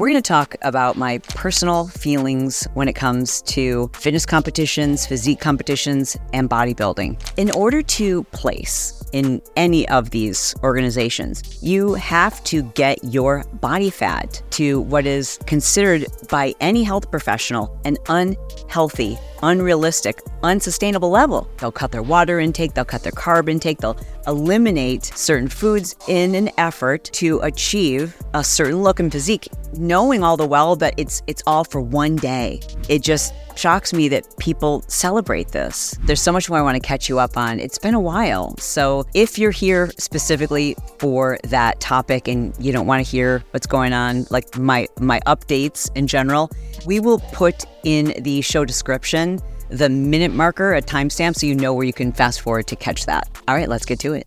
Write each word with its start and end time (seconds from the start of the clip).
We're 0.00 0.10
going 0.10 0.22
to 0.22 0.28
talk 0.28 0.54
about 0.62 0.96
my 0.96 1.18
personal 1.18 1.88
feelings 1.88 2.68
when 2.74 2.86
it 2.86 2.92
comes 2.92 3.42
to 3.42 3.90
fitness 3.94 4.24
competitions, 4.24 5.04
physique 5.04 5.40
competitions, 5.40 6.16
and 6.32 6.48
bodybuilding. 6.48 7.20
In 7.36 7.50
order 7.50 7.82
to 7.82 8.22
place 8.30 9.02
in 9.12 9.42
any 9.56 9.88
of 9.88 10.10
these 10.10 10.54
organizations, 10.62 11.60
you 11.60 11.94
have 11.94 12.44
to 12.44 12.62
get 12.74 13.02
your 13.02 13.42
body 13.54 13.90
fat 13.90 14.40
to 14.50 14.82
what 14.82 15.04
is 15.04 15.40
considered 15.46 16.06
by 16.28 16.54
any 16.60 16.84
health 16.84 17.10
professional 17.10 17.76
an 17.84 17.96
unhealthy, 18.08 19.18
unrealistic, 19.42 20.20
unsustainable 20.44 21.10
level. 21.10 21.50
They'll 21.58 21.72
cut 21.72 21.90
their 21.90 22.04
water 22.04 22.38
intake, 22.38 22.74
they'll 22.74 22.84
cut 22.84 23.02
their 23.02 23.10
carb 23.10 23.48
intake, 23.48 23.78
they'll 23.78 23.98
eliminate 24.28 25.06
certain 25.06 25.48
foods 25.48 25.96
in 26.06 26.34
an 26.34 26.50
effort 26.58 27.04
to 27.14 27.40
achieve 27.40 28.16
a 28.34 28.44
certain 28.44 28.82
look 28.82 29.00
and 29.00 29.10
physique, 29.10 29.48
knowing 29.76 30.22
all 30.22 30.36
the 30.36 30.46
well 30.46 30.76
that 30.76 30.94
it's 30.96 31.22
it's 31.26 31.42
all 31.46 31.64
for 31.64 31.80
one 31.80 32.14
day. 32.16 32.60
It 32.88 33.02
just 33.02 33.34
shocks 33.56 33.92
me 33.92 34.08
that 34.08 34.24
people 34.38 34.84
celebrate 34.86 35.48
this. 35.48 35.96
There's 36.04 36.22
so 36.22 36.30
much 36.30 36.48
more 36.48 36.58
I 36.58 36.62
want 36.62 36.76
to 36.76 36.86
catch 36.86 37.08
you 37.08 37.18
up 37.18 37.36
on. 37.36 37.58
It's 37.58 37.78
been 37.78 37.94
a 37.94 38.00
while. 38.00 38.56
So 38.58 39.04
if 39.14 39.36
you're 39.36 39.50
here 39.50 39.90
specifically 39.98 40.76
for 41.00 41.38
that 41.44 41.80
topic 41.80 42.28
and 42.28 42.54
you 42.60 42.70
don't 42.70 42.86
want 42.86 43.04
to 43.04 43.10
hear 43.10 43.42
what's 43.50 43.66
going 43.66 43.92
on, 43.92 44.26
like 44.30 44.56
my 44.56 44.86
my 45.00 45.20
updates 45.26 45.90
in 45.96 46.06
general, 46.06 46.50
we 46.86 47.00
will 47.00 47.18
put 47.32 47.64
in 47.82 48.14
the 48.22 48.42
show 48.42 48.64
description 48.64 49.40
the 49.68 49.88
minute 49.88 50.32
marker, 50.32 50.74
a 50.74 50.82
timestamp, 50.82 51.36
so 51.36 51.46
you 51.46 51.54
know 51.54 51.72
where 51.74 51.84
you 51.84 51.92
can 51.92 52.12
fast 52.12 52.40
forward 52.40 52.66
to 52.68 52.76
catch 52.76 53.06
that. 53.06 53.28
All 53.46 53.54
right, 53.54 53.68
let's 53.68 53.84
get 53.84 53.98
to 54.00 54.14
it. 54.14 54.26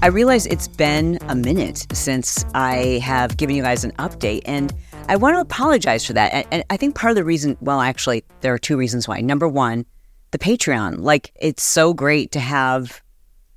I 0.00 0.10
realize 0.12 0.46
it's 0.46 0.68
been 0.68 1.18
a 1.28 1.34
minute 1.34 1.86
since 1.92 2.44
I 2.54 3.00
have 3.02 3.36
given 3.36 3.56
you 3.56 3.62
guys 3.62 3.84
an 3.84 3.92
update, 3.92 4.42
and 4.44 4.72
I 5.08 5.16
want 5.16 5.36
to 5.36 5.40
apologize 5.40 6.04
for 6.04 6.12
that. 6.12 6.46
And, 6.52 6.64
I 6.70 6.76
think 6.76 6.94
part 6.94 7.10
of 7.10 7.16
the 7.16 7.24
reason, 7.24 7.56
well, 7.60 7.80
actually, 7.80 8.24
there 8.40 8.54
are 8.54 8.58
two 8.58 8.76
reasons 8.76 9.08
why. 9.08 9.20
Number 9.20 9.48
one, 9.48 9.86
the 10.30 10.38
Patreon. 10.38 11.00
Like, 11.00 11.32
it's 11.40 11.62
so 11.62 11.94
great 11.94 12.30
to 12.32 12.40
have 12.40 13.02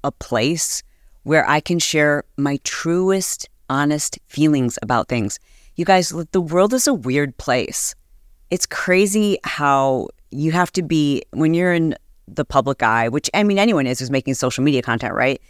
a 0.04 0.12
place 0.12 0.82
where 1.24 1.48
I 1.48 1.60
can 1.60 1.78
share 1.78 2.24
my 2.38 2.60
truest, 2.64 3.48
honest 3.70 4.18
feelings 4.28 4.80
about 4.82 5.08
things. 5.10 5.40
You 5.76 5.86
guys, 5.86 6.10
the 6.32 6.42
world 6.42 6.74
is 6.74 6.88
a 6.88 6.94
weird 6.94 7.38
place. 7.38 7.94
It's 8.52 8.66
crazy 8.66 9.40
how 9.44 10.10
you 10.30 10.52
have 10.52 10.72
to 10.74 10.84
be, 10.84 11.24
when 11.32 11.54
you're 11.54 11.74
in 11.74 11.96
the 12.28 12.46
public 12.46 12.84
eye, 12.84 13.10
which 13.10 13.30
I 13.34 13.44
mean, 13.44 13.58
anyone 13.58 13.88
is 13.88 14.00
who's 14.00 14.12
making 14.12 14.36
social 14.36 14.64
media 14.64 14.82
content, 14.82 15.14
right? 15.14 15.42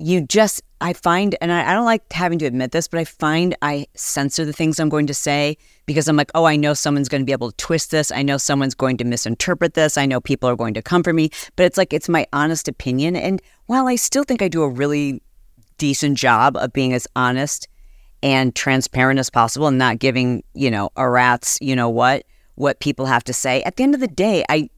you 0.00 0.22
just, 0.22 0.62
I 0.80 0.94
find, 0.94 1.36
and 1.42 1.52
I, 1.52 1.70
I, 1.70 1.74
don't 1.74 1.84
like 1.84 2.10
having 2.10 2.38
to 2.38 2.46
admit 2.46 2.72
this, 2.72 2.88
but 2.88 2.98
I 2.98 3.04
find 3.04 3.54
I 3.60 3.86
censor 3.94 4.46
the 4.46 4.52
things 4.52 4.80
I'm 4.80 4.88
going 4.88 5.06
to 5.06 5.14
say 5.14 5.58
because 5.84 6.08
I'm 6.08 6.16
like, 6.16 6.30
oh, 6.34 6.46
I 6.46 6.56
know 6.56 6.72
someone's 6.72 7.08
going 7.08 7.20
to 7.20 7.26
be 7.26 7.32
able 7.32 7.50
to 7.50 7.56
twist 7.58 7.90
this. 7.90 8.10
I 8.10 8.22
know 8.22 8.38
someone's 8.38 8.74
going 8.74 8.96
to 8.98 9.04
misinterpret 9.04 9.74
this. 9.74 9.98
I 9.98 10.06
know 10.06 10.20
people 10.20 10.48
are 10.48 10.56
going 10.56 10.74
to 10.74 10.82
come 10.82 11.02
for 11.02 11.12
me. 11.12 11.30
But 11.54 11.66
it's 11.66 11.76
like, 11.76 11.92
it's 11.92 12.08
my 12.08 12.26
honest 12.32 12.66
opinion. 12.66 13.14
And 13.14 13.42
while 13.66 13.88
I 13.88 13.96
still 13.96 14.24
think 14.24 14.40
I 14.40 14.48
do 14.48 14.62
a 14.62 14.68
really 14.68 15.22
decent 15.76 16.16
job 16.16 16.56
of 16.56 16.72
being 16.72 16.94
as 16.94 17.06
honest 17.14 17.68
and 18.22 18.54
transparent 18.54 19.18
as 19.18 19.28
possible 19.28 19.66
and 19.66 19.78
not 19.78 19.98
giving, 19.98 20.42
you 20.54 20.70
know, 20.70 20.90
a 20.96 21.08
rat's, 21.08 21.58
you 21.60 21.76
know 21.76 21.90
what, 21.90 22.24
what 22.60 22.78
people 22.80 23.06
have 23.06 23.24
to 23.24 23.32
say, 23.32 23.62
at 23.62 23.76
the 23.76 23.82
end 23.82 23.94
of 23.94 24.00
the 24.00 24.08
day, 24.08 24.44
I, 24.48 24.68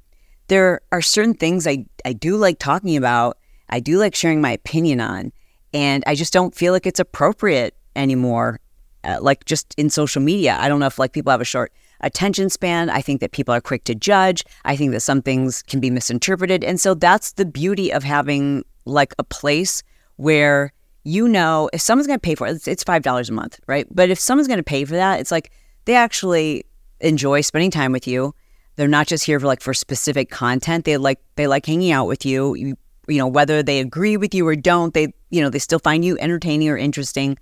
there 0.46 0.80
are 0.92 1.02
certain 1.02 1.34
things 1.34 1.66
I, 1.66 1.84
I 2.04 2.12
do 2.12 2.36
like 2.36 2.58
talking 2.58 2.96
about 2.96 3.38
I 3.72 3.80
do 3.80 3.98
like 3.98 4.14
sharing 4.14 4.40
my 4.40 4.52
opinion 4.52 5.00
on. 5.00 5.32
And 5.72 6.04
I 6.06 6.14
just 6.14 6.32
don't 6.32 6.54
feel 6.54 6.74
like 6.74 6.86
it's 6.86 7.00
appropriate 7.00 7.74
anymore, 7.96 8.60
uh, 9.02 9.18
like 9.20 9.46
just 9.46 9.74
in 9.78 9.88
social 9.88 10.20
media. 10.20 10.58
I 10.60 10.68
don't 10.68 10.78
know 10.78 10.86
if 10.86 10.98
like 10.98 11.14
people 11.14 11.30
have 11.30 11.40
a 11.40 11.46
short 11.46 11.72
attention 12.02 12.50
span. 12.50 12.90
I 12.90 13.00
think 13.00 13.20
that 13.22 13.32
people 13.32 13.54
are 13.54 13.62
quick 13.62 13.84
to 13.84 13.94
judge. 13.94 14.44
I 14.66 14.76
think 14.76 14.92
that 14.92 15.00
some 15.00 15.22
things 15.22 15.62
can 15.62 15.80
be 15.80 15.90
misinterpreted. 15.90 16.62
And 16.62 16.78
so 16.78 16.92
that's 16.92 17.32
the 17.32 17.46
beauty 17.46 17.90
of 17.90 18.04
having 18.04 18.64
like 18.84 19.14
a 19.18 19.24
place 19.24 19.82
where 20.16 20.72
you 21.04 21.26
know 21.26 21.70
if 21.72 21.80
someone's 21.80 22.06
going 22.06 22.18
to 22.18 22.22
pay 22.22 22.34
for 22.34 22.46
it, 22.46 22.56
it's, 22.56 22.68
it's 22.68 22.84
$5 22.84 23.28
a 23.28 23.32
month, 23.32 23.58
right? 23.66 23.86
But 23.90 24.10
if 24.10 24.20
someone's 24.20 24.48
going 24.48 24.58
to 24.58 24.62
pay 24.62 24.84
for 24.84 24.94
that, 24.94 25.18
it's 25.18 25.30
like 25.30 25.50
they 25.86 25.94
actually 25.94 26.66
enjoy 27.02 27.42
spending 27.42 27.70
time 27.70 27.92
with 27.92 28.06
you. 28.06 28.34
They're 28.76 28.88
not 28.88 29.06
just 29.06 29.24
here 29.24 29.38
for 29.38 29.46
like 29.46 29.60
for 29.60 29.74
specific 29.74 30.30
content. 30.30 30.86
They 30.86 30.96
like 30.96 31.20
they 31.36 31.46
like 31.46 31.66
hanging 31.66 31.92
out 31.92 32.06
with 32.06 32.24
you. 32.24 32.54
You 32.54 32.76
you 33.08 33.18
know, 33.18 33.26
whether 33.26 33.62
they 33.62 33.80
agree 33.80 34.16
with 34.16 34.34
you 34.34 34.46
or 34.46 34.56
don't, 34.56 34.94
they, 34.94 35.12
you 35.30 35.40
know, 35.40 35.50
they 35.50 35.58
still 35.58 35.78
find 35.78 36.04
you 36.04 36.18
entertaining 36.18 36.68
or 36.68 36.76
interesting. 36.76 37.38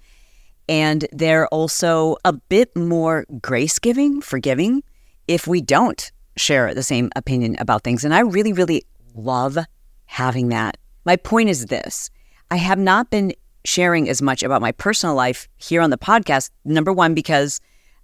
And 0.68 1.06
they're 1.12 1.48
also 1.48 2.16
a 2.24 2.32
bit 2.32 2.74
more 2.76 3.26
grace 3.40 3.78
giving, 3.78 4.20
forgiving 4.20 4.82
if 5.28 5.46
we 5.46 5.60
don't 5.60 6.10
share 6.36 6.72
the 6.74 6.82
same 6.82 7.10
opinion 7.16 7.56
about 7.58 7.84
things. 7.84 8.04
And 8.04 8.14
I 8.14 8.20
really, 8.20 8.52
really 8.52 8.84
love 9.14 9.58
having 10.06 10.48
that. 10.48 10.76
My 11.04 11.16
point 11.16 11.48
is 11.48 11.66
this 11.66 12.10
I 12.50 12.56
have 12.56 12.78
not 12.78 13.10
been 13.10 13.32
sharing 13.64 14.08
as 14.08 14.22
much 14.22 14.42
about 14.42 14.62
my 14.62 14.72
personal 14.72 15.14
life 15.14 15.48
here 15.58 15.82
on 15.82 15.90
the 15.90 15.98
podcast. 15.98 16.50
Number 16.64 16.92
one, 16.92 17.14
because 17.14 17.60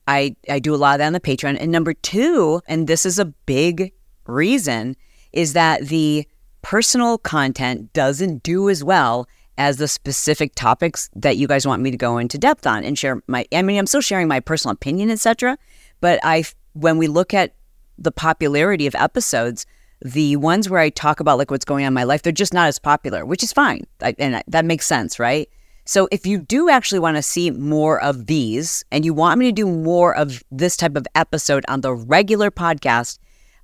I, 0.08 0.36
I 0.48 0.58
do 0.58 0.74
a 0.74 0.76
lot 0.76 0.94
of 0.94 0.98
that 0.98 1.06
on 1.06 1.12
the 1.12 1.20
Patreon. 1.20 1.56
And 1.60 1.72
number 1.72 1.94
two, 1.94 2.62
and 2.68 2.86
this 2.86 3.04
is 3.04 3.18
a 3.18 3.24
big 3.24 3.92
reason, 4.26 4.96
is 5.32 5.52
that 5.52 5.88
the 5.88 6.26
personal 6.62 7.18
content 7.18 7.92
doesn't 7.92 8.42
do 8.42 8.68
as 8.68 8.82
well 8.82 9.28
as 9.58 9.76
the 9.76 9.88
specific 9.88 10.52
topics 10.54 11.08
that 11.14 11.36
you 11.36 11.46
guys 11.46 11.66
want 11.66 11.82
me 11.82 11.90
to 11.90 11.96
go 11.96 12.18
into 12.18 12.38
depth 12.38 12.66
on 12.66 12.84
and 12.84 12.98
share 12.98 13.22
my 13.26 13.46
I 13.52 13.62
mean 13.62 13.78
I'm 13.78 13.86
still 13.86 14.00
sharing 14.00 14.28
my 14.28 14.40
personal 14.40 14.72
opinion 14.72 15.08
etc 15.10 15.56
but 16.00 16.18
I 16.22 16.44
when 16.72 16.98
we 16.98 17.06
look 17.06 17.32
at 17.32 17.54
the 17.98 18.12
popularity 18.12 18.86
of 18.86 18.94
episodes 18.94 19.64
the 20.02 20.36
ones 20.36 20.68
where 20.68 20.80
I 20.80 20.90
talk 20.90 21.20
about 21.20 21.38
like 21.38 21.50
what's 21.50 21.64
going 21.64 21.84
on 21.84 21.88
in 21.88 21.94
my 21.94 22.02
life 22.02 22.22
they're 22.22 22.32
just 22.32 22.52
not 22.52 22.66
as 22.66 22.78
popular 22.78 23.24
which 23.24 23.42
is 23.42 23.52
fine. 23.52 23.86
I, 24.02 24.14
and 24.18 24.42
that 24.48 24.64
makes 24.64 24.86
sense 24.86 25.18
right 25.18 25.48
so 25.86 26.08
if 26.12 26.26
you 26.26 26.38
do 26.38 26.69
actually 26.69 26.98
want 26.98 27.16
to 27.16 27.22
see 27.22 27.50
more 27.50 28.00
of 28.02 28.26
these 28.26 28.84
and 28.92 29.04
you 29.04 29.14
want 29.14 29.38
me 29.38 29.47
to 29.47 29.52
do 29.52 29.66
more 29.66 30.14
of 30.14 30.42
this 30.50 30.76
type 30.76 30.97
of 30.97 31.06
episode 31.14 31.64
on 31.69 31.80
the 31.80 31.94
regular 31.94 32.50
podcast 32.50 33.19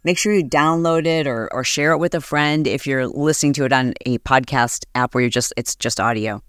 make 0.04 0.18
sure 0.18 0.32
you 0.32 0.44
download 0.44 1.06
it 1.06 1.26
or, 1.26 1.52
or 1.52 1.64
share 1.64 1.92
it 1.92 1.98
with 1.98 2.14
a 2.14 2.20
friend 2.20 2.66
if 2.66 2.86
you're 2.86 3.06
listening 3.06 3.52
to 3.54 3.64
it 3.64 3.72
on 3.72 3.94
a 4.06 4.18
podcast 4.18 4.84
app 4.94 5.14
where 5.14 5.22
you're 5.22 5.30
just 5.30 5.52
it's 5.56 5.76
just 5.76 6.00
audio. 6.00 6.42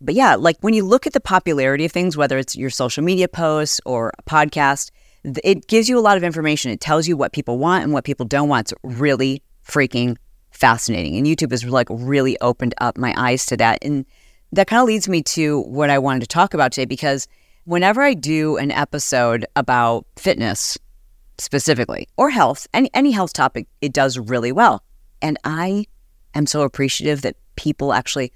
But 0.00 0.14
yeah, 0.14 0.34
like 0.34 0.56
when 0.60 0.74
you 0.74 0.84
look 0.84 1.06
at 1.06 1.12
the 1.12 1.20
popularity 1.20 1.84
of 1.84 1.92
things, 1.92 2.16
whether 2.16 2.38
it's 2.38 2.56
your 2.56 2.70
social 2.70 3.04
media 3.04 3.28
posts 3.28 3.80
or 3.84 4.12
a 4.18 4.22
podcast, 4.22 4.90
it 5.44 5.66
gives 5.66 5.88
you 5.88 5.98
a 5.98 6.00
lot 6.00 6.16
of 6.16 6.24
information. 6.24 6.70
It 6.70 6.80
tells 6.80 7.06
you 7.06 7.16
what 7.16 7.32
people 7.32 7.58
want 7.58 7.84
and 7.84 7.92
what 7.92 8.04
people 8.04 8.24
don't 8.24 8.48
want. 8.48 8.72
It's 8.72 8.80
really 8.82 9.42
freaking 9.66 10.16
fascinating. 10.50 11.16
And 11.16 11.26
YouTube 11.26 11.50
has 11.50 11.64
like 11.64 11.88
really 11.90 12.38
opened 12.40 12.74
up 12.80 12.96
my 12.96 13.14
eyes 13.16 13.44
to 13.46 13.56
that. 13.58 13.78
And 13.82 14.06
that 14.52 14.66
kind 14.66 14.80
of 14.80 14.86
leads 14.86 15.08
me 15.08 15.22
to 15.22 15.60
what 15.62 15.90
I 15.90 15.98
wanted 15.98 16.20
to 16.20 16.26
talk 16.26 16.54
about 16.54 16.72
today 16.72 16.84
because 16.86 17.28
whenever 17.64 18.02
I 18.02 18.14
do 18.14 18.56
an 18.56 18.70
episode 18.70 19.46
about 19.56 20.06
fitness, 20.16 20.76
specifically 21.40 22.08
or 22.16 22.30
health, 22.30 22.66
any, 22.74 22.90
any 22.94 23.10
health 23.10 23.32
topic, 23.32 23.66
it 23.80 23.92
does 23.92 24.18
really 24.18 24.52
well. 24.52 24.82
And 25.22 25.38
I 25.44 25.86
am 26.34 26.46
so 26.46 26.62
appreciative 26.62 27.22
that 27.22 27.36
people 27.56 27.92
actually 27.92 28.32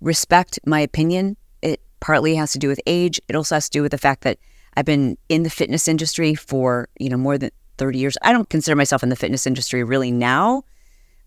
respect 0.00 0.58
my 0.66 0.80
opinion. 0.80 1.36
It 1.62 1.80
partly 2.00 2.34
has 2.36 2.52
to 2.52 2.58
do 2.58 2.68
with 2.68 2.80
age. 2.86 3.20
It 3.28 3.36
also 3.36 3.56
has 3.56 3.68
to 3.68 3.78
do 3.78 3.82
with 3.82 3.92
the 3.92 3.98
fact 3.98 4.22
that 4.22 4.38
I've 4.76 4.84
been 4.84 5.16
in 5.28 5.42
the 5.42 5.50
fitness 5.50 5.86
industry 5.88 6.34
for, 6.34 6.88
you 6.98 7.08
know, 7.08 7.16
more 7.16 7.38
than 7.38 7.50
30 7.78 7.98
years. 7.98 8.16
I 8.22 8.32
don't 8.32 8.48
consider 8.48 8.76
myself 8.76 9.02
in 9.02 9.08
the 9.08 9.16
fitness 9.16 9.46
industry 9.46 9.84
really 9.84 10.10
now, 10.10 10.64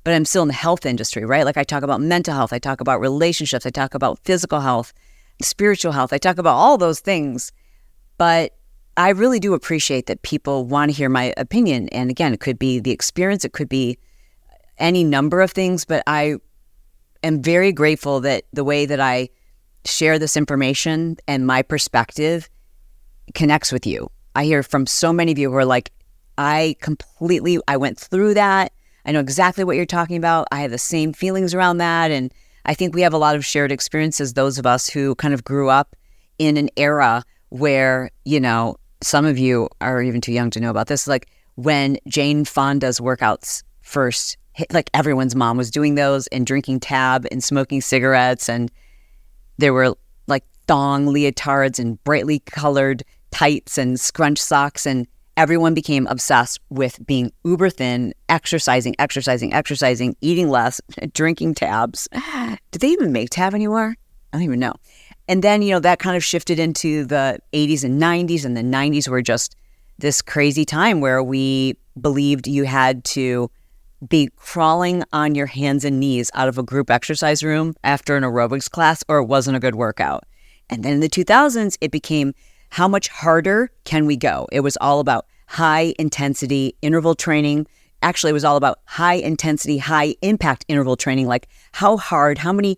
but 0.08 0.14
I'm 0.14 0.24
still 0.24 0.44
in 0.44 0.48
the 0.48 0.54
health 0.54 0.86
industry, 0.86 1.26
right? 1.26 1.44
Like 1.44 1.58
I 1.58 1.66
talk 1.66 1.84
about 1.84 2.00
mental 2.00 2.34
health, 2.34 2.54
I 2.54 2.60
talk 2.60 2.80
about 2.80 3.02
relationships, 3.02 3.66
I 3.66 3.72
talk 3.72 3.94
about 3.94 4.20
physical 4.24 4.62
health, 4.62 4.94
spiritual 5.42 5.92
health, 5.92 6.14
I 6.14 6.18
talk 6.18 6.38
about 6.38 6.56
all 6.56 6.78
those 6.78 7.02
things. 7.02 7.52
But 8.18 8.56
I 8.96 9.10
really 9.10 9.42
do 9.42 9.54
appreciate 9.54 10.06
that 10.06 10.22
people 10.22 10.64
want 10.64 10.92
to 10.92 10.96
hear 10.96 11.10
my 11.10 11.34
opinion. 11.36 11.90
And 11.90 12.10
again, 12.10 12.34
it 12.34 12.40
could 12.40 12.58
be 12.58 12.80
the 12.80 12.92
experience, 12.92 13.44
it 13.44 13.52
could 13.52 13.68
be 13.68 13.98
any 14.78 15.04
number 15.04 15.42
of 15.42 15.52
things, 15.52 15.84
but 15.84 16.04
I 16.08 16.38
am 17.22 17.42
very 17.42 17.74
grateful 17.74 18.22
that 18.22 18.46
the 18.54 18.64
way 18.64 18.86
that 18.86 19.02
I 19.02 19.28
share 19.84 20.18
this 20.18 20.38
information 20.38 21.18
and 21.28 21.46
my 21.46 21.62
perspective 21.62 22.50
connects 23.36 23.74
with 23.74 23.86
you. 23.86 24.10
I 24.36 24.46
hear 24.46 24.64
from 24.64 24.86
so 24.86 25.12
many 25.12 25.34
of 25.34 25.38
you 25.38 25.52
who 25.52 25.58
are 25.58 25.66
like, 25.66 25.92
I 26.38 26.78
completely, 26.80 27.60
I 27.68 27.76
went 27.76 28.00
through 28.00 28.36
that. 28.36 28.72
I 29.08 29.14
know 29.14 29.22
exactly 29.22 29.64
what 29.64 29.78
you're 29.78 29.86
talking 29.86 30.18
about. 30.18 30.50
I 30.52 30.60
have 30.60 30.72
the 30.72 30.78
same 30.78 31.14
feelings 31.14 31.54
around 31.54 31.78
that. 31.78 32.12
And 32.12 32.34
I 32.66 32.74
think 32.74 32.94
we 32.94 33.02
have 33.02 33.14
a 33.14 33.18
lot 33.18 33.38
of 33.38 33.46
shared 33.46 33.72
experiences, 33.72 34.34
those 34.34 34.58
of 34.58 34.66
us 34.66 34.90
who 34.90 35.16
kind 35.16 35.34
of 35.34 35.46
grew 35.46 35.70
up 35.70 35.96
in 36.38 36.58
an 36.58 36.70
era 36.76 37.24
where, 37.50 38.12
you 38.26 38.42
know, 38.42 38.76
some 39.02 39.26
of 39.26 39.38
you 39.38 39.70
are 39.80 40.02
even 40.02 40.20
too 40.20 40.34
young 40.34 40.50
to 40.52 40.60
know 40.60 40.70
about 40.70 40.88
this. 40.88 41.08
Like 41.08 41.30
when 41.56 41.98
Jane 42.08 42.44
Fonda's 42.44 43.00
workouts 43.00 43.64
first 43.82 44.36
hit, 44.52 44.74
like 44.74 44.90
everyone's 44.94 45.36
mom 45.36 45.56
was 45.56 45.72
doing 45.72 45.96
those 45.96 46.28
and 46.28 46.46
drinking 46.46 46.82
tab 46.82 47.26
and 47.32 47.42
smoking 47.42 47.80
cigarettes. 47.80 48.50
And 48.50 48.70
there 49.58 49.72
were 49.72 49.96
like 50.28 50.44
thong 50.68 51.06
leotards 51.06 51.80
and 51.80 52.04
brightly 52.04 52.40
colored 52.40 53.04
tights 53.32 53.78
and 53.78 53.98
scrunch 53.98 54.40
socks. 54.40 54.86
And 54.86 55.08
everyone 55.38 55.76
became 55.76 56.08
obsessed 56.08 56.60
with 56.70 57.00
being 57.06 57.32
uber 57.46 57.70
thin, 57.70 58.14
exercising, 58.28 58.96
exercising, 59.00 59.54
exercising, 59.54 60.18
eating 60.20 60.50
less, 60.50 60.82
drinking 61.14 61.54
tabs. 61.54 62.10
Did 62.72 62.82
they 62.82 62.90
even 62.90 63.14
make 63.14 63.30
tab 63.30 63.54
anymore? 63.54 63.96
I 64.34 64.38
don't 64.38 64.44
even 64.44 64.60
know. 64.60 64.74
And 65.30 65.44
then, 65.44 65.62
you 65.62 65.72
know, 65.72 65.80
that 65.80 66.00
kind 66.00 66.18
of 66.18 66.24
shifted 66.24 66.60
into 66.60 67.06
the 67.06 67.40
80s 67.54 67.84
and 67.84 68.02
90s, 68.02 68.44
and 68.44 68.58
the 68.58 68.62
90s 68.62 69.08
were 69.08 69.22
just 69.22 69.56
this 70.00 70.22
crazy 70.22 70.66
time 70.66 71.02
where 71.02 71.24
we 71.24 71.78
believed 72.00 72.48
you 72.48 72.64
had 72.64 73.04
to 73.04 73.50
be 74.08 74.30
crawling 74.36 75.04
on 75.12 75.34
your 75.36 75.48
hands 75.48 75.84
and 75.84 76.00
knees 76.00 76.30
out 76.34 76.48
of 76.48 76.58
a 76.58 76.64
group 76.64 76.90
exercise 76.90 77.44
room 77.44 77.76
after 77.84 78.16
an 78.16 78.24
aerobics 78.24 78.70
class, 78.70 79.04
or 79.08 79.20
it 79.20 79.26
wasn't 79.26 79.58
a 79.58 79.60
good 79.60 79.76
workout. 79.76 80.24
And 80.70 80.84
then 80.84 80.94
in 80.94 81.00
the 81.00 81.10
2000s, 81.10 81.78
it 81.82 81.92
became 81.92 82.34
how 82.70 82.88
much 82.88 83.08
harder 83.08 83.72
can 83.84 84.06
we 84.06 84.16
go? 84.18 84.48
It 84.52 84.62
was 84.62 84.78
all 84.78 85.00
about 85.00 85.26
high 85.48 85.94
intensity 85.98 86.76
interval 86.82 87.16
training. 87.16 87.68
Actually, 88.02 88.32
it 88.32 88.34
was 88.34 88.46
all 88.46 88.58
about 88.58 88.80
high 88.86 89.16
intensity, 89.16 89.78
high 89.78 90.16
impact 90.22 90.66
interval 90.68 90.96
training, 90.96 91.28
like 91.28 91.48
how 91.72 91.98
hard, 91.98 92.38
how 92.38 92.54
many 92.54 92.78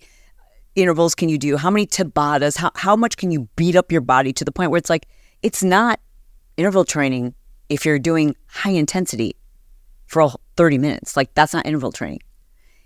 intervals 0.76 1.16
can 1.16 1.30
you 1.30 1.38
do? 1.38 1.58
How 1.58 1.70
many 1.70 1.86
Tabatas? 1.86 2.58
How, 2.58 2.72
how 2.76 2.96
much 2.96 3.18
can 3.18 3.32
you 3.32 3.50
beat 3.56 3.76
up 3.76 3.92
your 3.92 4.02
body 4.02 4.32
to 4.34 4.46
the 4.46 4.52
point 4.52 4.72
where 4.72 4.78
it's 4.78 4.90
like, 4.90 5.08
it's 5.42 5.64
not 5.64 6.00
interval 6.58 6.86
training 6.86 7.34
if 7.70 7.86
you're 7.86 8.00
doing 8.00 8.36
high 8.48 8.72
intensity 8.72 9.36
for 10.08 10.32
30 10.58 10.78
minutes. 10.78 11.16
Like, 11.16 11.34
that's 11.36 11.54
not 11.54 11.66
interval 11.66 11.92
training. 11.92 12.20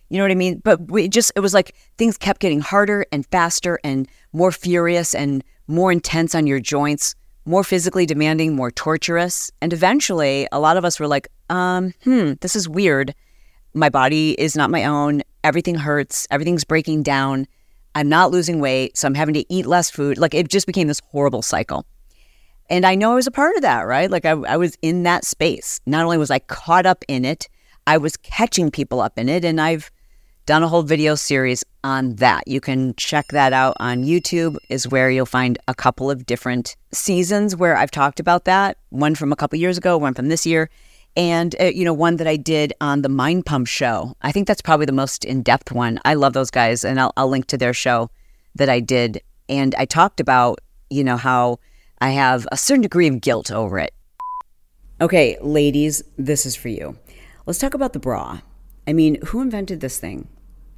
You 0.10 0.18
know 0.18 0.24
what 0.24 0.32
I 0.32 0.36
mean? 0.36 0.62
But 0.64 0.92
we 0.92 1.08
just, 1.08 1.32
it 1.36 1.40
was 1.40 1.54
like 1.54 1.76
things 1.98 2.18
kept 2.18 2.40
getting 2.40 2.60
harder 2.60 3.06
and 3.12 3.26
faster 3.28 3.80
and 3.84 4.08
more 4.32 4.52
furious 4.52 5.16
and 5.16 5.44
more 5.68 5.92
intense 5.92 6.36
on 6.36 6.46
your 6.46 6.60
joints, 6.60 7.16
more 7.46 7.64
physically 7.64 8.06
demanding, 8.06 8.56
more 8.56 8.72
torturous. 8.72 9.52
And 9.62 9.74
eventually, 9.74 10.48
a 10.52 10.60
lot 10.60 10.78
of 10.78 10.86
us 10.86 11.00
were 11.00 11.08
like, 11.08 11.28
um, 11.50 11.94
hmm, 12.04 12.34
this 12.42 12.56
is 12.56 12.70
weird. 12.70 13.16
My 13.74 13.90
body 13.90 14.40
is 14.40 14.56
not 14.56 14.70
my 14.70 14.86
own. 14.86 15.24
Everything 15.44 15.76
hurts. 15.76 16.28
Everything's 16.30 16.64
breaking 16.64 17.04
down. 17.04 17.48
I'm 17.96 18.10
not 18.10 18.32
losing 18.32 18.60
weight, 18.60 18.98
so 18.98 19.08
I'm 19.08 19.16
having 19.16 19.34
to 19.36 19.54
eat 19.54 19.66
less 19.66 19.90
food. 19.90 20.18
Like 20.18 20.34
it 20.34 20.48
just 20.48 20.68
became 20.68 20.88
this 20.88 21.02
horrible 21.12 21.42
cycle. 21.42 21.86
And 22.70 22.86
I 22.86 22.96
know 22.96 23.12
I 23.12 23.16
was 23.16 23.28
a 23.28 23.32
part 23.32 23.56
of 23.56 23.62
that, 23.62 23.82
right? 23.82 24.10
Like 24.10 24.26
I, 24.26 24.32
I 24.32 24.58
was 24.58 24.78
in 24.82 25.04
that 25.04 25.26
space. 25.26 25.80
Not 25.86 26.04
only 26.04 26.18
was 26.18 26.32
I 26.32 26.40
caught 26.40 26.86
up 26.86 27.04
in 27.08 27.26
it, 27.26 27.48
I 27.86 27.98
was 27.98 28.18
catching 28.18 28.72
people 28.72 29.02
up 29.02 29.18
in 29.18 29.30
it. 29.30 29.44
And 29.44 29.60
I've 29.60 29.92
done 30.46 30.64
a 30.64 30.68
whole 30.68 30.84
video 30.84 31.16
series 31.16 31.64
on 31.84 32.16
that. 32.16 32.48
You 32.48 32.62
can 32.62 32.94
check 32.96 33.28
that 33.30 33.54
out 33.54 33.76
on 33.80 34.04
YouTube, 34.04 34.58
is 34.70 34.88
where 34.88 35.10
you'll 35.10 35.26
find 35.26 35.58
a 35.68 35.76
couple 35.76 36.12
of 36.12 36.26
different 36.26 36.76
seasons 36.92 37.56
where 37.56 37.76
I've 37.78 37.92
talked 37.92 38.20
about 38.20 38.46
that. 38.46 38.78
One 38.90 39.16
from 39.16 39.32
a 39.32 39.36
couple 39.36 39.58
years 39.60 39.78
ago, 39.78 39.98
one 39.98 40.14
from 40.14 40.28
this 40.28 40.46
year 40.46 40.70
and 41.16 41.56
uh, 41.60 41.66
you 41.66 41.86
know 41.86 41.94
one 41.94 42.18
that 42.18 42.28
I 42.28 42.38
did 42.38 42.74
on 42.82 43.02
the 43.02 43.10
Mind 43.10 43.46
Pump 43.46 43.68
show. 43.68 44.16
I 44.22 44.32
think 44.32 44.48
that's 44.48 44.62
probably 44.62 44.86
the 44.86 44.92
most 44.92 45.26
in 45.26 45.44
depth 45.44 45.72
one. 45.72 46.00
I 46.06 46.16
love 46.16 46.34
those 46.34 46.52
guys, 46.52 46.84
and 46.84 47.00
I'll, 47.00 47.14
I'll 47.18 47.30
link 47.30 47.48
to 47.48 47.58
their 47.58 47.74
show 47.74 48.10
that 48.56 48.70
I 48.70 48.80
did. 48.80 49.22
And 49.50 49.76
I 49.76 49.86
talked 49.86 50.20
about 50.20 50.60
you 50.90 51.04
know 51.04 51.18
how 51.18 51.60
I 52.02 52.12
have 52.12 52.48
a 52.52 52.58
certain 52.58 52.82
degree 52.82 53.08
of 53.08 53.22
guilt 53.22 53.52
over 53.52 53.80
it. 53.80 53.94
Okay, 55.02 55.38
ladies, 55.42 56.04
this 56.18 56.46
is 56.46 56.56
for 56.56 56.70
you. 56.70 56.98
Let's 57.46 57.60
talk 57.60 57.74
about 57.74 57.94
the 57.94 58.00
bra. 58.00 58.40
I 58.88 58.94
mean, 58.94 59.20
who 59.28 59.42
invented 59.42 59.82
this 59.82 60.00
thing? 60.00 60.28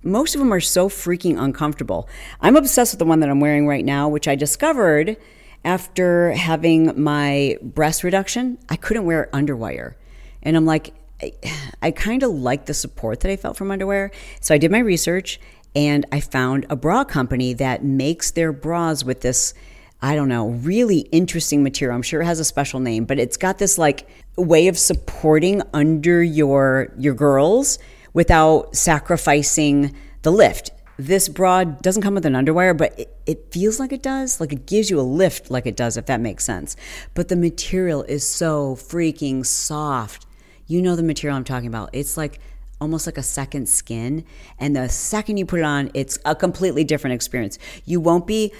Most 0.05 0.35
of 0.35 0.39
them 0.39 0.53
are 0.53 0.61
so 0.61 0.87
freaking 0.87 1.41
uncomfortable. 1.41 2.07
I'm 2.39 2.55
obsessed 2.55 2.93
with 2.93 2.99
the 2.99 3.05
one 3.05 3.21
that 3.21 3.29
I'm 3.29 3.39
wearing 3.39 3.67
right 3.67 3.83
now, 3.83 4.07
which 4.07 4.27
I 4.27 4.35
discovered 4.35 5.17
after 5.63 6.31
having 6.33 7.01
my 7.01 7.57
breast 7.63 8.03
reduction. 8.03 8.59
I 8.69 8.75
couldn't 8.75 9.05
wear 9.05 9.27
underwire. 9.33 9.95
And 10.43 10.55
I'm 10.55 10.65
like, 10.65 10.93
I, 11.21 11.33
I 11.81 11.91
kind 11.91 12.21
of 12.21 12.29
like 12.29 12.67
the 12.67 12.73
support 12.75 13.21
that 13.21 13.31
I 13.31 13.35
felt 13.35 13.57
from 13.57 13.71
underwear. 13.71 14.11
So 14.41 14.53
I 14.53 14.59
did 14.59 14.69
my 14.71 14.79
research 14.79 15.39
and 15.75 16.05
I 16.11 16.19
found 16.19 16.67
a 16.69 16.75
bra 16.75 17.03
company 17.03 17.53
that 17.53 17.83
makes 17.83 18.29
their 18.29 18.53
bras 18.53 19.03
with 19.03 19.21
this, 19.21 19.55
I 20.03 20.15
don't 20.15 20.29
know, 20.29 20.49
really 20.49 20.99
interesting 21.11 21.63
material. 21.63 21.95
I'm 21.95 22.03
sure 22.03 22.21
it 22.21 22.25
has 22.25 22.39
a 22.39 22.45
special 22.45 22.79
name, 22.79 23.05
but 23.05 23.17
it's 23.17 23.37
got 23.37 23.57
this 23.57 23.79
like 23.79 24.07
way 24.37 24.67
of 24.67 24.77
supporting 24.77 25.63
under 25.73 26.21
your 26.21 26.93
your 26.97 27.15
girls 27.15 27.79
without 28.15 28.75
sacrificing 28.75 29.95
the 30.23 30.31
lift. 30.31 30.71
This 30.97 31.29
bra 31.29 31.65
doesn't 31.65 32.01
come 32.01 32.15
with 32.15 32.25
an 32.25 32.33
underwire, 32.33 32.75
but 32.75 32.97
it, 32.97 33.15
it, 33.27 33.51
feels 33.51 33.79
like 33.79 33.91
it 33.91 34.01
does. 34.01 34.39
Like 34.39 34.51
it 34.51 34.65
gives 34.65 34.89
you 34.89 34.99
a 34.99 35.03
lift, 35.03 35.51
like 35.51 35.67
it 35.67 35.75
does, 35.75 35.97
if 35.97 36.07
that 36.07 36.19
makes 36.19 36.43
sense. 36.43 36.75
But 37.13 37.27
the 37.27 37.35
material 37.35 38.01
is 38.03 38.25
so 38.25 38.75
freaking 38.75 39.45
soft 39.45 40.25
you 40.67 40.81
know 40.81 40.95
the 40.95 41.03
material 41.03 41.37
I'm 41.37 41.43
talking 41.43 41.67
about. 41.67 41.89
It's 41.93 42.17
like 42.17 42.39
almost 42.81 43.05
like 43.05 43.17
a 43.17 43.23
second 43.23 43.69
skin. 43.69 44.25
And 44.59 44.75
the 44.75 44.89
second 44.89 45.37
you 45.37 45.45
put 45.45 45.59
it 45.59 45.65
on, 45.65 45.91
it's 45.93 46.17
a 46.25 46.35
completely 46.35 46.83
different 46.83 47.13
experience. 47.13 47.57
You 47.85 47.99
won't 47.99 48.27
be 48.27 48.53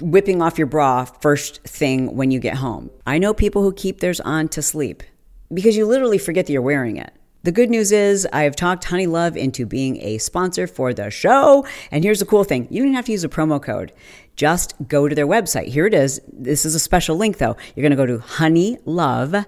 whipping 0.00 0.40
off 0.40 0.56
your 0.56 0.68
bra 0.68 1.04
first 1.04 1.62
thing 1.64 2.16
when 2.16 2.30
you 2.30 2.38
get 2.38 2.56
home. 2.56 2.90
I 3.06 3.18
know 3.18 3.34
people 3.34 3.62
who 3.62 3.72
keep 3.72 4.00
theirs 4.00 4.20
on 4.20 4.48
to 4.50 4.62
sleep 4.62 5.02
because 5.52 5.76
you 5.76 5.86
literally 5.86 6.18
forget 6.18 6.46
that 6.46 6.52
you're 6.52 6.62
wearing 6.62 6.96
it. 6.96 7.12
The 7.42 7.52
good 7.52 7.70
news 7.70 7.90
is 7.90 8.28
I've 8.32 8.54
talked 8.54 8.84
Honeylove 8.84 9.36
into 9.36 9.64
being 9.64 9.96
a 10.02 10.18
sponsor 10.18 10.66
for 10.66 10.92
the 10.92 11.10
show. 11.10 11.66
And 11.90 12.04
here's 12.04 12.20
the 12.20 12.26
cool 12.26 12.44
thing 12.44 12.68
you 12.70 12.82
don't 12.82 12.94
have 12.94 13.06
to 13.06 13.12
use 13.12 13.24
a 13.24 13.28
promo 13.28 13.62
code. 13.62 13.92
Just 14.36 14.74
go 14.88 15.08
to 15.08 15.14
their 15.14 15.26
website. 15.26 15.68
Here 15.68 15.86
it 15.86 15.94
is. 15.94 16.20
This 16.32 16.64
is 16.64 16.74
a 16.74 16.80
special 16.80 17.16
link 17.16 17.38
though. 17.38 17.56
You're 17.74 17.82
going 17.88 17.90
to 17.90 17.96
go 17.96 18.06
to 18.06 18.18
honeylove.com 18.18 19.46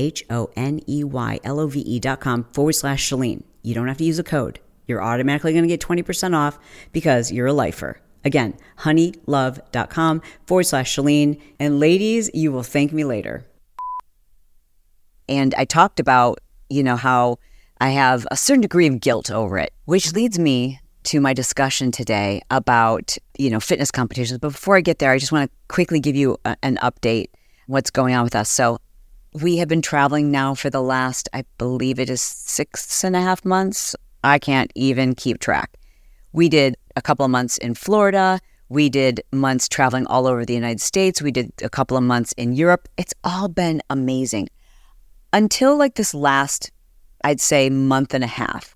H 0.00 0.24
O 0.30 0.50
N 0.56 0.80
E 0.88 1.04
Y 1.04 1.38
L 1.44 1.60
O 1.60 1.66
V 1.66 1.80
E 1.80 2.00
dot 2.00 2.20
com 2.20 2.44
forward 2.52 2.72
slash 2.72 3.08
Chalene. 3.08 3.42
You 3.62 3.74
don't 3.74 3.88
have 3.88 3.98
to 3.98 4.04
use 4.04 4.18
a 4.18 4.24
code. 4.24 4.58
You're 4.86 5.02
automatically 5.02 5.52
going 5.52 5.62
to 5.62 5.68
get 5.68 5.80
20% 5.80 6.34
off 6.34 6.58
because 6.90 7.30
you're 7.30 7.48
a 7.48 7.52
lifer. 7.52 8.00
Again, 8.24 8.56
honeylove.com 8.78 10.22
forward 10.46 10.64
slash 10.64 10.96
Chalene. 10.96 11.40
And 11.58 11.78
ladies, 11.78 12.30
you 12.34 12.50
will 12.50 12.62
thank 12.62 12.92
me 12.92 13.04
later. 13.04 13.46
And 15.28 15.54
I 15.54 15.64
talked 15.64 16.00
about, 16.00 16.40
you 16.70 16.82
know, 16.82 16.96
how 16.96 17.38
I 17.80 17.90
have 17.90 18.26
a 18.30 18.36
certain 18.36 18.60
degree 18.60 18.86
of 18.86 19.00
guilt 19.00 19.30
over 19.30 19.58
it, 19.58 19.72
which 19.84 20.12
leads 20.12 20.38
me 20.38 20.80
to 21.04 21.20
my 21.20 21.32
discussion 21.32 21.90
today 21.90 22.42
about, 22.50 23.16
you 23.38 23.50
know, 23.50 23.60
fitness 23.60 23.90
competitions. 23.90 24.38
But 24.38 24.52
before 24.52 24.76
I 24.76 24.80
get 24.80 24.98
there, 24.98 25.12
I 25.12 25.18
just 25.18 25.32
want 25.32 25.50
to 25.50 25.56
quickly 25.68 25.98
give 25.98 26.14
you 26.14 26.36
a, 26.44 26.56
an 26.62 26.76
update 26.82 27.28
what's 27.66 27.90
going 27.90 28.14
on 28.14 28.24
with 28.24 28.34
us. 28.34 28.50
So 28.50 28.78
we 29.32 29.56
have 29.58 29.68
been 29.68 29.82
traveling 29.82 30.30
now 30.30 30.54
for 30.54 30.70
the 30.70 30.82
last, 30.82 31.28
I 31.32 31.44
believe 31.56 31.98
it 31.98 32.10
is 32.10 32.20
six 32.20 33.02
and 33.04 33.16
a 33.16 33.20
half 33.20 33.44
months. 33.44 33.94
I 34.22 34.38
can't 34.38 34.70
even 34.74 35.14
keep 35.14 35.38
track. 35.38 35.76
We 36.32 36.48
did 36.48 36.76
a 36.96 37.02
couple 37.02 37.24
of 37.24 37.30
months 37.30 37.56
in 37.58 37.74
Florida. 37.74 38.40
We 38.68 38.88
did 38.88 39.22
months 39.32 39.68
traveling 39.68 40.06
all 40.06 40.26
over 40.26 40.44
the 40.44 40.54
United 40.54 40.80
States. 40.80 41.22
We 41.22 41.32
did 41.32 41.52
a 41.62 41.70
couple 41.70 41.96
of 41.96 42.02
months 42.02 42.32
in 42.32 42.54
Europe. 42.54 42.88
It's 42.96 43.14
all 43.24 43.48
been 43.48 43.82
amazing. 43.88 44.48
Until 45.32 45.76
like 45.76 45.94
this 45.94 46.14
last, 46.14 46.70
I'd 47.24 47.40
say, 47.40 47.70
month 47.70 48.14
and 48.14 48.24
a 48.24 48.28
half. 48.28 48.74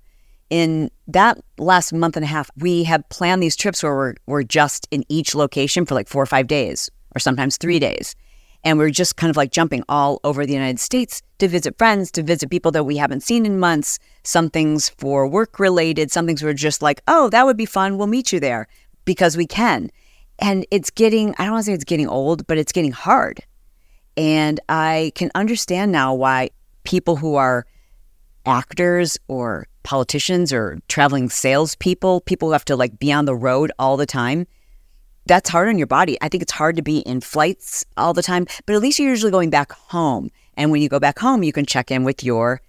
In 0.50 0.90
that 1.08 1.38
last 1.58 1.92
month 1.92 2.16
and 2.16 2.24
a 2.24 2.28
half, 2.28 2.50
we 2.56 2.84
have 2.84 3.08
planned 3.08 3.42
these 3.42 3.56
trips 3.56 3.82
where 3.82 3.94
we're, 3.94 4.14
we're 4.26 4.42
just 4.42 4.86
in 4.90 5.04
each 5.08 5.34
location 5.34 5.84
for 5.84 5.94
like 5.94 6.08
four 6.08 6.22
or 6.22 6.26
five 6.26 6.46
days, 6.46 6.90
or 7.16 7.18
sometimes 7.18 7.56
three 7.56 7.80
mm-hmm. 7.80 7.94
days. 7.94 8.14
And 8.62 8.78
we're 8.78 8.90
just 8.90 9.16
kind 9.16 9.30
of 9.30 9.36
like 9.36 9.50
jumping 9.50 9.82
all 9.88 10.20
over 10.24 10.46
the 10.46 10.52
United 10.52 10.80
States 10.80 11.20
to 11.38 11.48
visit 11.48 11.76
friends, 11.76 12.10
to 12.12 12.22
visit 12.22 12.50
people 12.50 12.70
that 12.72 12.84
we 12.84 12.96
haven't 12.96 13.22
seen 13.22 13.44
in 13.44 13.58
months. 13.58 13.98
Some 14.22 14.48
things 14.48 14.88
for 14.88 15.26
work 15.26 15.58
related, 15.58 16.10
some 16.10 16.26
things 16.26 16.42
we're 16.42 16.54
just 16.54 16.80
like, 16.80 17.02
oh, 17.06 17.28
that 17.30 17.44
would 17.44 17.58
be 17.58 17.66
fun. 17.66 17.98
We'll 17.98 18.06
meet 18.06 18.32
you 18.32 18.40
there 18.40 18.66
because 19.04 19.36
we 19.36 19.46
can. 19.46 19.90
And 20.38 20.66
it's 20.70 20.90
getting, 20.90 21.34
I 21.38 21.44
don't 21.44 21.52
want 21.52 21.64
to 21.64 21.70
say 21.70 21.74
it's 21.74 21.84
getting 21.84 22.08
old, 22.08 22.46
but 22.46 22.56
it's 22.56 22.72
getting 22.72 22.92
hard. 22.92 23.40
And 24.16 24.60
I 24.68 25.12
can 25.14 25.30
understand 25.34 25.92
now 25.92 26.14
why 26.14 26.50
people 26.84 27.16
who 27.16 27.34
are 27.34 27.66
actors 28.46 29.18
or 29.28 29.66
politicians 29.82 30.52
or 30.52 30.78
traveling 30.88 31.28
salespeople, 31.28 32.20
people 32.22 32.48
who 32.48 32.52
have 32.52 32.64
to 32.66 32.76
like 32.76 32.98
be 32.98 33.12
on 33.12 33.24
the 33.24 33.34
road 33.34 33.72
all 33.78 33.96
the 33.96 34.06
time, 34.06 34.46
that's 35.26 35.50
hard 35.50 35.68
on 35.68 35.78
your 35.78 35.86
body. 35.86 36.18
I 36.20 36.28
think 36.28 36.42
it's 36.42 36.52
hard 36.52 36.76
to 36.76 36.82
be 36.82 36.98
in 36.98 37.20
flights 37.20 37.84
all 37.96 38.12
the 38.12 38.22
time, 38.22 38.46
but 38.66 38.74
at 38.74 38.82
least 38.82 38.98
you're 38.98 39.08
usually 39.08 39.32
going 39.32 39.50
back 39.50 39.72
home. 39.72 40.30
And 40.56 40.70
when 40.70 40.82
you 40.82 40.88
go 40.88 41.00
back 41.00 41.18
home, 41.18 41.42
you 41.42 41.52
can 41.52 41.66
check 41.66 41.90
in 41.90 42.04
with 42.04 42.22
your 42.22 42.60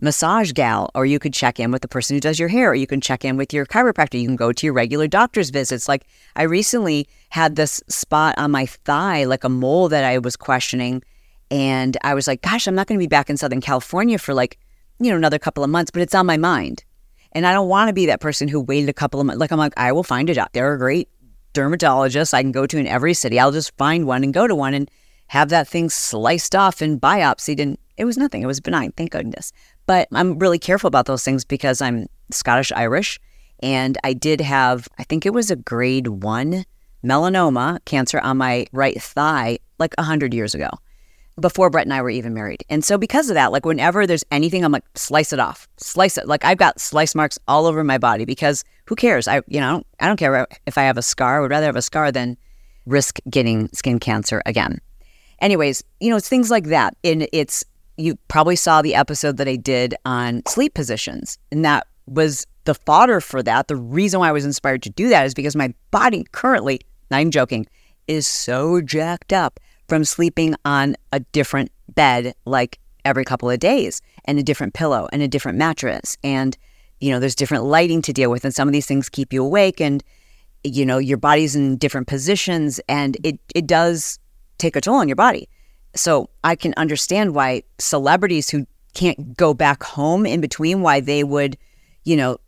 massage 0.00 0.52
gal, 0.52 0.90
or 0.94 1.06
you 1.06 1.18
could 1.18 1.32
check 1.32 1.58
in 1.58 1.70
with 1.70 1.82
the 1.82 1.88
person 1.88 2.14
who 2.14 2.20
does 2.20 2.38
your 2.38 2.48
hair, 2.48 2.70
or 2.70 2.74
you 2.74 2.86
can 2.86 3.00
check 3.00 3.24
in 3.24 3.36
with 3.36 3.52
your 3.52 3.66
chiropractor. 3.66 4.20
You 4.20 4.26
can 4.26 4.36
go 4.36 4.52
to 4.52 4.66
your 4.66 4.74
regular 4.74 5.08
doctor's 5.08 5.50
visits. 5.50 5.88
Like 5.88 6.06
I 6.36 6.42
recently 6.42 7.08
had 7.30 7.56
this 7.56 7.82
spot 7.88 8.34
on 8.38 8.50
my 8.50 8.66
thigh, 8.66 9.24
like 9.24 9.44
a 9.44 9.48
mole 9.48 9.88
that 9.88 10.04
I 10.04 10.18
was 10.18 10.36
questioning. 10.36 11.02
And 11.50 11.96
I 12.02 12.14
was 12.14 12.26
like, 12.26 12.42
gosh, 12.42 12.66
I'm 12.66 12.74
not 12.74 12.86
going 12.86 12.98
to 12.98 13.02
be 13.02 13.08
back 13.08 13.30
in 13.30 13.36
Southern 13.36 13.60
California 13.60 14.18
for 14.18 14.34
like, 14.34 14.58
you 14.98 15.10
know, 15.10 15.16
another 15.16 15.38
couple 15.38 15.62
of 15.62 15.70
months, 15.70 15.90
but 15.90 16.02
it's 16.02 16.14
on 16.14 16.26
my 16.26 16.36
mind. 16.36 16.84
And 17.32 17.46
I 17.46 17.52
don't 17.52 17.68
want 17.68 17.88
to 17.88 17.92
be 17.92 18.06
that 18.06 18.20
person 18.20 18.48
who 18.48 18.60
waited 18.60 18.88
a 18.88 18.94
couple 18.94 19.20
of 19.20 19.26
months. 19.26 19.40
Like, 19.40 19.52
I'm 19.52 19.58
like, 19.58 19.74
I 19.76 19.92
will 19.92 20.02
find 20.02 20.28
a 20.30 20.34
job. 20.34 20.48
There 20.52 20.72
are 20.72 20.76
great 20.78 21.08
dermatologists 21.52 22.34
I 22.34 22.42
can 22.42 22.52
go 22.52 22.66
to 22.66 22.78
in 22.78 22.86
every 22.86 23.14
city. 23.14 23.38
I'll 23.38 23.52
just 23.52 23.76
find 23.76 24.06
one 24.06 24.24
and 24.24 24.32
go 24.32 24.46
to 24.46 24.54
one 24.54 24.74
and 24.74 24.90
have 25.28 25.50
that 25.50 25.68
thing 25.68 25.90
sliced 25.90 26.54
off 26.54 26.80
and 26.80 27.00
biopsied. 27.00 27.60
And 27.60 27.78
it 27.96 28.04
was 28.04 28.16
nothing. 28.16 28.42
It 28.42 28.46
was 28.46 28.60
benign, 28.60 28.92
thank 28.92 29.10
goodness. 29.10 29.52
But 29.86 30.08
I'm 30.12 30.38
really 30.38 30.58
careful 30.58 30.88
about 30.88 31.06
those 31.06 31.24
things 31.24 31.44
because 31.44 31.80
I'm 31.80 32.06
Scottish 32.30 32.72
Irish. 32.72 33.20
And 33.60 33.96
I 34.04 34.12
did 34.12 34.40
have, 34.40 34.88
I 34.98 35.04
think 35.04 35.24
it 35.24 35.32
was 35.32 35.50
a 35.50 35.56
grade 35.56 36.08
one 36.08 36.64
melanoma 37.04 37.84
cancer 37.84 38.18
on 38.20 38.36
my 38.36 38.66
right 38.72 39.00
thigh 39.00 39.58
like 39.78 39.94
100 39.96 40.34
years 40.34 40.54
ago 40.54 40.68
before 41.40 41.70
Brett 41.70 41.86
and 41.86 41.92
I 41.92 42.02
were 42.02 42.10
even 42.10 42.34
married. 42.34 42.64
And 42.68 42.84
so 42.84 42.96
because 42.96 43.28
of 43.28 43.34
that, 43.34 43.52
like 43.52 43.64
whenever 43.64 44.06
there's 44.06 44.24
anything, 44.30 44.64
I'm 44.64 44.72
like, 44.72 44.84
slice 44.94 45.32
it 45.32 45.38
off, 45.38 45.68
slice 45.76 46.16
it. 46.16 46.26
Like 46.26 46.44
I've 46.44 46.58
got 46.58 46.80
slice 46.80 47.14
marks 47.14 47.38
all 47.46 47.66
over 47.66 47.84
my 47.84 47.98
body 47.98 48.24
because 48.24 48.64
who 48.86 48.96
cares? 48.96 49.28
I, 49.28 49.42
you 49.46 49.60
know, 49.60 49.68
I 49.68 49.70
don't, 49.72 49.86
I 50.00 50.06
don't 50.08 50.16
care 50.16 50.46
if 50.66 50.78
I 50.78 50.82
have 50.82 50.96
a 50.96 51.02
scar. 51.02 51.38
I 51.38 51.40
would 51.40 51.50
rather 51.50 51.66
have 51.66 51.76
a 51.76 51.82
scar 51.82 52.10
than 52.10 52.36
risk 52.86 53.18
getting 53.28 53.68
skin 53.72 53.98
cancer 53.98 54.42
again. 54.46 54.80
Anyways, 55.40 55.84
you 56.00 56.08
know, 56.08 56.16
it's 56.16 56.28
things 56.28 56.50
like 56.50 56.64
that. 56.64 56.96
And 57.04 57.28
it's, 57.32 57.64
you 57.96 58.16
probably 58.28 58.56
saw 58.56 58.82
the 58.82 58.94
episode 58.94 59.36
that 59.38 59.48
I 59.48 59.56
did 59.56 59.94
on 60.04 60.42
sleep 60.46 60.74
positions. 60.74 61.38
And 61.50 61.64
that 61.64 61.86
was 62.06 62.46
the 62.64 62.74
fodder 62.74 63.20
for 63.20 63.42
that. 63.42 63.68
The 63.68 63.76
reason 63.76 64.20
why 64.20 64.28
I 64.28 64.32
was 64.32 64.44
inspired 64.44 64.82
to 64.82 64.90
do 64.90 65.08
that 65.08 65.26
is 65.26 65.34
because 65.34 65.56
my 65.56 65.72
body 65.90 66.24
currently, 66.32 66.80
even 67.12 67.30
joking, 67.30 67.66
is 68.06 68.26
so 68.26 68.80
jacked 68.80 69.32
up 69.32 69.58
from 69.88 70.04
sleeping 70.04 70.54
on 70.64 70.96
a 71.12 71.20
different 71.20 71.70
bed 71.94 72.34
like 72.44 72.78
every 73.04 73.24
couple 73.24 73.48
of 73.48 73.58
days 73.58 74.02
and 74.24 74.38
a 74.38 74.42
different 74.42 74.74
pillow 74.74 75.08
and 75.12 75.22
a 75.22 75.28
different 75.28 75.56
mattress. 75.56 76.16
And, 76.22 76.56
you 77.00 77.10
know, 77.10 77.20
there's 77.20 77.36
different 77.36 77.64
lighting 77.64 78.02
to 78.02 78.12
deal 78.12 78.30
with. 78.30 78.44
And 78.44 78.54
some 78.54 78.68
of 78.68 78.72
these 78.72 78.86
things 78.86 79.08
keep 79.08 79.32
you 79.32 79.44
awake 79.44 79.80
and, 79.80 80.02
you 80.64 80.84
know, 80.84 80.98
your 80.98 81.18
body's 81.18 81.54
in 81.54 81.76
different 81.76 82.08
positions 82.08 82.80
and 82.88 83.16
it, 83.24 83.38
it 83.54 83.66
does 83.66 84.18
take 84.58 84.74
a 84.74 84.80
toll 84.80 84.96
on 84.96 85.08
your 85.08 85.16
body. 85.16 85.48
So 85.96 86.30
I 86.44 86.56
can 86.56 86.74
understand 86.76 87.34
why 87.34 87.62
celebrities 87.78 88.50
who 88.50 88.66
can't 88.94 89.36
go 89.36 89.54
back 89.54 89.82
home 89.82 90.26
in 90.26 90.40
between, 90.40 90.82
why 90.82 91.00
they 91.00 91.24
would, 91.24 91.56
you 92.04 92.16
know, 92.16 92.38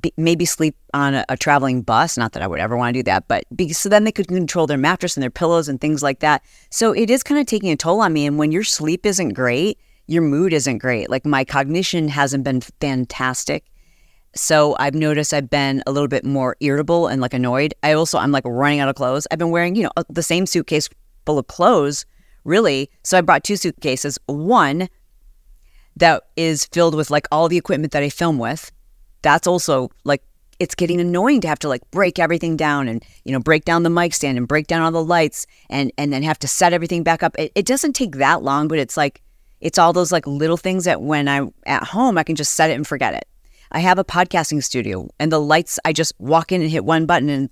be, 0.00 0.12
maybe 0.16 0.44
sleep 0.44 0.76
on 0.94 1.14
a, 1.14 1.24
a, 1.28 1.36
traveling 1.36 1.82
bus. 1.82 2.16
Not 2.16 2.32
that 2.32 2.42
I 2.42 2.46
would 2.46 2.60
ever 2.60 2.76
want 2.76 2.94
to 2.94 2.98
do 2.98 3.02
that, 3.04 3.28
but 3.28 3.44
be, 3.54 3.72
so 3.72 3.88
then 3.88 4.04
they 4.04 4.12
could 4.12 4.28
control 4.28 4.66
their 4.66 4.78
mattress 4.78 5.16
and 5.16 5.22
their 5.22 5.30
pillows 5.30 5.68
and 5.68 5.80
things 5.80 6.02
like 6.02 6.20
that. 6.20 6.42
So 6.70 6.92
it 6.92 7.10
is 7.10 7.22
kind 7.22 7.40
of 7.40 7.46
taking 7.46 7.70
a 7.70 7.76
toll 7.76 8.00
on 8.00 8.12
me. 8.12 8.26
And 8.26 8.38
when 8.38 8.52
your 8.52 8.64
sleep 8.64 9.06
isn't 9.06 9.30
great, 9.30 9.78
your 10.06 10.22
mood 10.22 10.52
isn't 10.52 10.78
great. 10.78 11.08
Like 11.08 11.24
my 11.24 11.44
cognition 11.44 12.08
hasn't 12.08 12.44
been 12.44 12.60
fantastic. 12.60 13.64
So 14.34 14.76
I've 14.78 14.94
noticed 14.94 15.32
I've 15.34 15.50
been 15.50 15.82
a 15.86 15.92
little 15.92 16.08
bit 16.08 16.24
more 16.24 16.56
irritable 16.60 17.06
and 17.06 17.20
like 17.20 17.34
annoyed. 17.34 17.74
I 17.82 17.92
also, 17.92 18.18
I'm 18.18 18.32
like 18.32 18.44
running 18.44 18.80
out 18.80 18.88
of 18.88 18.96
clothes. 18.96 19.26
I've 19.30 19.38
been 19.38 19.50
wearing, 19.50 19.76
you 19.76 19.84
know, 19.84 19.90
uh, 19.96 20.04
the 20.08 20.22
same 20.22 20.46
suitcase 20.46 20.88
full 21.26 21.38
of 21.38 21.46
clothes, 21.46 22.06
really. 22.44 22.90
So 23.02 23.18
I 23.18 23.20
brought 23.20 23.44
two 23.44 23.56
suitcases. 23.56 24.18
One 24.26 24.88
that 25.96 26.24
is 26.36 26.64
filled 26.66 26.94
with 26.94 27.10
like 27.10 27.26
all 27.30 27.48
the 27.48 27.56
equipment 27.56 27.92
that 27.92 28.02
I 28.02 28.08
film 28.08 28.38
with 28.38 28.70
that's 29.22 29.46
also 29.46 29.90
like 30.04 30.22
it's 30.58 30.74
getting 30.74 31.00
annoying 31.00 31.40
to 31.40 31.48
have 31.48 31.58
to 31.58 31.68
like 31.68 31.82
break 31.90 32.18
everything 32.18 32.56
down 32.56 32.88
and 32.88 33.04
you 33.24 33.32
know 33.32 33.40
break 33.40 33.64
down 33.64 33.82
the 33.82 33.90
mic 33.90 34.14
stand 34.14 34.38
and 34.38 34.46
break 34.48 34.66
down 34.66 34.82
all 34.82 34.90
the 34.90 35.04
lights 35.04 35.46
and 35.68 35.92
and 35.98 36.12
then 36.12 36.22
have 36.22 36.38
to 36.38 36.48
set 36.48 36.72
everything 36.72 37.02
back 37.02 37.22
up 37.22 37.34
it, 37.38 37.52
it 37.54 37.66
doesn't 37.66 37.94
take 37.94 38.16
that 38.16 38.42
long 38.42 38.68
but 38.68 38.78
it's 38.78 38.96
like 38.96 39.22
it's 39.60 39.78
all 39.78 39.92
those 39.92 40.12
like 40.12 40.26
little 40.26 40.56
things 40.56 40.84
that 40.84 41.02
when 41.02 41.28
i'm 41.28 41.52
at 41.66 41.82
home 41.82 42.16
i 42.16 42.22
can 42.22 42.36
just 42.36 42.54
set 42.54 42.70
it 42.70 42.74
and 42.74 42.86
forget 42.86 43.14
it 43.14 43.26
i 43.72 43.80
have 43.80 43.98
a 43.98 44.04
podcasting 44.04 44.62
studio 44.62 45.08
and 45.18 45.32
the 45.32 45.40
lights 45.40 45.78
i 45.84 45.92
just 45.92 46.12
walk 46.18 46.52
in 46.52 46.60
and 46.60 46.70
hit 46.70 46.84
one 46.84 47.06
button 47.06 47.28
and 47.28 47.50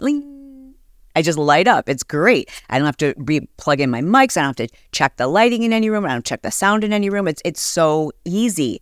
i 1.19 1.23
just 1.23 1.39
light 1.39 1.69
up 1.69 1.89
it's 1.89 2.03
great 2.03 2.49
i 2.71 2.79
don't 2.79 2.87
have 2.87 2.97
to 2.97 3.15
re- 3.19 3.49
plug 3.57 3.81
in 3.81 3.91
my 3.91 4.01
mics 4.01 4.37
i 4.37 4.43
don't 4.43 4.59
have 4.59 4.69
to 4.69 4.75
check 4.93 5.17
the 5.17 5.27
lighting 5.27 5.63
in 5.63 5.73
any 5.73 5.91
room 5.91 6.05
i 6.05 6.09
don't 6.09 6.25
check 6.25 6.43
the 6.43 6.51
sound 6.51 6.85
in 6.85 6.93
any 6.93 7.11
room 7.11 7.29
it's 7.29 7.43
it's 7.45 7.63
so 7.63 8.11
easy 8.25 8.81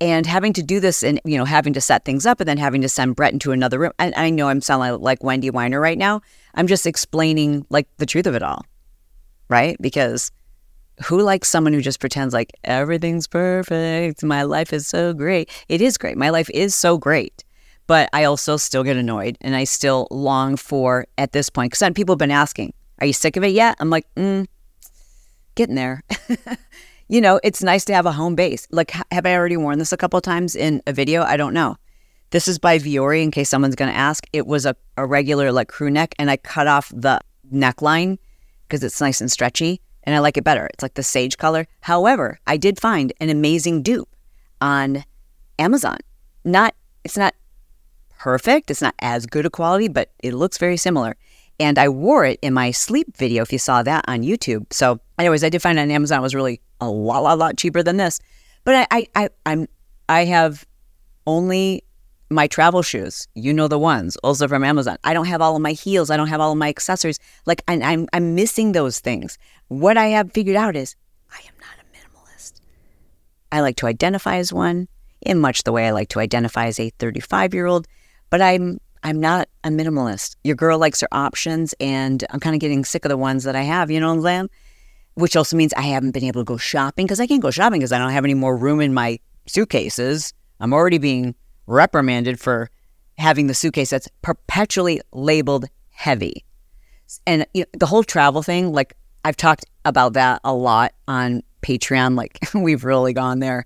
and 0.00 0.26
having 0.26 0.52
to 0.52 0.62
do 0.62 0.80
this 0.80 1.02
and 1.02 1.20
you 1.24 1.38
know 1.38 1.44
having 1.44 1.72
to 1.72 1.80
set 1.80 2.04
things 2.04 2.26
up 2.26 2.40
and 2.40 2.48
then 2.48 2.58
having 2.58 2.82
to 2.82 2.88
send 2.88 3.16
Brett 3.16 3.32
into 3.32 3.52
another 3.52 3.78
room. 3.78 3.92
And 3.98 4.14
I 4.16 4.30
know 4.30 4.48
I'm 4.48 4.60
sounding 4.60 5.00
like 5.00 5.22
Wendy 5.22 5.50
Whiner 5.50 5.80
right 5.80 5.98
now. 5.98 6.20
I'm 6.54 6.66
just 6.66 6.86
explaining 6.86 7.66
like 7.70 7.88
the 7.98 8.06
truth 8.06 8.26
of 8.26 8.34
it 8.34 8.42
all, 8.42 8.64
right? 9.48 9.76
Because 9.80 10.30
who 11.04 11.22
likes 11.22 11.48
someone 11.48 11.72
who 11.72 11.80
just 11.80 12.00
pretends 12.00 12.34
like 12.34 12.52
everything's 12.64 13.26
perfect? 13.26 14.22
My 14.22 14.42
life 14.42 14.72
is 14.72 14.86
so 14.86 15.12
great. 15.12 15.50
It 15.68 15.80
is 15.80 15.96
great. 15.98 16.16
My 16.16 16.30
life 16.30 16.50
is 16.50 16.74
so 16.74 16.98
great. 16.98 17.44
But 17.86 18.08
I 18.12 18.24
also 18.24 18.56
still 18.56 18.82
get 18.82 18.96
annoyed 18.96 19.36
and 19.40 19.54
I 19.54 19.64
still 19.64 20.08
long 20.10 20.56
for 20.56 21.06
at 21.18 21.32
this 21.32 21.50
point 21.50 21.70
because 21.70 21.80
then 21.80 21.94
people 21.94 22.14
have 22.14 22.18
been 22.18 22.30
asking, 22.30 22.72
"Are 23.00 23.06
you 23.06 23.12
sick 23.12 23.36
of 23.36 23.44
it 23.44 23.52
yet?" 23.52 23.76
I'm 23.78 23.90
like, 23.90 24.06
mm, 24.14 24.46
getting 25.54 25.74
there. 25.74 26.02
you 27.08 27.20
know, 27.20 27.40
it's 27.42 27.62
nice 27.62 27.84
to 27.86 27.94
have 27.94 28.06
a 28.06 28.12
home 28.12 28.34
base. 28.34 28.66
Like, 28.70 28.92
have 29.12 29.26
I 29.26 29.34
already 29.34 29.56
worn 29.56 29.78
this 29.78 29.92
a 29.92 29.96
couple 29.96 30.20
times 30.20 30.56
in 30.56 30.82
a 30.86 30.92
video? 30.92 31.22
I 31.22 31.36
don't 31.36 31.54
know. 31.54 31.76
This 32.30 32.48
is 32.48 32.58
by 32.58 32.78
Vuori, 32.78 33.22
in 33.22 33.30
case 33.30 33.48
someone's 33.48 33.76
going 33.76 33.90
to 33.90 33.96
ask. 33.96 34.26
It 34.32 34.46
was 34.46 34.66
a, 34.66 34.74
a 34.96 35.06
regular, 35.06 35.52
like, 35.52 35.68
crew 35.68 35.90
neck, 35.90 36.14
and 36.18 36.30
I 36.30 36.36
cut 36.36 36.66
off 36.66 36.90
the 36.94 37.20
neckline 37.52 38.18
because 38.66 38.82
it's 38.82 39.00
nice 39.00 39.20
and 39.20 39.30
stretchy, 39.30 39.80
and 40.02 40.16
I 40.16 40.18
like 40.18 40.36
it 40.36 40.44
better. 40.44 40.68
It's 40.72 40.82
like 40.82 40.94
the 40.94 41.02
sage 41.02 41.36
color. 41.36 41.66
However, 41.80 42.40
I 42.46 42.56
did 42.56 42.80
find 42.80 43.12
an 43.20 43.28
amazing 43.28 43.82
dupe 43.82 44.08
on 44.60 45.04
Amazon. 45.58 45.98
Not, 46.44 46.74
it's 47.04 47.16
not 47.16 47.34
perfect, 48.18 48.70
it's 48.70 48.82
not 48.82 48.94
as 49.00 49.26
good 49.26 49.46
a 49.46 49.50
quality, 49.50 49.88
but 49.88 50.10
it 50.22 50.34
looks 50.34 50.58
very 50.58 50.76
similar. 50.76 51.16
And 51.60 51.78
I 51.78 51.88
wore 51.88 52.24
it 52.24 52.38
in 52.42 52.52
my 52.52 52.72
sleep 52.72 53.16
video, 53.16 53.42
if 53.42 53.52
you 53.52 53.58
saw 53.58 53.82
that 53.82 54.04
on 54.08 54.22
YouTube. 54.22 54.72
So, 54.72 54.98
anyways, 55.18 55.44
I 55.44 55.48
did 55.48 55.62
find 55.62 55.78
on 55.78 55.90
Amazon. 55.90 56.18
It 56.18 56.22
was 56.22 56.34
really 56.34 56.60
a 56.80 56.88
lot, 56.88 57.22
lot, 57.22 57.38
lot 57.38 57.56
cheaper 57.56 57.82
than 57.82 57.96
this. 57.96 58.20
But 58.64 58.74
I, 58.74 58.86
I, 58.90 59.06
I 59.14 59.28
I'm, 59.46 59.68
I 60.08 60.24
have 60.24 60.66
only 61.26 61.84
my 62.30 62.46
travel 62.46 62.82
shoes. 62.82 63.28
You 63.34 63.52
know 63.52 63.68
the 63.68 63.78
ones, 63.78 64.16
also 64.16 64.48
from 64.48 64.64
Amazon. 64.64 64.98
I 65.04 65.14
don't 65.14 65.26
have 65.26 65.40
all 65.40 65.56
of 65.56 65.62
my 65.62 65.72
heels. 65.72 66.10
I 66.10 66.16
don't 66.16 66.28
have 66.28 66.40
all 66.40 66.52
of 66.52 66.58
my 66.58 66.68
accessories. 66.68 67.18
Like 67.46 67.62
I, 67.68 67.80
I'm, 67.80 68.08
I'm 68.12 68.34
missing 68.34 68.72
those 68.72 69.00
things. 69.00 69.38
What 69.68 69.96
I 69.96 70.06
have 70.06 70.32
figured 70.32 70.56
out 70.56 70.76
is 70.76 70.96
I 71.30 71.38
am 71.38 71.54
not 71.60 71.78
a 71.78 71.96
minimalist. 71.96 72.60
I 73.52 73.60
like 73.60 73.76
to 73.76 73.86
identify 73.86 74.36
as 74.36 74.52
one 74.52 74.88
in 75.20 75.38
much 75.38 75.62
the 75.62 75.72
way 75.72 75.86
I 75.86 75.90
like 75.90 76.08
to 76.10 76.20
identify 76.20 76.66
as 76.66 76.78
a 76.78 76.90
35 76.90 77.54
year 77.54 77.66
old, 77.66 77.86
but 78.34 78.42
I'm 78.42 78.80
I'm 79.04 79.20
not 79.20 79.48
a 79.62 79.68
minimalist. 79.68 80.34
Your 80.42 80.56
girl 80.56 80.76
likes 80.76 81.00
her 81.02 81.08
options, 81.12 81.72
and 81.78 82.24
I'm 82.30 82.40
kind 82.40 82.56
of 82.56 82.58
getting 82.58 82.84
sick 82.84 83.04
of 83.04 83.08
the 83.08 83.16
ones 83.16 83.44
that 83.44 83.54
I 83.54 83.62
have. 83.62 83.92
You 83.92 84.00
know 84.00 84.08
what 84.08 84.14
I'm 84.14 84.22
saying? 84.22 84.50
Which 85.14 85.36
also 85.36 85.56
means 85.56 85.72
I 85.74 85.82
haven't 85.82 86.10
been 86.10 86.24
able 86.24 86.40
to 86.40 86.44
go 86.44 86.56
shopping 86.56 87.06
because 87.06 87.20
I 87.20 87.28
can't 87.28 87.40
go 87.40 87.52
shopping 87.52 87.78
because 87.78 87.92
I 87.92 87.98
don't 87.98 88.10
have 88.10 88.24
any 88.24 88.34
more 88.34 88.56
room 88.56 88.80
in 88.80 88.92
my 88.92 89.20
suitcases. 89.46 90.34
I'm 90.58 90.72
already 90.72 90.98
being 90.98 91.36
reprimanded 91.68 92.40
for 92.40 92.70
having 93.18 93.46
the 93.46 93.54
suitcase 93.54 93.90
that's 93.90 94.08
perpetually 94.22 95.00
labeled 95.12 95.66
heavy. 95.90 96.44
And 97.28 97.46
you 97.54 97.62
know, 97.62 97.78
the 97.78 97.86
whole 97.86 98.02
travel 98.02 98.42
thing, 98.42 98.72
like 98.72 98.96
I've 99.24 99.36
talked 99.36 99.64
about 99.84 100.14
that 100.14 100.40
a 100.42 100.52
lot 100.52 100.92
on 101.06 101.44
Patreon. 101.62 102.16
Like 102.16 102.40
we've 102.52 102.82
really 102.82 103.12
gone 103.12 103.38
there. 103.38 103.64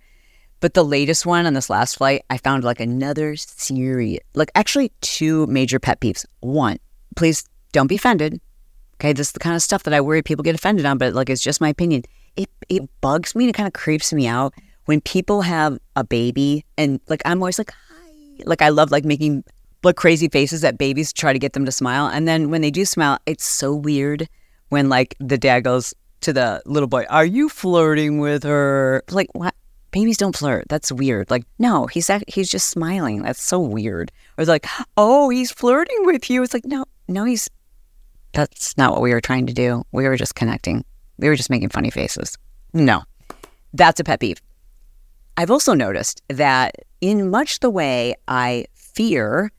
But 0.60 0.74
the 0.74 0.84
latest 0.84 1.24
one 1.24 1.46
on 1.46 1.54
this 1.54 1.70
last 1.70 1.98
flight, 1.98 2.24
I 2.30 2.38
found 2.38 2.64
like 2.64 2.80
another 2.80 3.36
serious, 3.36 4.20
like 4.34 4.50
actually 4.54 4.92
two 5.00 5.46
major 5.46 5.78
pet 5.78 6.00
peeves. 6.00 6.26
One, 6.40 6.78
please 7.16 7.44
don't 7.72 7.86
be 7.86 7.94
offended. 7.94 8.40
Okay, 8.94 9.12
this 9.12 9.28
is 9.28 9.32
the 9.32 9.38
kind 9.38 9.54
of 9.54 9.62
stuff 9.62 9.84
that 9.84 9.94
I 9.94 10.00
worry 10.00 10.22
people 10.22 10.42
get 10.42 10.56
offended 10.56 10.84
on, 10.84 10.98
but 10.98 11.14
like 11.14 11.30
it's 11.30 11.42
just 11.42 11.60
my 11.60 11.68
opinion. 11.68 12.02
It 12.36 12.50
it 12.68 12.82
bugs 13.00 13.36
me 13.36 13.44
and 13.44 13.50
it 13.50 13.56
kind 13.56 13.68
of 13.68 13.72
creeps 13.72 14.12
me 14.12 14.26
out 14.26 14.52
when 14.86 15.00
people 15.00 15.42
have 15.42 15.78
a 15.94 16.02
baby 16.02 16.64
and 16.76 17.00
like 17.08 17.22
I'm 17.24 17.40
always 17.40 17.58
like 17.58 17.70
hi, 17.70 18.42
like 18.44 18.62
I 18.62 18.70
love 18.70 18.90
like 18.90 19.04
making 19.04 19.44
like 19.84 19.94
crazy 19.94 20.28
faces 20.28 20.64
at 20.64 20.76
babies 20.76 21.12
to 21.12 21.20
try 21.20 21.32
to 21.32 21.38
get 21.38 21.52
them 21.52 21.64
to 21.66 21.72
smile, 21.72 22.06
and 22.06 22.26
then 22.26 22.50
when 22.50 22.62
they 22.62 22.72
do 22.72 22.84
smile, 22.84 23.18
it's 23.26 23.44
so 23.44 23.72
weird 23.74 24.28
when 24.70 24.88
like 24.88 25.14
the 25.20 25.38
dad 25.38 25.60
goes 25.60 25.94
to 26.22 26.32
the 26.32 26.60
little 26.66 26.88
boy, 26.88 27.04
"Are 27.08 27.24
you 27.24 27.48
flirting 27.48 28.18
with 28.18 28.42
her?" 28.42 29.04
Like 29.10 29.28
what? 29.34 29.54
Babies 29.90 30.16
don't 30.16 30.36
flirt. 30.36 30.68
That's 30.68 30.92
weird. 30.92 31.30
Like, 31.30 31.44
no, 31.58 31.86
he's 31.86 32.10
he's 32.28 32.50
just 32.50 32.68
smiling. 32.68 33.22
That's 33.22 33.42
so 33.42 33.58
weird. 33.60 34.12
Or 34.36 34.44
like, 34.44 34.66
oh, 34.96 35.28
he's 35.30 35.50
flirting 35.50 35.98
with 36.06 36.30
you. 36.30 36.42
It's 36.42 36.54
like, 36.54 36.64
no, 36.64 36.84
no, 37.08 37.24
he's 37.24 37.48
That's 38.32 38.76
not 38.76 38.92
what 38.92 39.02
we 39.02 39.12
were 39.12 39.20
trying 39.20 39.46
to 39.46 39.52
do. 39.52 39.84
We 39.92 40.06
were 40.06 40.16
just 40.16 40.34
connecting. 40.34 40.84
We 41.18 41.28
were 41.28 41.36
just 41.36 41.50
making 41.50 41.70
funny 41.70 41.90
faces. 41.90 42.36
No, 42.72 43.02
that's 43.72 44.00
a 44.00 44.04
pet 44.04 44.20
peeve. 44.20 44.40
I've 45.36 45.50
also 45.50 45.74
noticed 45.74 46.22
that 46.28 46.76
in 47.00 47.30
much 47.30 47.60
the 47.60 47.70
way 47.70 48.14
I 48.26 48.66
fear 48.74 49.50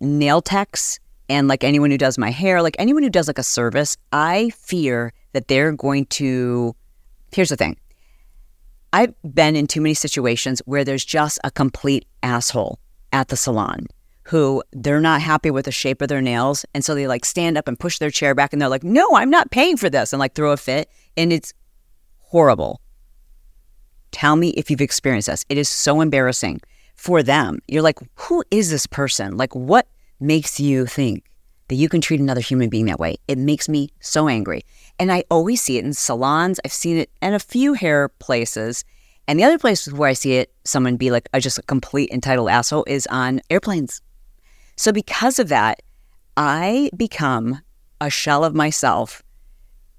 nail 0.00 0.42
techs 0.42 0.98
and 1.28 1.48
like 1.48 1.64
anyone 1.64 1.90
who 1.90 1.98
does 1.98 2.18
my 2.18 2.30
hair, 2.30 2.62
like 2.62 2.76
anyone 2.78 3.02
who 3.02 3.10
does 3.10 3.28
like 3.28 3.38
a 3.38 3.42
service, 3.42 3.96
I 4.12 4.50
fear 4.50 5.12
that 5.32 5.48
they're 5.48 5.72
going 5.72 6.06
to. 6.06 6.74
Here's 7.32 7.48
the 7.48 7.56
thing 7.56 7.76
I've 8.92 9.14
been 9.22 9.56
in 9.56 9.66
too 9.66 9.80
many 9.80 9.94
situations 9.94 10.62
where 10.64 10.84
there's 10.84 11.04
just 11.04 11.38
a 11.44 11.50
complete 11.50 12.06
asshole 12.22 12.78
at 13.12 13.28
the 13.28 13.36
salon 13.36 13.86
who 14.24 14.62
they're 14.72 15.00
not 15.00 15.22
happy 15.22 15.50
with 15.50 15.66
the 15.66 15.72
shape 15.72 16.02
of 16.02 16.08
their 16.08 16.20
nails. 16.20 16.64
And 16.74 16.84
so 16.84 16.94
they 16.94 17.06
like 17.06 17.24
stand 17.24 17.56
up 17.56 17.68
and 17.68 17.78
push 17.78 17.98
their 17.98 18.10
chair 18.10 18.34
back 18.34 18.52
and 18.52 18.60
they're 18.60 18.68
like, 18.68 18.82
no, 18.82 19.14
I'm 19.14 19.30
not 19.30 19.50
paying 19.50 19.76
for 19.76 19.88
this 19.88 20.12
and 20.12 20.18
like 20.18 20.34
throw 20.34 20.50
a 20.50 20.56
fit. 20.56 20.90
And 21.16 21.32
it's 21.32 21.54
horrible. 22.18 22.80
Tell 24.10 24.34
me 24.34 24.50
if 24.50 24.70
you've 24.70 24.80
experienced 24.80 25.28
this. 25.28 25.44
It 25.48 25.58
is 25.58 25.68
so 25.68 26.00
embarrassing 26.00 26.60
for 26.96 27.22
them. 27.22 27.60
You're 27.68 27.82
like, 27.82 27.98
who 28.16 28.42
is 28.50 28.70
this 28.70 28.86
person? 28.86 29.36
Like, 29.36 29.54
what 29.54 29.86
makes 30.18 30.58
you 30.58 30.86
think 30.86 31.24
that 31.68 31.74
you 31.74 31.88
can 31.88 32.00
treat 32.00 32.20
another 32.20 32.40
human 32.40 32.68
being 32.68 32.86
that 32.86 33.00
way? 33.00 33.16
It 33.28 33.38
makes 33.38 33.68
me 33.68 33.90
so 34.00 34.28
angry. 34.28 34.62
And 34.98 35.12
I 35.12 35.24
always 35.30 35.60
see 35.62 35.78
it 35.78 35.84
in 35.84 35.92
salons. 35.92 36.60
I've 36.64 36.72
seen 36.72 36.96
it 36.96 37.10
in 37.20 37.34
a 37.34 37.38
few 37.38 37.74
hair 37.74 38.08
places. 38.08 38.84
And 39.28 39.38
the 39.38 39.44
other 39.44 39.58
places 39.58 39.92
where 39.92 40.08
I 40.08 40.12
see 40.12 40.34
it, 40.34 40.52
someone 40.64 40.96
be 40.96 41.10
like 41.10 41.28
a, 41.32 41.40
just 41.40 41.58
a 41.58 41.62
complete 41.62 42.10
entitled 42.10 42.48
asshole, 42.48 42.84
is 42.86 43.06
on 43.08 43.40
airplanes. 43.50 44.00
So 44.76 44.92
because 44.92 45.38
of 45.38 45.48
that, 45.48 45.82
I 46.36 46.90
become 46.96 47.60
a 48.00 48.10
shell 48.10 48.44
of 48.44 48.54
myself. 48.54 49.22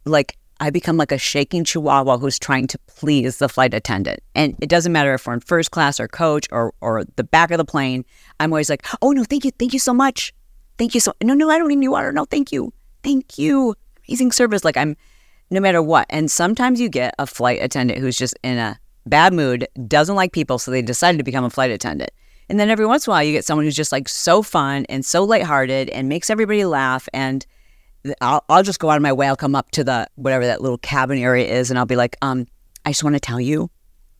Like 0.05 0.37
I 0.59 0.69
become 0.69 0.97
like 0.97 1.11
a 1.11 1.17
shaking 1.17 1.63
chihuahua 1.63 2.17
who's 2.17 2.39
trying 2.39 2.67
to 2.67 2.79
please 2.87 3.37
the 3.37 3.49
flight 3.49 3.73
attendant. 3.73 4.21
And 4.33 4.55
it 4.61 4.69
doesn't 4.69 4.91
matter 4.91 5.13
if 5.13 5.27
we're 5.27 5.33
in 5.33 5.39
first 5.41 5.71
class 5.71 5.99
or 5.99 6.07
coach 6.07 6.47
or 6.51 6.73
or 6.81 7.03
the 7.15 7.23
back 7.23 7.51
of 7.51 7.57
the 7.57 7.65
plane. 7.65 8.05
I'm 8.39 8.51
always 8.51 8.69
like, 8.69 8.85
oh 9.01 9.11
no, 9.11 9.23
thank 9.23 9.45
you, 9.45 9.51
thank 9.51 9.73
you 9.73 9.79
so 9.79 9.93
much. 9.93 10.33
Thank 10.77 10.93
you 10.93 10.99
so 10.99 11.13
no, 11.23 11.33
no, 11.33 11.49
I 11.49 11.57
don't 11.57 11.67
need 11.67 11.77
any 11.77 11.87
water. 11.87 12.11
No, 12.11 12.25
thank 12.25 12.51
you. 12.51 12.73
Thank 13.03 13.37
you. 13.37 13.75
Amazing 14.07 14.31
service. 14.31 14.63
Like 14.63 14.77
I'm 14.77 14.95
no 15.49 15.59
matter 15.59 15.81
what. 15.81 16.05
And 16.09 16.29
sometimes 16.29 16.79
you 16.79 16.89
get 16.89 17.15
a 17.19 17.25
flight 17.27 17.59
attendant 17.61 17.99
who's 17.99 18.17
just 18.17 18.37
in 18.43 18.57
a 18.57 18.79
bad 19.05 19.33
mood, 19.33 19.67
doesn't 19.87 20.15
like 20.15 20.33
people, 20.33 20.59
so 20.59 20.71
they 20.71 20.81
decided 20.81 21.17
to 21.17 21.23
become 21.23 21.45
a 21.45 21.49
flight 21.49 21.71
attendant. 21.71 22.11
And 22.49 22.59
then 22.59 22.69
every 22.69 22.85
once 22.85 23.07
in 23.07 23.11
a 23.11 23.13
while, 23.13 23.23
you 23.23 23.33
get 23.33 23.45
someone 23.45 23.65
who's 23.65 23.75
just 23.75 23.91
like 23.91 24.07
so 24.07 24.41
fun 24.41 24.85
and 24.89 25.05
so 25.05 25.23
lighthearted 25.23 25.89
and 25.89 26.07
makes 26.07 26.29
everybody 26.29 26.63
laugh. 26.65 27.07
And 27.13 27.45
I'll, 28.21 28.43
I'll 28.47 28.63
just 28.63 28.79
go 28.79 28.89
out 28.89 28.95
of 28.95 29.01
my 29.01 29.11
way. 29.11 29.27
I'll 29.27 29.35
come 29.35 29.55
up 29.55 29.71
to 29.71 29.83
the 29.83 30.07
whatever 30.15 30.45
that 30.45 30.61
little 30.61 30.77
cabin 30.77 31.17
area 31.17 31.45
is, 31.45 31.69
and 31.69 31.77
I'll 31.77 31.85
be 31.85 31.97
like, 31.97 32.15
um, 32.21 32.47
I 32.85 32.91
just 32.91 33.03
want 33.03 33.15
to 33.15 33.19
tell 33.19 33.41
you, 33.41 33.69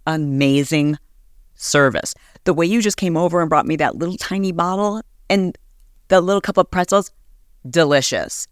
amazing 0.05 0.97
service. 1.55 2.13
The 2.43 2.53
way 2.53 2.65
you 2.65 2.81
just 2.81 2.97
came 2.97 3.15
over 3.15 3.41
and 3.41 3.49
brought 3.49 3.65
me 3.65 3.77
that 3.77 3.95
little 3.95 4.17
tiny 4.17 4.51
bottle 4.51 5.01
and 5.29 5.57
the 6.07 6.21
little 6.21 6.41
cup 6.41 6.57
of 6.57 6.69
pretzels, 6.71 7.11
delicious. 7.69 8.47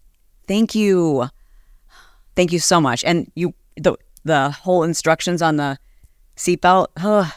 Thank 0.46 0.74
you. 0.74 1.28
Thank 2.34 2.52
you 2.52 2.58
so 2.58 2.80
much. 2.80 3.04
And 3.04 3.30
you 3.34 3.54
the 3.76 3.96
the 4.24 4.50
whole 4.50 4.82
instructions 4.82 5.40
on 5.40 5.56
the 5.56 5.78
seatbelt, 6.36 6.88
oh, 6.98 7.32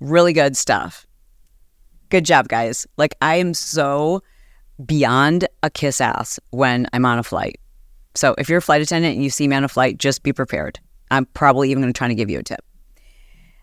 really 0.00 0.32
good 0.32 0.56
stuff. 0.56 1.06
Good 2.08 2.24
job, 2.24 2.48
guys. 2.48 2.86
Like, 2.96 3.14
I 3.22 3.36
am 3.36 3.54
so 3.54 4.22
beyond 4.84 5.46
a 5.62 5.70
kiss 5.70 6.00
ass 6.00 6.40
when 6.50 6.88
I'm 6.92 7.04
on 7.04 7.18
a 7.18 7.22
flight. 7.22 7.60
So, 8.14 8.34
if 8.38 8.48
you're 8.48 8.58
a 8.58 8.62
flight 8.62 8.82
attendant 8.82 9.14
and 9.14 9.22
you 9.22 9.30
see 9.30 9.46
me 9.46 9.54
on 9.54 9.62
a 9.62 9.68
flight, 9.68 9.98
just 9.98 10.22
be 10.22 10.32
prepared. 10.32 10.80
I'm 11.10 11.26
probably 11.26 11.70
even 11.70 11.82
going 11.82 11.92
to 11.92 11.96
try 11.96 12.08
to 12.08 12.14
give 12.14 12.30
you 12.30 12.40
a 12.40 12.42
tip. 12.42 12.64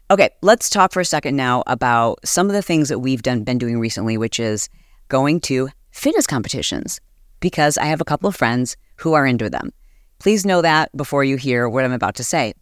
Okay, 0.09 0.29
let's 0.41 0.69
talk 0.69 0.93
for 0.93 1.01
a 1.01 1.05
second 1.05 1.35
now 1.35 1.63
about 1.67 2.19
some 2.25 2.47
of 2.47 2.53
the 2.53 2.61
things 2.61 2.87
that 2.87 2.99
we've 2.99 3.21
done 3.21 3.43
been 3.43 3.57
doing 3.57 3.79
recently, 3.79 4.17
which 4.17 4.39
is 4.39 4.69
going 5.07 5.39
to 5.41 5.69
fitness 5.91 6.27
competitions 6.27 6.99
because 7.39 7.77
I 7.77 7.85
have 7.85 8.01
a 8.01 8.05
couple 8.05 8.27
of 8.27 8.35
friends 8.35 8.77
who 8.97 9.13
are 9.13 9.25
into 9.25 9.49
them. 9.49 9.71
Please 10.19 10.45
know 10.45 10.61
that 10.61 10.95
before 10.95 11.23
you 11.23 11.37
hear 11.37 11.69
what 11.69 11.85
I'm 11.85 11.91
about 11.91 12.15
to 12.15 12.23
say. 12.23 12.53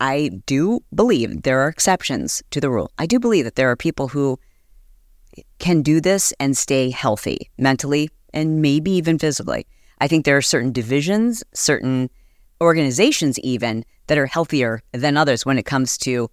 I 0.00 0.30
do 0.46 0.80
believe 0.94 1.42
there 1.42 1.60
are 1.60 1.68
exceptions 1.68 2.42
to 2.50 2.60
the 2.60 2.70
rule. 2.70 2.90
I 2.98 3.06
do 3.06 3.18
believe 3.18 3.44
that 3.44 3.56
there 3.56 3.70
are 3.70 3.76
people 3.76 4.08
who 4.08 4.38
can 5.58 5.82
do 5.82 6.00
this 6.00 6.32
and 6.38 6.56
stay 6.56 6.90
healthy 6.90 7.50
mentally 7.58 8.10
and 8.32 8.62
maybe 8.62 8.90
even 8.92 9.18
physically. 9.18 9.66
I 10.00 10.06
think 10.06 10.24
there 10.24 10.36
are 10.36 10.42
certain 10.42 10.72
divisions, 10.72 11.42
certain 11.54 12.10
organizations, 12.60 13.38
even 13.40 13.84
that 14.06 14.18
are 14.18 14.26
healthier 14.26 14.82
than 14.92 15.16
others 15.16 15.44
when 15.44 15.58
it 15.58 15.64
comes 15.64 15.98
to 15.98 16.30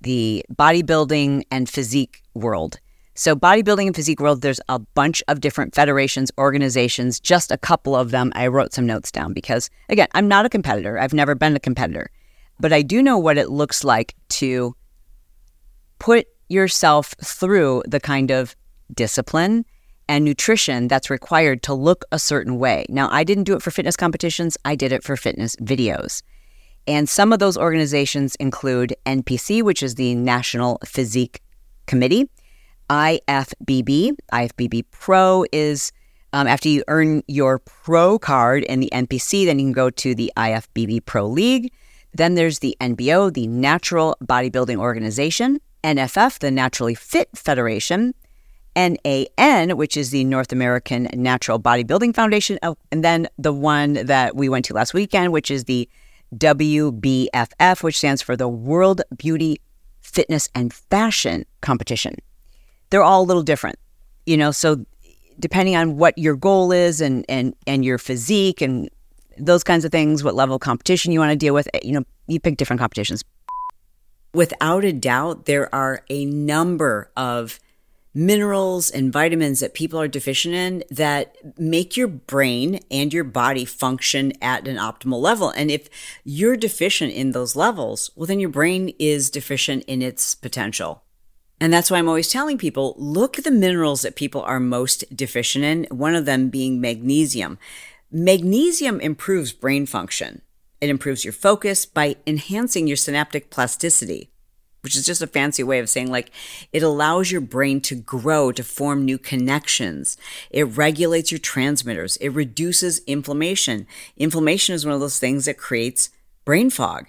the 0.00 0.44
bodybuilding 0.52 1.42
and 1.50 1.68
physique 1.68 2.22
world. 2.34 2.78
So, 3.18 3.34
bodybuilding 3.34 3.86
and 3.86 3.96
physique 3.96 4.20
world, 4.20 4.42
there's 4.42 4.60
a 4.68 4.78
bunch 4.78 5.24
of 5.26 5.40
different 5.40 5.74
federations, 5.74 6.30
organizations, 6.38 7.18
just 7.18 7.50
a 7.50 7.58
couple 7.58 7.96
of 7.96 8.12
them. 8.12 8.30
I 8.36 8.46
wrote 8.46 8.72
some 8.72 8.86
notes 8.86 9.10
down 9.10 9.32
because, 9.32 9.70
again, 9.88 10.06
I'm 10.14 10.28
not 10.28 10.46
a 10.46 10.48
competitor. 10.48 11.00
I've 11.00 11.12
never 11.12 11.34
been 11.34 11.56
a 11.56 11.58
competitor, 11.58 12.12
but 12.60 12.72
I 12.72 12.82
do 12.82 13.02
know 13.02 13.18
what 13.18 13.36
it 13.36 13.50
looks 13.50 13.82
like 13.82 14.14
to 14.28 14.76
put 15.98 16.28
yourself 16.48 17.16
through 17.24 17.82
the 17.88 17.98
kind 17.98 18.30
of 18.30 18.54
discipline 18.94 19.64
and 20.08 20.24
nutrition 20.24 20.86
that's 20.86 21.10
required 21.10 21.64
to 21.64 21.74
look 21.74 22.04
a 22.12 22.20
certain 22.20 22.60
way. 22.60 22.86
Now, 22.88 23.08
I 23.10 23.24
didn't 23.24 23.44
do 23.44 23.56
it 23.56 23.62
for 23.62 23.72
fitness 23.72 23.96
competitions, 23.96 24.56
I 24.64 24.76
did 24.76 24.92
it 24.92 25.02
for 25.02 25.16
fitness 25.16 25.56
videos. 25.56 26.22
And 26.86 27.08
some 27.08 27.32
of 27.32 27.40
those 27.40 27.58
organizations 27.58 28.36
include 28.36 28.94
NPC, 29.06 29.64
which 29.64 29.82
is 29.82 29.96
the 29.96 30.14
National 30.14 30.78
Physique 30.84 31.42
Committee, 31.86 32.30
IFBB. 32.90 34.12
IFBB 34.32 34.84
Pro 34.90 35.44
is 35.52 35.92
um, 36.32 36.46
after 36.46 36.68
you 36.68 36.84
earn 36.88 37.22
your 37.26 37.58
pro 37.58 38.18
card 38.18 38.64
in 38.64 38.80
the 38.80 38.90
NPC, 38.92 39.46
then 39.46 39.58
you 39.58 39.66
can 39.66 39.72
go 39.72 39.90
to 39.90 40.14
the 40.14 40.32
IFBB 40.36 41.04
Pro 41.04 41.26
League. 41.26 41.72
Then 42.14 42.34
there's 42.34 42.58
the 42.60 42.76
NBO, 42.80 43.32
the 43.32 43.46
Natural 43.46 44.16
Bodybuilding 44.22 44.78
Organization. 44.78 45.60
NFF, 45.84 46.40
the 46.40 46.50
Naturally 46.50 46.94
Fit 46.94 47.28
Federation, 47.34 48.14
NAN, 48.76 49.76
which 49.76 49.96
is 49.96 50.10
the 50.10 50.24
North 50.24 50.52
American 50.52 51.08
Natural 51.14 51.60
Bodybuilding 51.60 52.14
Foundation, 52.14 52.58
oh, 52.62 52.76
and 52.90 53.04
then 53.04 53.28
the 53.38 53.52
one 53.52 53.94
that 53.94 54.36
we 54.36 54.48
went 54.48 54.64
to 54.66 54.74
last 54.74 54.94
weekend, 54.94 55.32
which 55.32 55.50
is 55.50 55.64
the 55.64 55.88
WBFF, 56.36 57.82
which 57.82 57.98
stands 57.98 58.22
for 58.22 58.36
the 58.36 58.48
World 58.48 59.02
Beauty, 59.16 59.60
Fitness, 60.00 60.48
and 60.54 60.72
Fashion 60.72 61.44
Competition. 61.60 62.16
They're 62.90 63.02
all 63.02 63.22
a 63.22 63.24
little 63.24 63.42
different, 63.42 63.78
you 64.26 64.36
know, 64.36 64.50
so 64.50 64.84
depending 65.38 65.76
on 65.76 65.96
what 65.96 66.16
your 66.18 66.36
goal 66.36 66.72
is 66.72 67.00
and, 67.00 67.24
and, 67.28 67.54
and 67.66 67.84
your 67.84 67.98
physique 67.98 68.60
and 68.60 68.88
those 69.38 69.62
kinds 69.62 69.84
of 69.84 69.92
things, 69.92 70.24
what 70.24 70.34
level 70.34 70.56
of 70.56 70.60
competition 70.60 71.12
you 71.12 71.20
want 71.20 71.30
to 71.30 71.36
deal 71.36 71.54
with, 71.54 71.68
eh, 71.74 71.80
you 71.82 71.92
know, 71.92 72.04
you 72.26 72.40
pick 72.40 72.56
different 72.56 72.80
competitions. 72.80 73.22
Without 74.34 74.84
a 74.84 74.92
doubt, 74.92 75.46
there 75.46 75.72
are 75.74 76.02
a 76.10 76.24
number 76.24 77.10
of 77.16 77.58
minerals 78.14 78.90
and 78.90 79.12
vitamins 79.12 79.60
that 79.60 79.74
people 79.74 80.00
are 80.00 80.08
deficient 80.08 80.54
in 80.54 80.82
that 80.90 81.36
make 81.58 81.96
your 81.96 82.08
brain 82.08 82.80
and 82.90 83.12
your 83.12 83.24
body 83.24 83.64
function 83.64 84.32
at 84.42 84.66
an 84.66 84.76
optimal 84.76 85.20
level. 85.20 85.50
And 85.50 85.70
if 85.70 85.88
you're 86.24 86.56
deficient 86.56 87.12
in 87.12 87.30
those 87.30 87.54
levels, 87.54 88.10
well, 88.16 88.26
then 88.26 88.40
your 88.40 88.50
brain 88.50 88.92
is 88.98 89.30
deficient 89.30 89.84
in 89.84 90.02
its 90.02 90.34
potential. 90.34 91.02
And 91.60 91.72
that's 91.72 91.90
why 91.90 91.98
I'm 91.98 92.08
always 92.08 92.30
telling 92.30 92.58
people 92.58 92.94
look 92.96 93.38
at 93.38 93.44
the 93.44 93.50
minerals 93.50 94.02
that 94.02 94.16
people 94.16 94.42
are 94.42 94.60
most 94.60 95.04
deficient 95.14 95.64
in, 95.64 95.86
one 95.90 96.14
of 96.14 96.24
them 96.24 96.50
being 96.50 96.80
magnesium. 96.80 97.58
Magnesium 98.10 99.00
improves 99.00 99.52
brain 99.52 99.84
function. 99.84 100.42
It 100.80 100.88
improves 100.88 101.24
your 101.24 101.32
focus 101.32 101.84
by 101.84 102.16
enhancing 102.26 102.86
your 102.86 102.96
synaptic 102.96 103.50
plasticity, 103.50 104.30
which 104.82 104.94
is 104.94 105.04
just 105.04 105.20
a 105.20 105.26
fancy 105.26 105.64
way 105.64 105.80
of 105.80 105.90
saying 105.90 106.10
like 106.10 106.30
it 106.72 106.84
allows 106.84 107.32
your 107.32 107.40
brain 107.40 107.80
to 107.82 107.96
grow, 107.96 108.52
to 108.52 108.62
form 108.62 109.04
new 109.04 109.18
connections. 109.18 110.16
It 110.50 110.62
regulates 110.62 111.32
your 111.32 111.40
transmitters. 111.40 112.16
It 112.18 112.28
reduces 112.28 113.00
inflammation. 113.00 113.88
Inflammation 114.16 114.76
is 114.76 114.86
one 114.86 114.94
of 114.94 115.00
those 115.00 115.18
things 115.18 115.46
that 115.46 115.58
creates 115.58 116.10
brain 116.44 116.70
fog. 116.70 117.08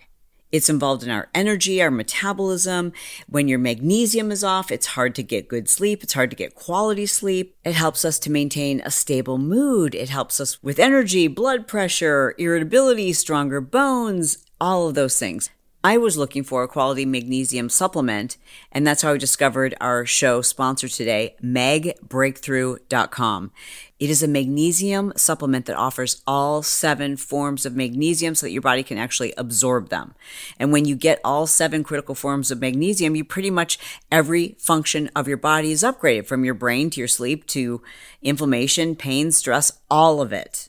It's 0.52 0.70
involved 0.70 1.04
in 1.04 1.12
our 1.12 1.30
energy, 1.36 1.82
our 1.82 1.92
metabolism. 1.92 2.92
When 3.28 3.48
your 3.48 3.60
magnesium 3.60 4.32
is 4.32 4.44
off, 4.44 4.72
it's 4.72 4.88
hard 4.88 5.14
to 5.16 5.24
get 5.24 5.48
good 5.48 5.70
sleep. 5.70 6.02
It's 6.02 6.14
hard 6.14 6.32
to 6.32 6.36
get 6.36 6.56
quality 6.56 7.06
sleep. 7.06 7.56
It 7.64 7.74
helps 7.74 8.04
us 8.04 8.18
to 8.20 8.32
maintain 8.32 8.82
a 8.82 8.90
stable 8.90 9.38
mood. 9.38 9.94
It 9.94 10.10
helps 10.10 10.40
us 10.40 10.62
with 10.64 10.80
energy, 10.80 11.28
blood 11.28 11.68
pressure, 11.68 12.34
irritability, 12.40 13.14
stronger 13.14 13.62
bones, 13.62 14.40
all 14.60 14.88
of 14.88 14.96
those 14.96 15.20
things. 15.20 15.52
I 15.82 15.98
was 15.98 16.18
looking 16.18 16.44
for 16.44 16.62
a 16.62 16.68
quality 16.68 17.06
magnesium 17.06 17.70
supplement, 17.70 18.36
and 18.70 18.86
that's 18.86 19.02
how 19.02 19.14
I 19.14 19.18
discovered 19.18 19.76
our 19.80 20.06
show 20.06 20.42
sponsor 20.42 20.90
today, 20.90 21.38
magbreakthrough.com. 21.42 23.52
It 23.98 24.10
is 24.10 24.22
a 24.22 24.28
magnesium 24.28 25.14
supplement 25.16 25.68
that 25.68 25.78
offers 25.78 26.22
all 26.28 26.64
seven 26.64 27.16
forms 27.16 27.66
of 27.66 27.78
magnesium 27.78 28.36
so 28.36 28.46
that 28.46 28.52
your 28.52 28.62
body 28.62 28.84
can 28.84 28.98
actually 28.98 29.34
absorb 29.38 29.88
them. 29.88 30.16
And 30.60 30.74
when 30.74 30.84
you 30.84 30.98
get 30.98 31.22
all 31.24 31.48
seven 31.48 31.86
critical 31.86 32.16
forms 32.16 32.52
of 32.52 32.60
magnesium, 32.60 33.16
you 33.16 33.24
pretty 33.24 33.50
much 33.50 33.80
every 34.12 34.58
function 34.60 35.10
of 35.16 35.30
your 35.30 35.38
body 35.38 35.72
is 35.72 35.84
upgraded 35.84 36.28
from 36.28 36.44
your 36.44 36.56
brain 36.56 36.90
to 36.90 37.00
your 37.00 37.08
sleep 37.08 37.48
to 37.48 37.82
inflammation, 38.22 38.98
pain, 38.98 39.32
stress, 39.32 39.72
all 39.90 40.20
of 40.20 40.34
it. 40.34 40.69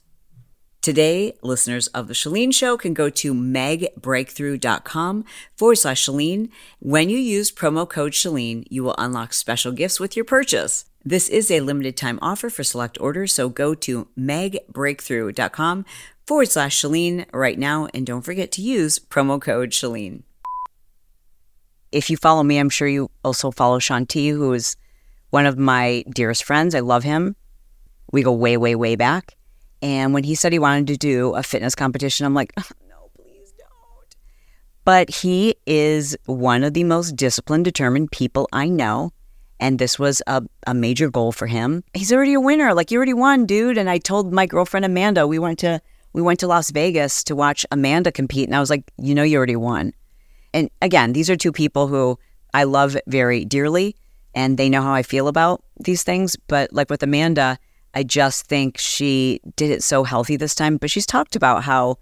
Today, 0.82 1.36
listeners 1.42 1.88
of 1.88 2.08
The 2.08 2.14
Chalene 2.14 2.54
Show 2.54 2.78
can 2.78 2.94
go 2.94 3.10
to 3.10 3.34
magbreakthrough.com 3.34 5.26
forward 5.54 5.74
slash 5.76 6.06
Chalene. 6.06 6.48
When 6.78 7.10
you 7.10 7.18
use 7.18 7.52
promo 7.52 7.86
code 7.86 8.12
Chalene, 8.12 8.64
you 8.70 8.82
will 8.82 8.94
unlock 8.96 9.34
special 9.34 9.72
gifts 9.72 10.00
with 10.00 10.16
your 10.16 10.24
purchase. 10.24 10.86
This 11.04 11.28
is 11.28 11.50
a 11.50 11.60
limited 11.60 11.98
time 11.98 12.18
offer 12.22 12.48
for 12.48 12.64
select 12.64 12.98
orders, 12.98 13.34
so 13.34 13.50
go 13.50 13.74
to 13.74 14.08
magbreakthrough.com 14.18 15.84
forward 16.26 16.48
slash 16.48 16.80
Chalene 16.80 17.26
right 17.30 17.58
now 17.58 17.86
and 17.92 18.06
don't 18.06 18.22
forget 18.22 18.50
to 18.52 18.62
use 18.62 18.98
promo 18.98 19.38
code 19.38 19.72
Chalene. 19.72 20.22
If 21.92 22.08
you 22.08 22.16
follow 22.16 22.42
me, 22.42 22.56
I'm 22.56 22.70
sure 22.70 22.88
you 22.88 23.10
also 23.22 23.50
follow 23.50 23.80
Shanti, 23.80 24.30
who 24.30 24.54
is 24.54 24.76
one 25.28 25.44
of 25.44 25.58
my 25.58 26.04
dearest 26.08 26.42
friends. 26.42 26.74
I 26.74 26.80
love 26.80 27.04
him. 27.04 27.36
We 28.12 28.22
go 28.22 28.32
way, 28.32 28.56
way, 28.56 28.74
way 28.74 28.96
back. 28.96 29.36
And 29.82 30.12
when 30.12 30.24
he 30.24 30.34
said 30.34 30.52
he 30.52 30.58
wanted 30.58 30.86
to 30.88 30.96
do 30.96 31.34
a 31.34 31.42
fitness 31.42 31.74
competition, 31.74 32.26
I'm 32.26 32.34
like, 32.34 32.52
no, 32.88 33.10
please 33.16 33.52
don't. 33.58 34.16
But 34.84 35.10
he 35.10 35.56
is 35.66 36.16
one 36.26 36.64
of 36.64 36.74
the 36.74 36.84
most 36.84 37.16
disciplined, 37.16 37.64
determined 37.64 38.12
people 38.12 38.48
I 38.52 38.68
know. 38.68 39.12
And 39.58 39.78
this 39.78 39.98
was 39.98 40.22
a, 40.26 40.42
a 40.66 40.72
major 40.72 41.10
goal 41.10 41.32
for 41.32 41.46
him. 41.46 41.84
He's 41.92 42.12
already 42.12 42.32
a 42.34 42.40
winner. 42.40 42.72
Like 42.72 42.90
you 42.90 42.96
already 42.96 43.14
won, 43.14 43.44
dude. 43.44 43.76
And 43.76 43.90
I 43.90 43.98
told 43.98 44.32
my 44.32 44.46
girlfriend 44.46 44.86
Amanda, 44.86 45.26
we 45.26 45.38
went 45.38 45.58
to 45.60 45.80
we 46.12 46.22
went 46.22 46.40
to 46.40 46.46
Las 46.46 46.70
Vegas 46.70 47.22
to 47.24 47.36
watch 47.36 47.64
Amanda 47.70 48.10
compete. 48.10 48.48
And 48.48 48.56
I 48.56 48.60
was 48.60 48.70
like, 48.70 48.90
you 48.98 49.14
know, 49.14 49.22
you 49.22 49.36
already 49.36 49.56
won. 49.56 49.92
And 50.52 50.70
again, 50.82 51.12
these 51.12 51.30
are 51.30 51.36
two 51.36 51.52
people 51.52 51.86
who 51.86 52.18
I 52.52 52.64
love 52.64 52.96
very 53.06 53.44
dearly 53.44 53.94
and 54.34 54.58
they 54.58 54.68
know 54.68 54.82
how 54.82 54.92
I 54.92 55.02
feel 55.02 55.28
about 55.28 55.62
these 55.78 56.02
things. 56.02 56.36
But 56.48 56.72
like 56.72 56.90
with 56.90 57.02
Amanda, 57.02 57.58
I 57.94 58.02
just 58.02 58.46
think 58.46 58.78
she 58.78 59.40
did 59.56 59.70
it 59.70 59.82
so 59.82 60.04
healthy 60.04 60.36
this 60.36 60.54
time. 60.54 60.76
But 60.76 60.90
she's 60.90 61.06
talked 61.06 61.36
about 61.36 61.64
how 61.64 61.96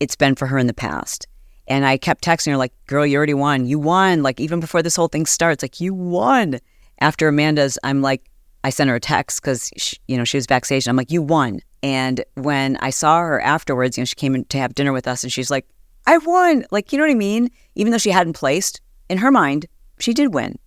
it's 0.00 0.16
been 0.16 0.34
for 0.34 0.46
her 0.46 0.58
in 0.58 0.66
the 0.66 0.74
past. 0.74 1.26
And 1.68 1.84
I 1.86 1.96
kept 1.96 2.24
texting 2.24 2.50
her, 2.50 2.56
like, 2.56 2.72
girl, 2.86 3.06
you 3.06 3.16
already 3.16 3.34
won. 3.34 3.66
You 3.66 3.78
won. 3.78 4.22
Like, 4.22 4.40
even 4.40 4.60
before 4.60 4.82
this 4.82 4.96
whole 4.96 5.08
thing 5.08 5.26
starts, 5.26 5.62
like, 5.62 5.80
you 5.80 5.94
won. 5.94 6.58
After 7.00 7.28
Amanda's, 7.28 7.78
I'm 7.82 8.02
like, 8.02 8.28
I 8.64 8.70
sent 8.70 8.90
her 8.90 8.96
a 8.96 9.00
text 9.00 9.40
because, 9.42 9.70
you 10.06 10.16
know, 10.16 10.24
she 10.24 10.36
was 10.36 10.46
backstage. 10.46 10.86
I'm 10.86 10.96
like, 10.96 11.10
you 11.10 11.22
won. 11.22 11.60
And 11.82 12.24
when 12.34 12.76
I 12.76 12.90
saw 12.90 13.18
her 13.20 13.40
afterwards, 13.40 13.96
you 13.96 14.02
know, 14.02 14.06
she 14.06 14.14
came 14.14 14.34
in 14.34 14.44
to 14.46 14.58
have 14.58 14.74
dinner 14.74 14.92
with 14.92 15.08
us 15.08 15.24
and 15.24 15.32
she's 15.32 15.50
like, 15.50 15.66
I 16.06 16.18
won. 16.18 16.64
Like, 16.70 16.92
you 16.92 16.98
know 16.98 17.04
what 17.04 17.10
I 17.10 17.14
mean? 17.14 17.50
Even 17.74 17.90
though 17.90 17.98
she 17.98 18.10
hadn't 18.10 18.34
placed, 18.34 18.80
in 19.08 19.18
her 19.18 19.32
mind, 19.32 19.66
she 19.98 20.14
did 20.14 20.32
win. 20.32 20.58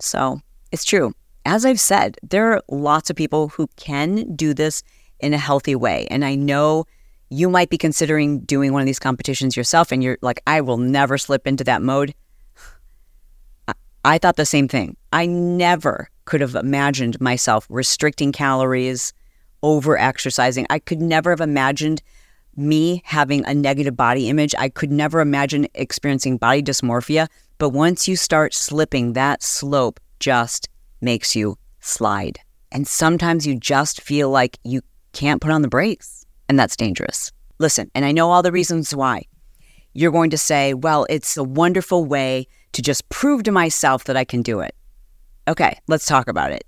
So 0.00 0.40
it's 0.70 0.84
true 0.84 1.14
as 1.44 1.64
I've 1.64 1.80
said, 1.80 2.16
there 2.22 2.52
are 2.52 2.62
lots 2.68 3.10
of 3.10 3.16
people 3.16 3.48
who 3.48 3.68
can 3.76 4.34
do 4.34 4.54
this 4.54 4.82
in 5.20 5.34
a 5.34 5.38
healthy 5.38 5.74
way. 5.74 6.06
And 6.10 6.24
I 6.24 6.34
know 6.34 6.86
you 7.28 7.48
might 7.48 7.70
be 7.70 7.78
considering 7.78 8.40
doing 8.40 8.72
one 8.72 8.82
of 8.82 8.86
these 8.86 8.98
competitions 8.98 9.56
yourself, 9.56 9.92
and 9.92 10.02
you're 10.02 10.18
like, 10.20 10.42
I 10.46 10.60
will 10.60 10.78
never 10.78 11.16
slip 11.18 11.46
into 11.46 11.64
that 11.64 11.82
mode. 11.82 12.14
I 14.04 14.18
thought 14.18 14.36
the 14.36 14.46
same 14.46 14.66
thing. 14.66 14.96
I 15.12 15.26
never 15.26 16.08
could 16.24 16.40
have 16.40 16.54
imagined 16.54 17.20
myself 17.20 17.66
restricting 17.68 18.32
calories, 18.32 19.12
over 19.62 19.98
exercising. 19.98 20.66
I 20.70 20.78
could 20.78 21.00
never 21.00 21.30
have 21.30 21.40
imagined 21.40 22.02
me 22.56 23.02
having 23.04 23.44
a 23.44 23.54
negative 23.54 23.96
body 23.96 24.28
image. 24.28 24.54
I 24.58 24.68
could 24.68 24.90
never 24.90 25.20
imagine 25.20 25.68
experiencing 25.74 26.38
body 26.38 26.62
dysmorphia. 26.62 27.28
But 27.58 27.70
once 27.70 28.08
you 28.08 28.16
start 28.16 28.54
slipping, 28.54 29.12
that 29.12 29.42
slope 29.42 30.00
just 30.18 30.68
makes 31.00 31.34
you 31.34 31.56
slide. 31.80 32.38
And 32.72 32.86
sometimes 32.86 33.46
you 33.46 33.56
just 33.56 34.00
feel 34.00 34.30
like 34.30 34.58
you 34.64 34.82
can't 35.12 35.40
put 35.40 35.50
on 35.50 35.62
the 35.62 35.68
brakes, 35.68 36.24
and 36.48 36.58
that's 36.58 36.76
dangerous. 36.76 37.32
Listen, 37.58 37.90
and 37.94 38.04
I 38.04 38.12
know 38.12 38.30
all 38.30 38.42
the 38.42 38.52
reasons 38.52 38.94
why. 38.94 39.24
You're 39.92 40.12
going 40.12 40.30
to 40.30 40.38
say, 40.38 40.72
well, 40.72 41.06
it's 41.10 41.36
a 41.36 41.42
wonderful 41.42 42.04
way 42.04 42.46
to 42.72 42.82
just 42.82 43.08
prove 43.08 43.42
to 43.42 43.52
myself 43.52 44.04
that 44.04 44.16
I 44.16 44.24
can 44.24 44.42
do 44.42 44.60
it. 44.60 44.74
Okay, 45.48 45.78
let's 45.88 46.06
talk 46.06 46.28
about 46.28 46.52
it. 46.52 46.64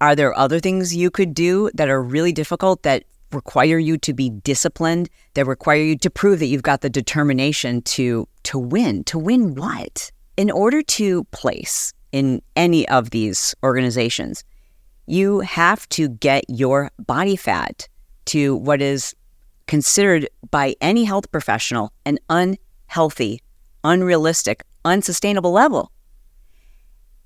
Are 0.00 0.14
there 0.14 0.36
other 0.38 0.60
things 0.60 0.94
you 0.94 1.10
could 1.10 1.34
do 1.34 1.70
that 1.74 1.88
are 1.88 2.02
really 2.02 2.32
difficult 2.32 2.82
that 2.82 3.04
require 3.32 3.78
you 3.78 3.96
to 3.98 4.12
be 4.12 4.28
disciplined, 4.30 5.08
that 5.34 5.46
require 5.46 5.82
you 5.82 5.96
to 5.98 6.10
prove 6.10 6.38
that 6.40 6.46
you've 6.46 6.62
got 6.62 6.80
the 6.80 6.90
determination 6.90 7.82
to 7.82 8.26
to 8.42 8.58
win? 8.58 9.04
To 9.04 9.18
win 9.18 9.54
what? 9.54 10.10
In 10.36 10.50
order 10.50 10.82
to 10.82 11.24
place 11.24 11.92
in 12.12 12.42
any 12.56 12.88
of 12.88 13.10
these 13.10 13.54
organizations, 13.62 14.44
you 15.06 15.40
have 15.40 15.88
to 15.90 16.08
get 16.08 16.44
your 16.48 16.90
body 16.98 17.36
fat 17.36 17.88
to 18.26 18.56
what 18.56 18.80
is 18.80 19.14
considered 19.66 20.28
by 20.50 20.74
any 20.80 21.04
health 21.04 21.30
professional 21.30 21.92
an 22.04 22.18
unhealthy, 22.28 23.40
unrealistic, 23.84 24.62
unsustainable 24.84 25.52
level. 25.52 25.92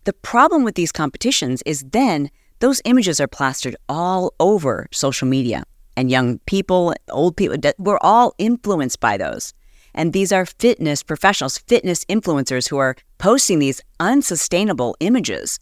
The 0.05 0.13
problem 0.13 0.65
with 0.65 0.75
these 0.75 0.93
competitions 0.93 1.63
is 1.65 1.85
then 1.93 2.31
those 2.61 2.83
images 2.85 3.21
are 3.21 3.27
plastered 3.27 3.77
all 3.89 4.35
over 4.41 4.87
social 4.93 5.27
media. 5.27 5.65
And 5.97 6.11
young 6.11 6.39
people, 6.41 6.95
old 7.11 7.37
people, 7.37 7.57
we're 7.79 7.99
all 8.01 8.35
influenced 8.39 9.01
by 9.01 9.17
those. 9.17 9.55
And 9.95 10.13
these 10.13 10.33
are 10.33 10.45
fitness 10.45 11.03
professionals, 11.03 11.59
fitness 11.59 12.05
influencers 12.07 12.69
who 12.69 12.79
are 12.79 12.97
posting 13.25 13.59
these 13.59 13.81
unsustainable 14.01 14.95
images 15.01 15.59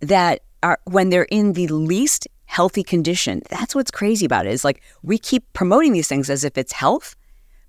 that 0.00 0.42
are 0.62 0.78
when 0.84 1.08
they're 1.08 1.30
in 1.30 1.54
the 1.54 1.66
least 1.68 2.28
healthy 2.44 2.82
condition. 2.82 3.40
That's 3.48 3.74
what's 3.74 3.90
crazy 3.90 4.26
about 4.26 4.44
it 4.44 4.52
is 4.52 4.62
like 4.62 4.82
we 5.02 5.16
keep 5.16 5.50
promoting 5.54 5.94
these 5.94 6.06
things 6.06 6.28
as 6.28 6.44
if 6.44 6.58
it's 6.58 6.72
health. 6.72 7.16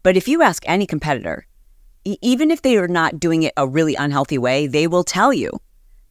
But 0.03 0.17
if 0.17 0.27
you 0.27 0.41
ask 0.41 0.61
any 0.65 0.85
competitor, 0.85 1.47
even 2.03 2.51
if 2.51 2.63
they 2.63 2.75
are 2.75 2.89
not 2.89 3.17
doing 3.17 3.43
it 3.43 3.53
a 3.55 3.65
really 3.65 3.95
unhealthy 3.95 4.37
way, 4.37 4.67
they 4.67 4.87
will 4.87 5.05
tell 5.05 5.31
you 5.31 5.51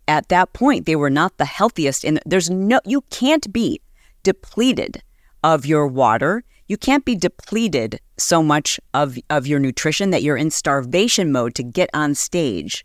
at 0.08 0.30
that 0.30 0.54
point 0.54 0.86
they 0.86 0.96
were 0.96 1.10
not 1.10 1.36
the 1.36 1.44
healthiest. 1.44 2.06
And 2.06 2.18
there's 2.24 2.48
no, 2.48 2.80
you 2.86 3.02
can't 3.10 3.52
be 3.52 3.82
depleted 4.22 5.02
of 5.44 5.66
your 5.66 5.86
water 5.86 6.44
you 6.68 6.78
can't 6.78 7.04
be 7.04 7.16
depleted 7.16 8.00
so 8.16 8.42
much 8.42 8.80
of, 8.94 9.18
of 9.28 9.46
your 9.46 9.58
nutrition 9.58 10.08
that 10.08 10.22
you're 10.22 10.38
in 10.38 10.50
starvation 10.50 11.30
mode 11.30 11.54
to 11.56 11.62
get 11.62 11.90
on 11.92 12.14
stage. 12.14 12.82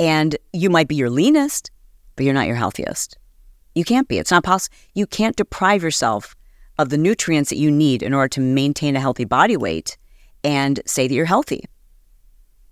And 0.00 0.36
you 0.54 0.70
might 0.70 0.88
be 0.88 0.96
your 0.96 1.10
leanest, 1.10 1.70
but 2.16 2.24
you're 2.24 2.34
not 2.34 2.46
your 2.46 2.56
healthiest. 2.56 3.18
You 3.74 3.84
can't 3.84 4.08
be. 4.08 4.18
It's 4.18 4.30
not 4.30 4.42
possible. 4.42 4.76
You 4.94 5.06
can't 5.06 5.36
deprive 5.36 5.82
yourself 5.82 6.34
of 6.78 6.88
the 6.88 6.96
nutrients 6.96 7.50
that 7.50 7.58
you 7.58 7.70
need 7.70 8.02
in 8.02 8.14
order 8.14 8.28
to 8.28 8.40
maintain 8.40 8.96
a 8.96 9.00
healthy 9.00 9.26
body 9.26 9.58
weight 9.58 9.98
and 10.42 10.80
say 10.86 11.06
that 11.06 11.14
you're 11.14 11.26
healthy. 11.26 11.64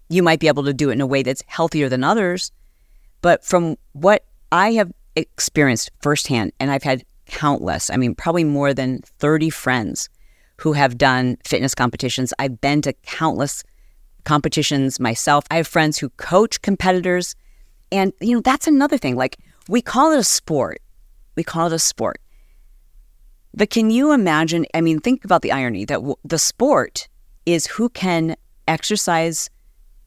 You 0.08 0.22
might 0.22 0.40
be 0.40 0.48
able 0.48 0.64
to 0.64 0.72
do 0.72 0.88
it 0.88 0.94
in 0.94 1.02
a 1.02 1.06
way 1.06 1.22
that's 1.22 1.44
healthier 1.46 1.90
than 1.90 2.02
others. 2.02 2.50
But 3.20 3.44
from 3.44 3.76
what 3.92 4.24
I 4.50 4.72
have 4.72 4.90
experienced 5.14 5.90
firsthand, 6.00 6.52
and 6.58 6.70
I've 6.70 6.82
had 6.82 7.04
countless, 7.26 7.90
I 7.90 7.98
mean, 7.98 8.14
probably 8.14 8.44
more 8.44 8.72
than 8.72 9.02
30 9.18 9.50
friends 9.50 10.08
who 10.56 10.72
have 10.72 10.96
done 10.96 11.36
fitness 11.44 11.74
competitions. 11.74 12.32
I've 12.38 12.60
been 12.60 12.80
to 12.82 12.94
countless 12.94 13.64
competitions 14.28 15.00
myself. 15.00 15.44
I 15.50 15.56
have 15.56 15.66
friends 15.66 15.96
who 15.98 16.10
coach 16.10 16.60
competitors. 16.60 17.34
And, 17.90 18.12
you 18.20 18.34
know, 18.34 18.42
that's 18.42 18.66
another 18.66 18.98
thing. 18.98 19.16
Like, 19.16 19.38
we 19.70 19.80
call 19.80 20.12
it 20.12 20.18
a 20.18 20.24
sport. 20.24 20.82
We 21.34 21.42
call 21.42 21.68
it 21.68 21.72
a 21.72 21.78
sport. 21.78 22.20
But 23.54 23.70
can 23.70 23.90
you 23.90 24.12
imagine? 24.12 24.66
I 24.74 24.82
mean, 24.82 25.00
think 25.00 25.24
about 25.24 25.40
the 25.40 25.50
irony 25.50 25.86
that 25.86 25.94
w- 25.94 26.16
the 26.24 26.38
sport 26.38 27.08
is 27.46 27.66
who 27.66 27.88
can 27.88 28.36
exercise 28.66 29.48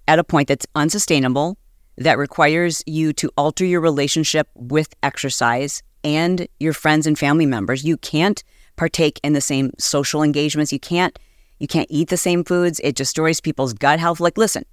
at 0.07 0.19
a 0.19 0.23
point 0.23 0.47
that's 0.47 0.67
unsustainable, 0.75 1.57
that 1.97 2.19
requires 2.19 2.84
you 2.86 3.13
to 3.13 3.31
alter 3.38 3.65
your 3.65 3.81
relationship 3.81 4.47
with 4.53 4.93
exercise 5.01 5.81
and 6.03 6.47
your 6.60 6.73
friends 6.73 7.07
and 7.07 7.17
family 7.17 7.47
members. 7.47 7.84
You 7.84 7.97
can't 7.97 8.43
partake 8.75 9.19
in 9.23 9.34
the 9.34 9.41
same 9.41 9.71
social 9.79 10.21
engagements. 10.21 10.71
You 10.71 10.79
can't 10.79 11.17
you 11.62 11.67
can't 11.67 11.88
eat 11.91 12.10
the 12.10 12.17
same 12.17 12.43
foods. 12.43 12.82
It 12.84 12.95
destroys 12.95 13.39
people's 13.39 13.74
gut 13.74 14.00
health. 14.00 14.19
Like 14.19 14.36
listen, 14.36 14.65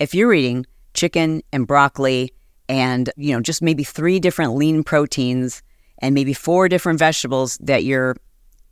if 0.00 0.12
you're 0.12 0.34
eating 0.34 0.66
chicken 0.92 1.40
and 1.52 1.68
broccoli 1.68 2.32
and, 2.68 3.10
you 3.16 3.32
know, 3.32 3.40
just 3.40 3.62
maybe 3.62 3.84
three 3.84 4.18
different 4.18 4.56
lean 4.56 4.82
proteins 4.82 5.62
and 5.98 6.16
maybe 6.16 6.34
four 6.34 6.68
different 6.68 6.98
vegetables 6.98 7.58
that 7.58 7.84
you 7.84 8.14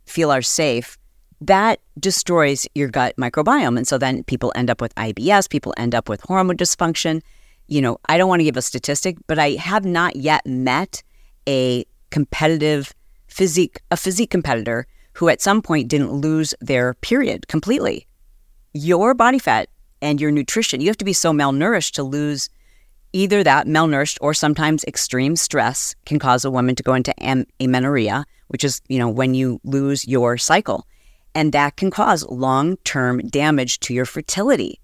feel 0.05 0.31
are 0.31 0.41
safe, 0.41 0.97
that 1.39 1.79
destroys 1.97 2.67
your 2.75 2.89
gut 2.89 3.15
microbiome. 3.15 3.77
And 3.77 3.87
so 3.87 3.97
then 3.97 4.25
people 4.25 4.51
end 4.53 4.69
up 4.69 4.81
with 4.81 4.93
IBS, 4.95 5.49
people 5.49 5.73
end 5.77 5.95
up 5.95 6.09
with 6.09 6.19
hormone 6.23 6.57
dysfunction. 6.57 7.21
You 7.69 7.81
know, 7.81 7.99
I 8.09 8.17
don't 8.17 8.27
want 8.27 8.41
to 8.41 8.43
give 8.43 8.57
a 8.57 8.61
statistic, 8.61 9.15
but 9.27 9.39
I 9.39 9.51
have 9.51 9.85
not 9.85 10.17
yet 10.17 10.45
met 10.45 11.03
a 11.47 11.85
competitive 12.09 12.93
physique, 13.27 13.79
a 13.91 13.95
physique 13.95 14.29
competitor 14.29 14.87
who 15.13 15.29
at 15.29 15.41
some 15.41 15.61
point 15.61 15.87
didn't 15.87 16.11
lose 16.11 16.53
their 16.61 16.93
period 16.95 17.47
completely. 17.47 18.07
Your 18.73 19.13
body 19.13 19.39
fat 19.39 19.69
and 20.01 20.19
your 20.19 20.31
nutrition, 20.31 20.81
you 20.81 20.87
have 20.87 20.97
to 20.97 21.05
be 21.05 21.13
so 21.13 21.31
malnourished 21.31 21.91
to 21.93 22.03
lose 22.03 22.49
either 23.13 23.43
that 23.43 23.67
malnourished 23.67 24.17
or 24.21 24.33
sometimes 24.33 24.83
extreme 24.85 25.35
stress 25.35 25.95
can 26.05 26.19
cause 26.19 26.45
a 26.45 26.51
woman 26.51 26.75
to 26.75 26.83
go 26.83 26.93
into 26.93 27.13
am- 27.23 27.45
amenorrhea, 27.59 28.25
which 28.47 28.63
is, 28.63 28.81
you 28.87 28.97
know, 28.97 29.09
when 29.09 29.33
you 29.33 29.59
lose 29.63 30.07
your 30.07 30.37
cycle. 30.37 30.87
And 31.35 31.53
that 31.53 31.77
can 31.77 31.91
cause 31.91 32.25
long-term 32.27 33.27
damage 33.27 33.79
to 33.81 33.93
your 33.93 34.05
fertility. 34.05 34.79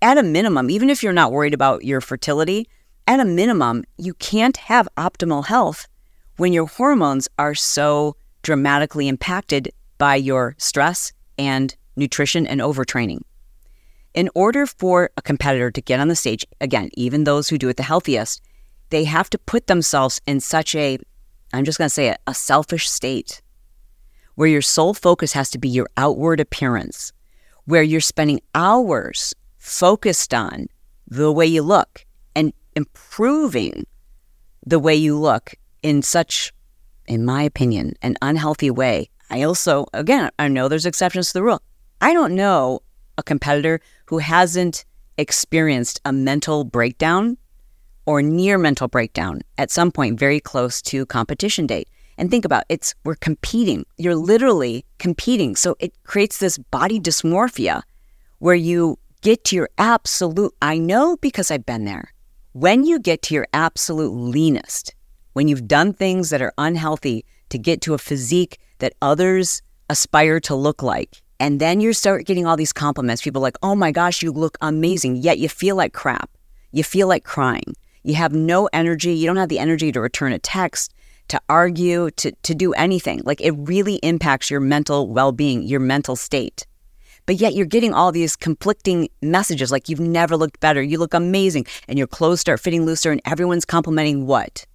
At 0.00 0.18
a 0.18 0.22
minimum, 0.22 0.70
even 0.70 0.90
if 0.90 1.02
you're 1.02 1.12
not 1.12 1.32
worried 1.32 1.54
about 1.54 1.84
your 1.84 2.00
fertility, 2.00 2.68
at 3.06 3.20
a 3.20 3.24
minimum, 3.24 3.84
you 3.96 4.14
can't 4.14 4.56
have 4.56 4.88
optimal 4.96 5.46
health 5.46 5.88
when 6.36 6.52
your 6.52 6.66
hormones 6.66 7.28
are 7.38 7.54
so 7.54 8.16
dramatically 8.48 9.08
impacted 9.08 9.70
by 9.98 10.14
your 10.14 10.54
stress 10.56 11.12
and 11.36 11.76
nutrition 11.96 12.46
and 12.46 12.62
overtraining. 12.62 13.20
In 14.14 14.30
order 14.34 14.64
for 14.64 15.10
a 15.18 15.20
competitor 15.20 15.70
to 15.70 15.82
get 15.82 16.00
on 16.00 16.08
the 16.08 16.16
stage, 16.16 16.46
again, 16.58 16.88
even 16.94 17.24
those 17.24 17.50
who 17.50 17.58
do 17.58 17.68
it 17.68 17.76
the 17.76 17.82
healthiest, 17.82 18.40
they 18.88 19.04
have 19.04 19.28
to 19.28 19.36
put 19.36 19.66
themselves 19.66 20.18
in 20.26 20.40
such 20.40 20.74
a, 20.74 20.96
I'm 21.52 21.66
just 21.66 21.76
going 21.76 21.90
to 21.90 21.94
say 21.94 22.08
it, 22.08 22.22
a 22.26 22.32
selfish 22.32 22.88
state 22.88 23.42
where 24.34 24.48
your 24.48 24.62
sole 24.62 24.94
focus 24.94 25.34
has 25.34 25.50
to 25.50 25.58
be 25.58 25.68
your 25.68 25.90
outward 25.98 26.40
appearance, 26.40 27.12
where 27.66 27.82
you're 27.82 28.00
spending 28.00 28.40
hours 28.54 29.34
focused 29.58 30.32
on 30.32 30.68
the 31.06 31.30
way 31.30 31.44
you 31.44 31.60
look 31.60 32.06
and 32.34 32.54
improving 32.74 33.84
the 34.64 34.78
way 34.78 34.94
you 34.94 35.18
look 35.18 35.54
in 35.82 36.00
such, 36.00 36.50
in 37.08 37.24
my 37.24 37.42
opinion, 37.42 37.94
an 38.02 38.16
unhealthy 38.22 38.70
way. 38.70 39.08
I 39.30 39.42
also, 39.42 39.86
again, 39.92 40.30
I 40.38 40.48
know 40.48 40.68
there's 40.68 40.86
exceptions 40.86 41.28
to 41.28 41.32
the 41.34 41.42
rule. 41.42 41.60
I 42.00 42.12
don't 42.12 42.34
know 42.34 42.80
a 43.16 43.22
competitor 43.22 43.80
who 44.06 44.18
hasn't 44.18 44.84
experienced 45.16 46.00
a 46.04 46.12
mental 46.12 46.64
breakdown 46.64 47.36
or 48.06 48.22
near 48.22 48.56
mental 48.56 48.88
breakdown 48.88 49.40
at 49.58 49.70
some 49.70 49.90
point 49.90 50.18
very 50.18 50.40
close 50.40 50.80
to 50.82 51.04
competition 51.06 51.66
date. 51.66 51.88
And 52.16 52.30
think 52.30 52.44
about 52.44 52.64
it, 52.68 52.74
it's 52.74 52.94
we're 53.04 53.16
competing. 53.16 53.84
You're 53.96 54.16
literally 54.16 54.84
competing. 54.98 55.56
So 55.56 55.76
it 55.78 55.92
creates 56.04 56.38
this 56.38 56.58
body 56.58 57.00
dysmorphia 57.00 57.82
where 58.38 58.54
you 58.54 58.98
get 59.20 59.44
to 59.44 59.56
your 59.56 59.68
absolute 59.78 60.54
I 60.62 60.78
know 60.78 61.16
because 61.16 61.50
I've 61.50 61.66
been 61.66 61.84
there. 61.84 62.12
When 62.52 62.84
you 62.84 62.98
get 62.98 63.22
to 63.22 63.34
your 63.34 63.46
absolute 63.52 64.10
leanest, 64.10 64.94
when 65.38 65.46
you've 65.46 65.68
done 65.68 65.92
things 65.92 66.30
that 66.30 66.42
are 66.42 66.52
unhealthy 66.58 67.24
to 67.50 67.58
get 67.58 67.80
to 67.80 67.94
a 67.94 67.98
physique 67.98 68.58
that 68.80 68.92
others 69.00 69.62
aspire 69.88 70.40
to 70.40 70.56
look 70.56 70.82
like, 70.82 71.22
and 71.38 71.60
then 71.60 71.80
you 71.80 71.92
start 71.92 72.26
getting 72.26 72.44
all 72.44 72.56
these 72.56 72.72
compliments. 72.72 73.22
People 73.22 73.40
like, 73.40 73.56
oh 73.62 73.76
my 73.76 73.92
gosh, 73.92 74.20
you 74.20 74.32
look 74.32 74.58
amazing. 74.60 75.14
Yet 75.14 75.38
you 75.38 75.48
feel 75.48 75.76
like 75.76 75.92
crap. 75.92 76.28
You 76.72 76.82
feel 76.82 77.06
like 77.06 77.22
crying. 77.22 77.76
You 78.02 78.16
have 78.16 78.32
no 78.32 78.68
energy. 78.72 79.12
You 79.12 79.26
don't 79.28 79.36
have 79.36 79.48
the 79.48 79.60
energy 79.60 79.92
to 79.92 80.00
return 80.00 80.32
a 80.32 80.40
text, 80.40 80.92
to 81.28 81.40
argue, 81.48 82.10
to, 82.16 82.32
to 82.32 82.52
do 82.52 82.72
anything. 82.72 83.22
Like 83.24 83.40
it 83.40 83.52
really 83.52 84.00
impacts 84.02 84.50
your 84.50 84.58
mental 84.58 85.08
well 85.08 85.30
being, 85.30 85.62
your 85.62 85.78
mental 85.78 86.16
state. 86.16 86.66
But 87.26 87.36
yet 87.36 87.54
you're 87.54 87.66
getting 87.66 87.94
all 87.94 88.10
these 88.10 88.34
conflicting 88.34 89.08
messages 89.22 89.70
like 89.70 89.88
you've 89.88 90.00
never 90.00 90.36
looked 90.36 90.58
better. 90.58 90.82
You 90.82 90.98
look 90.98 91.14
amazing. 91.14 91.66
And 91.86 91.96
your 91.96 92.08
clothes 92.08 92.40
start 92.40 92.58
fitting 92.58 92.84
looser, 92.84 93.12
and 93.12 93.20
everyone's 93.24 93.64
complimenting 93.64 94.26
what? 94.26 94.66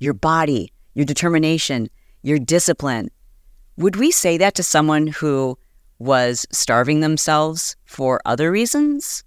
Your 0.00 0.14
body, 0.14 0.72
your 0.94 1.04
determination, 1.04 1.88
your 2.22 2.38
discipline. 2.38 3.10
Would 3.76 3.96
we 3.96 4.10
say 4.10 4.38
that 4.38 4.54
to 4.56 4.62
someone 4.62 5.06
who 5.06 5.58
was 5.98 6.46
starving 6.50 7.00
themselves 7.00 7.76
for 7.84 8.20
other 8.24 8.50
reasons? 8.50 9.22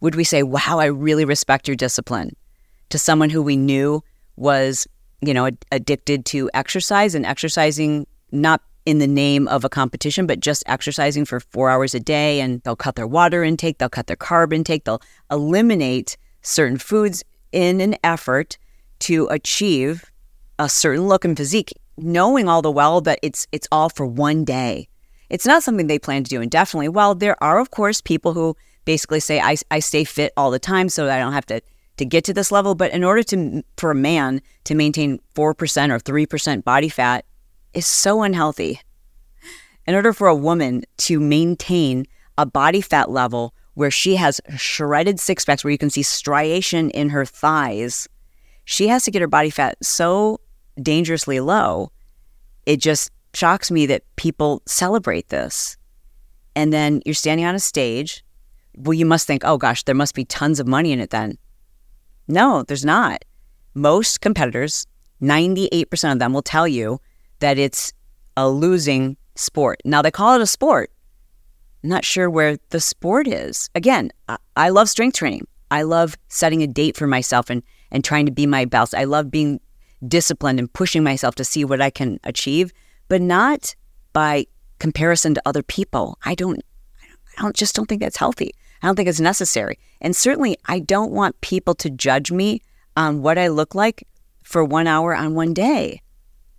Would 0.00 0.14
we 0.14 0.24
say, 0.24 0.42
wow, 0.42 0.78
I 0.78 0.86
really 0.86 1.26
respect 1.26 1.68
your 1.68 1.76
discipline 1.76 2.34
to 2.88 2.98
someone 2.98 3.30
who 3.30 3.42
we 3.42 3.56
knew 3.56 4.02
was, 4.36 4.88
you 5.20 5.34
know, 5.34 5.50
addicted 5.70 6.24
to 6.26 6.50
exercise 6.54 7.14
and 7.14 7.26
exercising 7.26 8.06
not 8.32 8.62
in 8.86 8.98
the 8.98 9.06
name 9.06 9.46
of 9.48 9.64
a 9.64 9.68
competition, 9.68 10.26
but 10.26 10.40
just 10.40 10.62
exercising 10.66 11.26
for 11.26 11.40
four 11.40 11.68
hours 11.68 11.94
a 11.94 12.00
day 12.00 12.40
and 12.40 12.62
they'll 12.62 12.74
cut 12.74 12.96
their 12.96 13.06
water 13.06 13.44
intake, 13.44 13.76
they'll 13.76 13.90
cut 13.90 14.06
their 14.06 14.16
carb 14.16 14.54
intake, 14.54 14.84
they'll 14.84 15.02
eliminate 15.30 16.16
certain 16.40 16.78
foods 16.78 17.22
in 17.52 17.82
an 17.82 17.96
effort 18.02 18.56
to 19.00 19.26
achieve 19.28 20.10
a 20.58 20.68
certain 20.68 21.08
look 21.08 21.24
and 21.24 21.36
physique, 21.36 21.72
knowing 21.96 22.48
all 22.48 22.62
the 22.62 22.70
while 22.70 23.00
that 23.00 23.18
it's 23.22 23.46
it's 23.52 23.68
all 23.72 23.88
for 23.88 24.06
one 24.06 24.44
day 24.44 24.88
it's 25.30 25.46
not 25.46 25.62
something 25.62 25.86
they 25.86 25.98
plan 25.98 26.24
to 26.24 26.28
do 26.28 26.40
indefinitely. 26.42 26.88
While 26.88 27.14
there 27.14 27.42
are, 27.42 27.60
of 27.60 27.70
course, 27.70 28.00
people 28.00 28.34
who 28.34 28.56
basically 28.84 29.20
say, 29.20 29.40
I, 29.40 29.56
I 29.70 29.78
stay 29.78 30.04
fit 30.04 30.32
all 30.36 30.50
the 30.50 30.58
time 30.58 30.88
so 30.88 31.08
I 31.08 31.18
don't 31.18 31.32
have 31.32 31.46
to, 31.46 31.62
to 31.96 32.04
get 32.04 32.24
to 32.24 32.34
this 32.34 32.50
level. 32.50 32.74
But 32.74 32.92
in 32.92 33.04
order 33.04 33.22
to 33.22 33.62
for 33.78 33.92
a 33.92 33.94
man 33.94 34.42
to 34.64 34.74
maintain 34.74 35.20
4% 35.36 35.44
or 35.44 35.54
3% 35.54 36.64
body 36.64 36.88
fat 36.88 37.24
is 37.72 37.86
so 37.86 38.22
unhealthy. 38.22 38.80
In 39.86 39.94
order 39.94 40.12
for 40.12 40.26
a 40.26 40.34
woman 40.34 40.82
to 40.98 41.20
maintain 41.20 42.06
a 42.36 42.44
body 42.44 42.80
fat 42.80 43.08
level 43.10 43.54
where 43.74 43.90
she 43.90 44.16
has 44.16 44.40
shredded 44.56 45.20
six 45.20 45.44
packs, 45.44 45.62
where 45.62 45.70
you 45.70 45.78
can 45.78 45.90
see 45.90 46.02
striation 46.02 46.90
in 46.90 47.10
her 47.10 47.24
thighs, 47.24 48.08
she 48.70 48.86
has 48.86 49.02
to 49.02 49.10
get 49.10 49.20
her 49.20 49.26
body 49.26 49.50
fat 49.50 49.76
so 49.82 50.38
dangerously 50.80 51.40
low. 51.40 51.90
It 52.66 52.76
just 52.76 53.10
shocks 53.34 53.68
me 53.68 53.84
that 53.86 54.04
people 54.14 54.62
celebrate 54.64 55.28
this. 55.28 55.76
And 56.54 56.72
then 56.72 57.02
you're 57.04 57.16
standing 57.16 57.44
on 57.44 57.56
a 57.56 57.58
stage. 57.58 58.24
Well, 58.76 58.94
you 58.94 59.06
must 59.06 59.26
think, 59.26 59.42
oh 59.44 59.58
gosh, 59.58 59.82
there 59.82 59.94
must 59.96 60.14
be 60.14 60.24
tons 60.24 60.60
of 60.60 60.68
money 60.68 60.92
in 60.92 61.00
it 61.00 61.10
then. 61.10 61.36
No, 62.28 62.62
there's 62.62 62.84
not. 62.84 63.24
Most 63.74 64.20
competitors, 64.20 64.86
98% 65.20 66.12
of 66.12 66.20
them 66.20 66.32
will 66.32 66.40
tell 66.40 66.68
you 66.68 67.00
that 67.40 67.58
it's 67.58 67.92
a 68.36 68.48
losing 68.48 69.16
sport. 69.34 69.80
Now, 69.84 70.00
they 70.00 70.12
call 70.12 70.36
it 70.36 70.42
a 70.42 70.46
sport. 70.46 70.92
I'm 71.82 71.90
not 71.90 72.04
sure 72.04 72.30
where 72.30 72.56
the 72.68 72.80
sport 72.80 73.26
is. 73.26 73.68
Again, 73.74 74.12
I, 74.28 74.36
I 74.54 74.68
love 74.68 74.88
strength 74.88 75.16
training. 75.16 75.48
I 75.72 75.82
love 75.82 76.16
setting 76.28 76.62
a 76.62 76.68
date 76.68 76.96
for 76.96 77.08
myself 77.08 77.50
and, 77.50 77.64
and 77.90 78.04
trying 78.04 78.26
to 78.26 78.32
be 78.32 78.46
my 78.46 78.64
best. 78.64 78.94
I 78.94 79.04
love 79.04 79.30
being 79.30 79.60
disciplined 80.06 80.58
and 80.58 80.72
pushing 80.72 81.04
myself 81.04 81.34
to 81.36 81.44
see 81.44 81.64
what 81.64 81.80
I 81.80 81.90
can 81.90 82.18
achieve 82.24 82.72
but 83.10 83.20
not 83.20 83.74
by 84.12 84.46
comparison 84.78 85.34
to 85.34 85.42
other 85.44 85.62
people. 85.62 86.16
I 86.24 86.34
don't, 86.34 86.62
I 87.36 87.42
don't 87.42 87.56
just 87.56 87.74
don't 87.74 87.86
think 87.86 88.00
that's 88.00 88.16
healthy. 88.16 88.54
I 88.80 88.86
don't 88.86 88.96
think 88.96 89.08
it's 89.08 89.20
necessary. 89.20 89.78
And 90.00 90.16
certainly, 90.16 90.56
I 90.66 90.78
don't 90.78 91.10
want 91.10 91.38
people 91.42 91.74
to 91.74 91.90
judge 91.90 92.32
me 92.32 92.62
on 92.96 93.20
what 93.20 93.36
I 93.36 93.48
look 93.48 93.74
like 93.74 94.06
for 94.44 94.64
one 94.64 94.86
hour 94.86 95.14
on 95.14 95.34
one 95.34 95.52
day. 95.52 96.00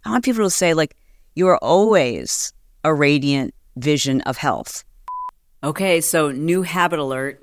I 0.05 0.11
want 0.11 0.25
people 0.25 0.43
to 0.43 0.51
say, 0.51 0.73
like, 0.73 0.95
you 1.35 1.47
are 1.47 1.57
always 1.59 2.53
a 2.83 2.93
radiant 2.93 3.55
vision 3.77 4.19
of 4.21 4.37
health. 4.37 4.83
Okay, 5.63 6.01
so 6.01 6.31
new 6.31 6.63
habit 6.63 6.99
alert. 6.99 7.41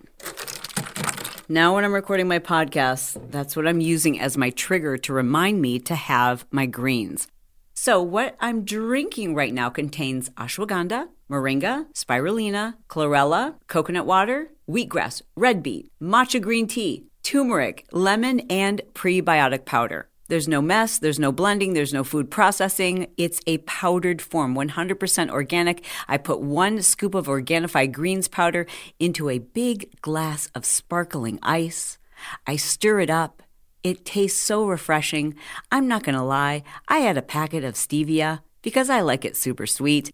Now, 1.51 1.75
when 1.75 1.85
I'm 1.87 1.95
recording 1.95 2.29
my 2.29 2.41
podcast, 2.41 3.31
that's 3.31 3.57
what 3.57 3.67
I'm 3.67 3.81
using 3.81 4.21
as 4.21 4.37
my 4.37 4.51
trigger 4.51 4.99
to 4.99 5.15
remind 5.15 5.63
me 5.63 5.79
to 5.79 5.95
have 5.95 6.45
my 6.51 6.67
greens. 6.67 7.27
So, 7.73 8.03
what 8.03 8.37
I'm 8.39 8.67
drinking 8.67 9.35
right 9.35 9.55
now 9.55 9.71
contains 9.71 10.29
ashwagandha, 10.37 11.09
moringa, 11.31 11.87
spirulina, 11.95 12.75
chlorella, 12.91 13.55
coconut 13.67 14.05
water, 14.05 14.51
wheatgrass, 14.69 15.23
red 15.39 15.63
beet, 15.63 15.91
matcha 16.03 16.39
green 16.39 16.67
tea, 16.67 17.07
turmeric, 17.23 17.87
lemon, 17.93 18.41
and 18.51 18.83
prebiotic 18.93 19.65
powder. 19.65 20.11
There's 20.29 20.47
no 20.49 20.63
mess, 20.63 20.99
there's 20.99 21.19
no 21.19 21.33
blending, 21.33 21.73
there's 21.73 21.93
no 21.93 22.05
food 22.05 22.31
processing. 22.31 23.09
It's 23.17 23.41
a 23.47 23.59
powdered 23.59 24.23
form, 24.23 24.55
100% 24.55 25.31
organic. 25.31 25.85
I 26.07 26.19
put 26.19 26.41
one 26.41 26.83
scoop 26.83 27.15
of 27.15 27.27
Organifi 27.27 27.91
greens 27.91 28.29
powder 28.29 28.67
into 28.99 29.29
a 29.31 29.39
big 29.39 30.01
glass 30.01 30.49
of 30.55 30.65
sparkling 30.65 31.39
ice. 31.43 31.99
I 32.47 32.57
stir 32.57 33.01
it 33.01 33.11
up 33.11 33.43
it 33.83 34.05
tastes 34.05 34.41
so 34.41 34.67
refreshing. 34.67 35.35
I'm 35.71 35.89
not 35.89 36.03
going 36.03 36.17
to 36.17 36.23
lie, 36.23 36.63
I 36.89 36.99
had 36.99 37.17
a 37.17 37.23
packet 37.23 37.65
of 37.65 37.75
stevia 37.75 38.41
because 38.63 38.91
I 38.91 39.01
like 39.01 39.25
it 39.25 39.37
super 39.37 39.67
sweet. 39.67 40.11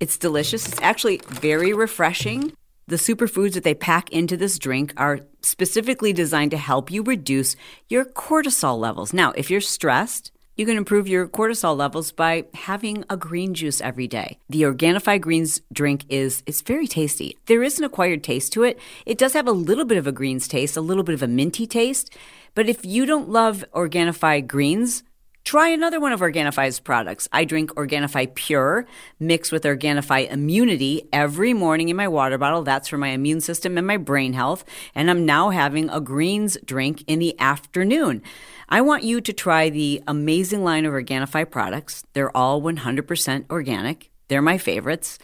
It's 0.00 0.18
delicious. 0.18 0.66
It's 0.66 0.80
actually 0.80 1.20
very 1.28 1.72
refreshing. 1.72 2.52
The 2.88 2.96
superfoods 2.96 3.54
that 3.54 3.64
they 3.64 3.74
pack 3.74 4.10
into 4.10 4.36
this 4.36 4.58
drink 4.58 4.92
are 4.96 5.20
specifically 5.40 6.12
designed 6.12 6.50
to 6.50 6.56
help 6.56 6.90
you 6.90 7.02
reduce 7.02 7.56
your 7.88 8.04
cortisol 8.04 8.78
levels. 8.78 9.12
Now, 9.12 9.32
if 9.36 9.50
you're 9.50 9.60
stressed, 9.60 10.32
You 10.54 10.66
can 10.66 10.76
improve 10.76 11.08
your 11.08 11.28
cortisol 11.28 11.74
levels 11.74 12.12
by 12.12 12.44
having 12.52 13.04
a 13.08 13.16
green 13.16 13.54
juice 13.54 13.80
every 13.80 14.06
day. 14.06 14.38
The 14.50 14.62
Organifi 14.62 15.18
Greens 15.18 15.62
drink 15.72 16.04
is 16.10 16.42
it's 16.44 16.60
very 16.60 16.86
tasty. 16.86 17.38
There 17.46 17.62
is 17.62 17.78
an 17.78 17.84
acquired 17.84 18.22
taste 18.22 18.52
to 18.52 18.62
it. 18.62 18.78
It 19.06 19.16
does 19.16 19.32
have 19.32 19.48
a 19.48 19.52
little 19.52 19.86
bit 19.86 19.96
of 19.96 20.06
a 20.06 20.12
greens 20.12 20.46
taste, 20.46 20.76
a 20.76 20.82
little 20.82 21.04
bit 21.04 21.14
of 21.14 21.22
a 21.22 21.26
minty 21.26 21.66
taste. 21.66 22.14
But 22.54 22.68
if 22.68 22.84
you 22.84 23.06
don't 23.06 23.30
love 23.30 23.64
Organifi 23.72 24.46
Greens, 24.46 25.02
Try 25.44 25.70
another 25.70 25.98
one 25.98 26.12
of 26.12 26.20
Organifi's 26.20 26.78
products. 26.78 27.28
I 27.32 27.44
drink 27.44 27.70
Organifi 27.74 28.32
Pure 28.34 28.86
mixed 29.18 29.50
with 29.50 29.64
Organifi 29.64 30.30
Immunity 30.30 31.08
every 31.12 31.52
morning 31.52 31.88
in 31.88 31.96
my 31.96 32.06
water 32.06 32.38
bottle. 32.38 32.62
That's 32.62 32.86
for 32.86 32.96
my 32.96 33.08
immune 33.08 33.40
system 33.40 33.76
and 33.76 33.86
my 33.86 33.96
brain 33.96 34.34
health. 34.34 34.64
And 34.94 35.10
I'm 35.10 35.26
now 35.26 35.50
having 35.50 35.90
a 35.90 36.00
greens 36.00 36.56
drink 36.64 37.02
in 37.08 37.18
the 37.18 37.38
afternoon. 37.40 38.22
I 38.68 38.82
want 38.82 39.02
you 39.02 39.20
to 39.20 39.32
try 39.32 39.68
the 39.68 40.02
amazing 40.06 40.62
line 40.62 40.86
of 40.86 40.92
Organifi 40.92 41.50
products. 41.50 42.04
They're 42.12 42.34
all 42.36 42.62
100% 42.62 43.50
organic. 43.50 44.10
They're 44.28 44.42
my 44.42 44.58
favorites. 44.58 45.18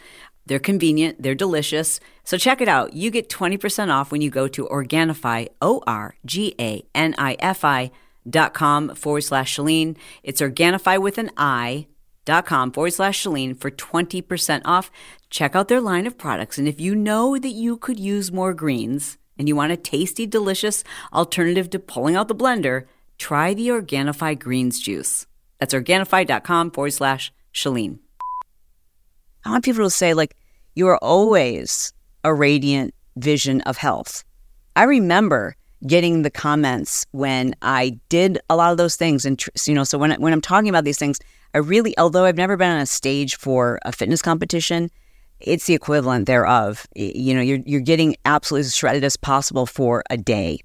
They're 0.45 0.59
convenient, 0.59 1.21
they're 1.21 1.35
delicious. 1.35 1.99
So 2.23 2.35
check 2.35 2.59
it 2.59 2.67
out. 2.67 2.93
You 2.93 3.11
get 3.11 3.29
20% 3.29 3.93
off 3.93 4.11
when 4.11 4.21
you 4.21 4.31
go 4.31 4.47
to 4.47 4.65
Organifi, 4.65 5.47
O 5.61 5.81
R 5.85 6.15
G 6.25 6.55
A 6.59 6.83
N 6.95 7.13
I 7.19 7.37
F 7.39 7.63
I 7.63 7.91
dot 8.27 8.53
com 8.53 8.95
forward 8.95 9.21
slash 9.21 9.55
Chalene. 9.55 9.97
It's 10.23 10.41
Organifi 10.41 10.99
with 11.01 11.17
an 11.17 11.31
I 11.37 11.87
dot 12.25 12.45
com 12.45 12.71
forward 12.71 12.93
slash 12.93 13.23
Chalene 13.23 13.59
for 13.59 13.69
20% 13.69 14.61
off. 14.65 14.91
Check 15.29 15.55
out 15.55 15.67
their 15.67 15.81
line 15.81 16.07
of 16.07 16.17
products. 16.17 16.57
And 16.57 16.67
if 16.67 16.81
you 16.81 16.95
know 16.95 17.37
that 17.37 17.49
you 17.49 17.77
could 17.77 17.99
use 17.99 18.31
more 18.31 18.53
greens 18.53 19.17
and 19.37 19.47
you 19.47 19.55
want 19.55 19.71
a 19.71 19.77
tasty, 19.77 20.25
delicious 20.25 20.83
alternative 21.13 21.69
to 21.69 21.79
pulling 21.79 22.15
out 22.15 22.27
the 22.27 22.35
blender, 22.35 22.85
try 23.17 23.53
the 23.53 23.69
Organifi 23.69 24.37
Greens 24.39 24.79
Juice. 24.79 25.27
That's 25.59 25.73
Organifi.com 25.73 26.71
forward 26.71 26.93
slash 26.93 27.31
Chalene. 27.53 27.99
I 29.45 29.51
want 29.51 29.63
people 29.63 29.83
to 29.83 29.89
say, 29.89 30.13
like, 30.13 30.35
you 30.75 30.87
are 30.87 30.97
always 30.97 31.93
a 32.23 32.33
radiant 32.33 32.93
vision 33.15 33.61
of 33.61 33.77
health. 33.77 34.23
I 34.75 34.83
remember 34.83 35.55
getting 35.87 36.23
the 36.23 36.29
comments 36.29 37.05
when 37.11 37.55
I 37.61 37.97
did 38.09 38.39
a 38.49 38.55
lot 38.55 38.71
of 38.71 38.77
those 38.77 38.95
things. 38.95 39.25
And, 39.25 39.41
you 39.65 39.73
know, 39.73 39.83
so 39.83 39.97
when, 39.97 40.11
when 40.21 40.33
I'm 40.33 40.41
talking 40.41 40.69
about 40.69 40.83
these 40.83 40.97
things, 40.97 41.19
I 41.53 41.59
really, 41.59 41.97
although 41.97 42.25
I've 42.25 42.37
never 42.37 42.57
been 42.57 42.71
on 42.71 42.81
a 42.81 42.85
stage 42.85 43.37
for 43.37 43.79
a 43.83 43.91
fitness 43.91 44.21
competition, 44.21 44.91
it's 45.39 45.65
the 45.65 45.73
equivalent 45.73 46.25
thereof. 46.25 46.85
You 46.95 47.33
know, 47.33 47.41
you're, 47.41 47.59
you're 47.65 47.81
getting 47.81 48.15
absolutely 48.25 48.65
as 48.65 48.75
shredded 48.75 49.03
as 49.03 49.15
possible 49.15 49.65
for 49.65 50.03
a 50.09 50.17
day 50.17 50.59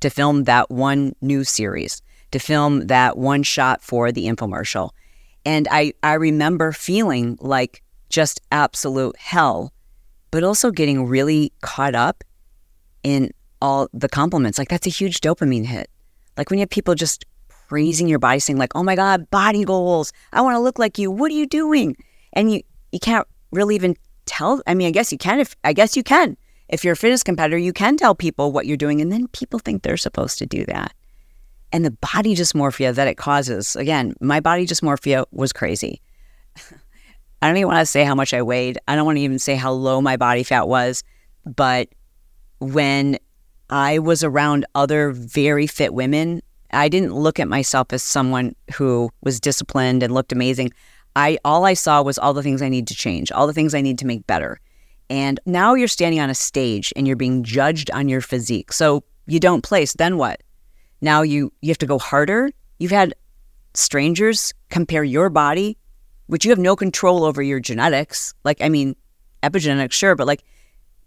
to 0.00 0.10
film 0.10 0.44
that 0.44 0.70
one 0.70 1.14
new 1.20 1.44
series, 1.44 2.02
to 2.32 2.38
film 2.38 2.88
that 2.88 3.16
one 3.18 3.42
shot 3.42 3.82
for 3.82 4.10
the 4.10 4.26
infomercial. 4.26 4.90
And 5.44 5.68
I, 5.70 5.92
I 6.02 6.14
remember 6.14 6.72
feeling 6.72 7.38
like 7.40 7.82
just 8.08 8.40
absolute 8.50 9.16
hell, 9.16 9.72
but 10.30 10.42
also 10.42 10.70
getting 10.70 11.06
really 11.06 11.52
caught 11.60 11.94
up 11.94 12.24
in 13.02 13.30
all 13.60 13.88
the 13.92 14.08
compliments. 14.08 14.58
Like 14.58 14.68
that's 14.68 14.86
a 14.86 14.90
huge 14.90 15.20
dopamine 15.20 15.66
hit. 15.66 15.90
Like 16.36 16.50
when 16.50 16.58
you 16.58 16.62
have 16.62 16.70
people 16.70 16.94
just 16.94 17.24
praising 17.68 18.08
your 18.08 18.18
body, 18.18 18.40
saying 18.40 18.58
like, 18.58 18.72
"Oh 18.74 18.82
my 18.82 18.96
God, 18.96 19.30
body 19.30 19.64
goals! 19.64 20.12
I 20.32 20.40
want 20.40 20.54
to 20.56 20.60
look 20.60 20.78
like 20.78 20.98
you. 20.98 21.10
What 21.10 21.30
are 21.30 21.34
you 21.34 21.46
doing?" 21.46 21.96
And 22.32 22.52
you 22.52 22.62
you 22.92 23.00
can't 23.00 23.26
really 23.52 23.74
even 23.74 23.96
tell. 24.26 24.62
I 24.66 24.74
mean, 24.74 24.88
I 24.88 24.90
guess 24.90 25.12
you 25.12 25.18
can. 25.18 25.40
If 25.40 25.56
I 25.64 25.72
guess 25.72 25.96
you 25.96 26.02
can 26.02 26.36
if 26.70 26.84
you're 26.84 26.92
a 26.92 26.96
fitness 26.96 27.22
competitor, 27.22 27.58
you 27.58 27.72
can 27.72 27.96
tell 27.96 28.14
people 28.14 28.52
what 28.52 28.64
you're 28.64 28.76
doing, 28.76 29.00
and 29.00 29.12
then 29.12 29.28
people 29.28 29.58
think 29.58 29.82
they're 29.82 29.96
supposed 29.96 30.38
to 30.38 30.46
do 30.46 30.64
that. 30.66 30.94
And 31.72 31.84
the 31.84 31.90
body 31.90 32.34
dysmorphia 32.34 32.94
that 32.94 33.08
it 33.08 33.16
causes 33.16 33.76
again, 33.76 34.14
my 34.20 34.40
body 34.40 34.66
dysmorphia 34.66 35.24
was 35.32 35.52
crazy. 35.52 36.00
I 37.42 37.48
don't 37.48 37.56
even 37.56 37.68
want 37.68 37.80
to 37.80 37.86
say 37.86 38.04
how 38.04 38.14
much 38.14 38.34
I 38.34 38.42
weighed. 38.42 38.78
I 38.86 38.96
don't 38.96 39.06
want 39.06 39.16
to 39.16 39.22
even 39.22 39.38
say 39.38 39.56
how 39.56 39.72
low 39.72 40.00
my 40.00 40.16
body 40.16 40.42
fat 40.42 40.68
was. 40.68 41.02
But 41.44 41.88
when 42.58 43.18
I 43.70 43.98
was 43.98 44.22
around 44.24 44.66
other 44.74 45.12
very 45.12 45.66
fit 45.66 45.94
women, 45.94 46.42
I 46.72 46.88
didn't 46.88 47.14
look 47.14 47.40
at 47.40 47.48
myself 47.48 47.92
as 47.92 48.02
someone 48.02 48.54
who 48.74 49.10
was 49.22 49.40
disciplined 49.40 50.02
and 50.02 50.14
looked 50.14 50.32
amazing. 50.32 50.72
I 51.16 51.38
all 51.44 51.64
I 51.64 51.74
saw 51.74 52.02
was 52.02 52.18
all 52.18 52.32
the 52.32 52.42
things 52.42 52.62
I 52.62 52.68
need 52.68 52.86
to 52.88 52.94
change, 52.94 53.32
all 53.32 53.46
the 53.46 53.52
things 53.52 53.74
I 53.74 53.80
need 53.80 53.98
to 53.98 54.06
make 54.06 54.26
better. 54.26 54.60
And 55.08 55.40
now 55.46 55.74
you're 55.74 55.88
standing 55.88 56.20
on 56.20 56.30
a 56.30 56.34
stage 56.34 56.92
and 56.94 57.06
you're 57.06 57.16
being 57.16 57.42
judged 57.42 57.90
on 57.90 58.08
your 58.08 58.20
physique. 58.20 58.72
So 58.72 59.02
you 59.26 59.40
don't 59.40 59.62
place, 59.62 59.92
then 59.94 60.16
what? 60.16 60.42
Now 61.00 61.22
you 61.22 61.52
you 61.60 61.70
have 61.70 61.78
to 61.78 61.86
go 61.86 61.98
harder. 61.98 62.50
You've 62.78 62.92
had 62.92 63.14
strangers 63.74 64.52
compare 64.68 65.04
your 65.04 65.28
body, 65.28 65.76
which 66.28 66.44
you 66.44 66.50
have 66.50 66.58
no 66.58 66.76
control 66.76 67.24
over 67.24 67.42
your 67.42 67.58
genetics. 67.58 68.32
Like 68.44 68.60
I 68.60 68.68
mean, 68.68 68.94
epigenetics, 69.42 69.92
sure, 69.92 70.14
but 70.14 70.28
like 70.28 70.44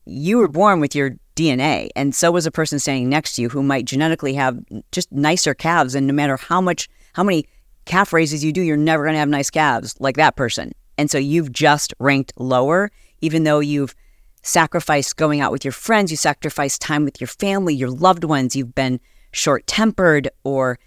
you 0.06 0.38
were 0.38 0.50
born 0.50 0.82
with 0.82 0.96
your 0.96 1.12
DNA, 1.36 1.90
and 1.96 2.14
so 2.14 2.32
was 2.32 2.46
a 2.46 2.52
person 2.52 2.80
standing 2.80 3.10
next 3.10 3.36
to 3.36 3.42
you 3.42 3.50
who 3.50 3.64
might 3.64 3.86
genetically 3.86 4.34
have 4.34 4.60
just 4.92 5.12
nicer 5.12 5.54
calves. 5.54 5.96
And 5.96 6.08
no 6.08 6.14
matter 6.14 6.38
how 6.38 6.62
much, 6.62 6.90
how 7.14 7.24
many 7.24 7.46
calf 7.86 8.14
raises 8.14 8.44
you 8.44 8.52
do, 8.52 8.62
you're 8.62 8.78
never 8.78 9.04
going 9.04 9.14
to 9.14 9.20
have 9.20 9.30
nice 9.30 9.50
calves 9.50 9.96
like 10.00 10.16
that 10.18 10.36
person. 10.36 10.72
And 10.98 11.10
so 11.10 11.18
you've 11.18 11.52
just 11.52 11.94
ranked 12.00 12.34
lower 12.38 12.92
even 13.24 13.46
though 13.46 13.62
you've 13.62 13.96
sacrificed 14.42 15.16
going 15.16 15.40
out 15.40 15.54
with 15.54 15.64
your 15.64 15.72
friends, 15.72 16.12
you 16.12 16.18
sacrificed 16.18 16.82
time 16.82 17.06
with 17.06 17.22
your 17.22 17.30
family, 17.30 17.74
your 17.74 17.90
loved 17.90 18.26
ones, 18.26 18.54
you've 18.54 18.76
been 18.76 19.00
short 19.32 19.66
tempered 19.66 20.30
or 20.44 20.78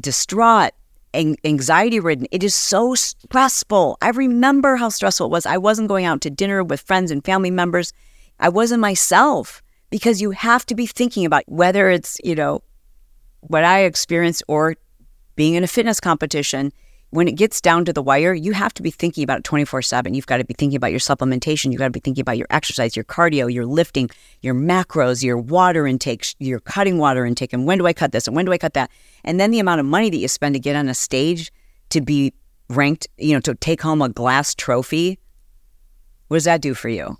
distraught, 0.00 0.72
and 1.14 1.38
anxiety 1.44 2.00
ridden. 2.00 2.26
It 2.32 2.42
is 2.42 2.56
so 2.56 2.96
stressful. 2.96 3.96
I 4.02 4.10
remember 4.10 4.74
how 4.74 4.88
stressful 4.88 5.26
it 5.26 5.30
was. 5.30 5.46
I 5.46 5.56
wasn't 5.56 5.86
going 5.86 6.04
out 6.04 6.20
to 6.22 6.30
dinner 6.30 6.64
with 6.64 6.80
friends 6.80 7.12
and 7.12 7.24
family 7.24 7.52
members. 7.52 7.92
I 8.40 8.48
wasn't 8.48 8.80
myself 8.80 9.62
because 9.94 10.20
you 10.20 10.32
have 10.32 10.66
to 10.66 10.74
be 10.74 10.86
thinking 10.86 11.24
about 11.24 11.44
whether 11.46 11.88
it's, 11.88 12.18
you 12.24 12.34
know, 12.34 12.60
what 13.42 13.62
I 13.62 13.84
experienced 13.84 14.42
or 14.48 14.74
being 15.36 15.54
in 15.54 15.62
a 15.62 15.68
fitness 15.68 16.00
competition 16.00 16.72
when 17.10 17.28
it 17.28 17.36
gets 17.36 17.60
down 17.60 17.84
to 17.84 17.92
the 17.92 18.02
wire, 18.02 18.34
you 18.34 18.54
have 18.54 18.74
to 18.74 18.82
be 18.82 18.90
thinking 18.90 19.22
about 19.22 19.38
it 19.38 19.44
24 19.44 19.82
7. 19.82 20.12
You've 20.12 20.26
got 20.26 20.38
to 20.38 20.44
be 20.44 20.52
thinking 20.52 20.76
about 20.76 20.90
your 20.90 20.98
supplementation. 20.98 21.70
You've 21.70 21.78
got 21.78 21.84
to 21.84 21.92
be 21.92 22.00
thinking 22.00 22.22
about 22.22 22.36
your 22.38 22.48
exercise, 22.50 22.96
your 22.96 23.04
cardio, 23.04 23.48
your 23.52 23.66
lifting, 23.66 24.10
your 24.40 24.52
macros, 24.52 25.22
your 25.22 25.38
water 25.38 25.86
intake, 25.86 26.34
your 26.40 26.58
cutting 26.58 26.98
water 26.98 27.24
intake. 27.24 27.52
And 27.52 27.64
when 27.64 27.78
do 27.78 27.86
I 27.86 27.92
cut 27.92 28.10
this? 28.10 28.26
And 28.26 28.34
when 28.34 28.46
do 28.46 28.52
I 28.52 28.58
cut 28.58 28.74
that? 28.74 28.90
And 29.22 29.38
then 29.38 29.52
the 29.52 29.60
amount 29.60 29.78
of 29.78 29.86
money 29.86 30.10
that 30.10 30.16
you 30.16 30.26
spend 30.26 30.56
to 30.56 30.58
get 30.58 30.74
on 30.74 30.88
a 30.88 30.94
stage 30.94 31.52
to 31.90 32.00
be 32.00 32.34
ranked, 32.68 33.06
you 33.16 33.34
know, 33.34 33.40
to 33.42 33.54
take 33.54 33.80
home 33.80 34.02
a 34.02 34.08
glass 34.08 34.56
trophy. 34.56 35.20
What 36.26 36.38
does 36.38 36.44
that 36.46 36.62
do 36.62 36.74
for 36.74 36.88
you? 36.88 37.16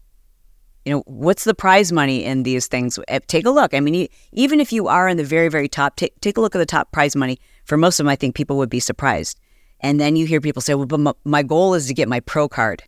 You 0.85 0.92
know, 0.92 1.03
what's 1.07 1.44
the 1.44 1.55
prize 1.55 1.92
money 1.92 2.25
in 2.25 2.42
these 2.42 2.66
things? 2.66 2.99
Eh, 3.09 3.20
take 3.27 3.47
a 3.47 3.51
look. 3.51 3.73
I 3.73 3.81
mean, 3.81 4.09
even 4.33 4.61
if 4.61 4.73
you 4.73 4.87
are 4.87 5.09
in 5.09 5.16
the 5.16 5.25
very, 5.25 5.49
very 5.49 5.68
top, 5.68 5.97
take, 5.97 6.20
take 6.20 6.37
a 6.37 6.40
look 6.40 6.55
at 6.55 6.59
the 6.59 6.66
top 6.66 6.92
prize 6.92 7.16
money. 7.16 7.38
For 7.64 7.79
most 7.79 7.99
of 7.99 8.05
them, 8.05 8.11
I 8.11 8.16
think 8.16 8.35
people 8.35 8.59
would 8.59 8.68
be 8.68 8.81
surprised. 8.81 9.40
And 9.81 9.99
then 9.99 10.16
you 10.16 10.27
hear 10.27 10.40
people 10.40 10.61
say, 10.62 10.75
well, 10.75 10.87
but 10.87 11.16
my 11.25 11.42
goal 11.42 11.75
is 11.75 11.87
to 11.87 11.94
get 11.94 12.09
my 12.09 12.20
pro 12.20 12.49
card. 12.49 12.83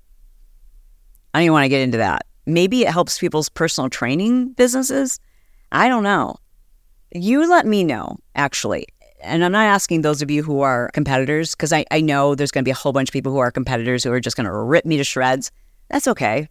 I 1.33 1.39
don't 1.39 1.45
even 1.45 1.53
want 1.55 1.65
to 1.65 1.71
get 1.71 1.83
into 1.83 1.99
that. 1.99 2.27
Maybe 2.45 2.83
it 2.83 2.89
helps 2.89 3.19
people's 3.19 3.49
personal 3.49 3.91
training 3.91 4.53
businesses. 4.53 5.19
I 5.73 5.89
don't 5.89 6.03
know. 6.03 6.37
You 7.15 7.49
let 7.49 7.67
me 7.67 7.83
know, 7.83 8.17
actually. 8.35 8.87
And 9.23 9.45
I'm 9.45 9.53
not 9.53 9.67
asking 9.67 10.03
those 10.03 10.23
of 10.23 10.31
you 10.31 10.43
who 10.43 10.61
are 10.61 10.91
competitors, 10.93 11.55
because 11.55 11.73
I, 11.73 11.87
I 11.91 12.03
know 12.03 12.35
there's 12.35 12.51
going 12.51 12.63
to 12.63 12.69
be 12.69 12.73
a 12.73 12.75
whole 12.75 12.93
bunch 12.93 13.09
of 13.09 13.13
people 13.15 13.33
who 13.33 13.39
are 13.39 13.51
competitors 13.51 14.05
who 14.05 14.13
are 14.13 14.21
just 14.21 14.37
going 14.37 14.47
to 14.47 14.53
rip 14.53 14.85
me 14.85 14.99
to 14.99 15.05
shreds. 15.05 15.51
That's 15.89 16.07
okay. 16.09 16.49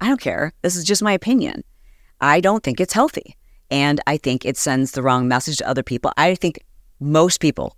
I 0.00 0.08
don't 0.08 0.20
care. 0.20 0.52
This 0.62 0.76
is 0.76 0.84
just 0.84 1.02
my 1.02 1.12
opinion. 1.12 1.64
I 2.20 2.40
don't 2.40 2.62
think 2.62 2.80
it's 2.80 2.92
healthy. 2.92 3.36
And 3.70 4.00
I 4.06 4.16
think 4.16 4.44
it 4.44 4.56
sends 4.56 4.92
the 4.92 5.02
wrong 5.02 5.28
message 5.28 5.58
to 5.58 5.68
other 5.68 5.82
people. 5.82 6.12
I 6.16 6.34
think 6.34 6.60
most 7.00 7.40
people 7.40 7.76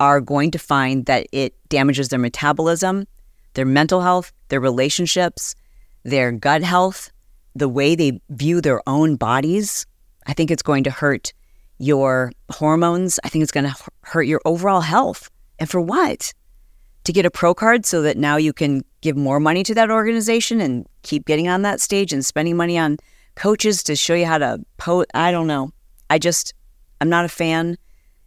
are 0.00 0.20
going 0.20 0.50
to 0.52 0.58
find 0.58 1.06
that 1.06 1.26
it 1.32 1.54
damages 1.68 2.08
their 2.08 2.18
metabolism, 2.18 3.06
their 3.54 3.64
mental 3.66 4.00
health, 4.00 4.32
their 4.48 4.60
relationships, 4.60 5.54
their 6.04 6.30
gut 6.30 6.62
health, 6.62 7.10
the 7.54 7.68
way 7.68 7.94
they 7.94 8.20
view 8.30 8.60
their 8.60 8.80
own 8.88 9.16
bodies. 9.16 9.86
I 10.26 10.34
think 10.34 10.50
it's 10.50 10.62
going 10.62 10.84
to 10.84 10.90
hurt 10.90 11.32
your 11.78 12.32
hormones. 12.50 13.18
I 13.24 13.28
think 13.28 13.42
it's 13.42 13.52
going 13.52 13.66
to 13.66 13.76
hurt 14.02 14.24
your 14.24 14.40
overall 14.44 14.80
health. 14.80 15.30
And 15.58 15.68
for 15.68 15.80
what? 15.80 16.32
To 17.04 17.12
get 17.12 17.26
a 17.26 17.30
pro 17.30 17.54
card 17.54 17.86
so 17.86 18.02
that 18.02 18.16
now 18.16 18.36
you 18.36 18.52
can 18.52 18.82
give 19.00 19.16
more 19.16 19.40
money 19.40 19.62
to 19.64 19.74
that 19.74 19.90
organization 19.90 20.60
and 20.60 20.86
keep 21.02 21.26
getting 21.26 21.48
on 21.48 21.62
that 21.62 21.80
stage 21.80 22.12
and 22.12 22.24
spending 22.24 22.56
money 22.56 22.78
on 22.78 22.98
coaches 23.34 23.82
to 23.84 23.96
show 23.96 24.14
you 24.14 24.26
how 24.26 24.38
to 24.38 24.60
pose. 24.76 25.06
I 25.14 25.30
don't 25.30 25.46
know. 25.46 25.70
I 26.10 26.18
just, 26.18 26.54
I'm 27.00 27.08
not 27.08 27.24
a 27.24 27.28
fan. 27.28 27.78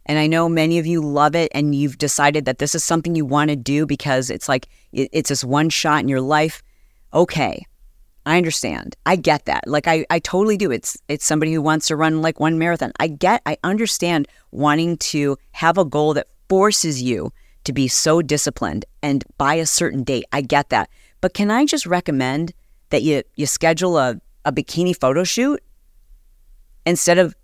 And 0.06 0.18
I 0.18 0.26
know 0.26 0.48
many 0.48 0.78
of 0.78 0.86
you 0.86 1.00
love 1.00 1.36
it 1.36 1.52
and 1.54 1.74
you've 1.74 1.98
decided 1.98 2.44
that 2.46 2.58
this 2.58 2.74
is 2.74 2.82
something 2.82 3.14
you 3.14 3.24
want 3.24 3.50
to 3.50 3.56
do 3.56 3.86
because 3.86 4.30
it's 4.30 4.48
like 4.48 4.68
it's 4.92 5.28
this 5.28 5.44
one 5.44 5.68
shot 5.68 6.00
in 6.00 6.08
your 6.08 6.20
life. 6.20 6.62
Okay. 7.14 7.64
I 8.24 8.36
understand. 8.36 8.96
I 9.06 9.16
get 9.16 9.46
that. 9.46 9.66
Like 9.66 9.86
I, 9.88 10.04
I 10.10 10.18
totally 10.20 10.56
do. 10.56 10.70
It's 10.70 10.96
it's 11.08 11.24
somebody 11.24 11.52
who 11.52 11.62
wants 11.62 11.86
to 11.88 11.96
run 11.96 12.22
like 12.22 12.40
one 12.40 12.58
marathon. 12.58 12.92
I 12.98 13.08
get 13.08 13.42
I 13.46 13.58
understand 13.64 14.28
wanting 14.50 14.96
to 14.98 15.36
have 15.52 15.78
a 15.78 15.84
goal 15.84 16.14
that 16.14 16.28
forces 16.48 17.02
you 17.02 17.32
to 17.64 17.72
be 17.72 17.88
so 17.88 18.22
disciplined 18.22 18.84
and 19.02 19.24
by 19.38 19.54
a 19.54 19.66
certain 19.66 20.02
date. 20.02 20.24
I 20.32 20.40
get 20.40 20.70
that. 20.70 20.90
But 21.20 21.34
can 21.34 21.50
I 21.50 21.64
just 21.64 21.86
recommend 21.86 22.52
that 22.90 23.02
you 23.02 23.22
you 23.36 23.46
schedule 23.46 23.98
a, 23.98 24.20
a 24.44 24.52
bikini 24.52 24.96
photo 24.98 25.24
shoot 25.24 25.62
instead 26.84 27.18
of 27.18 27.34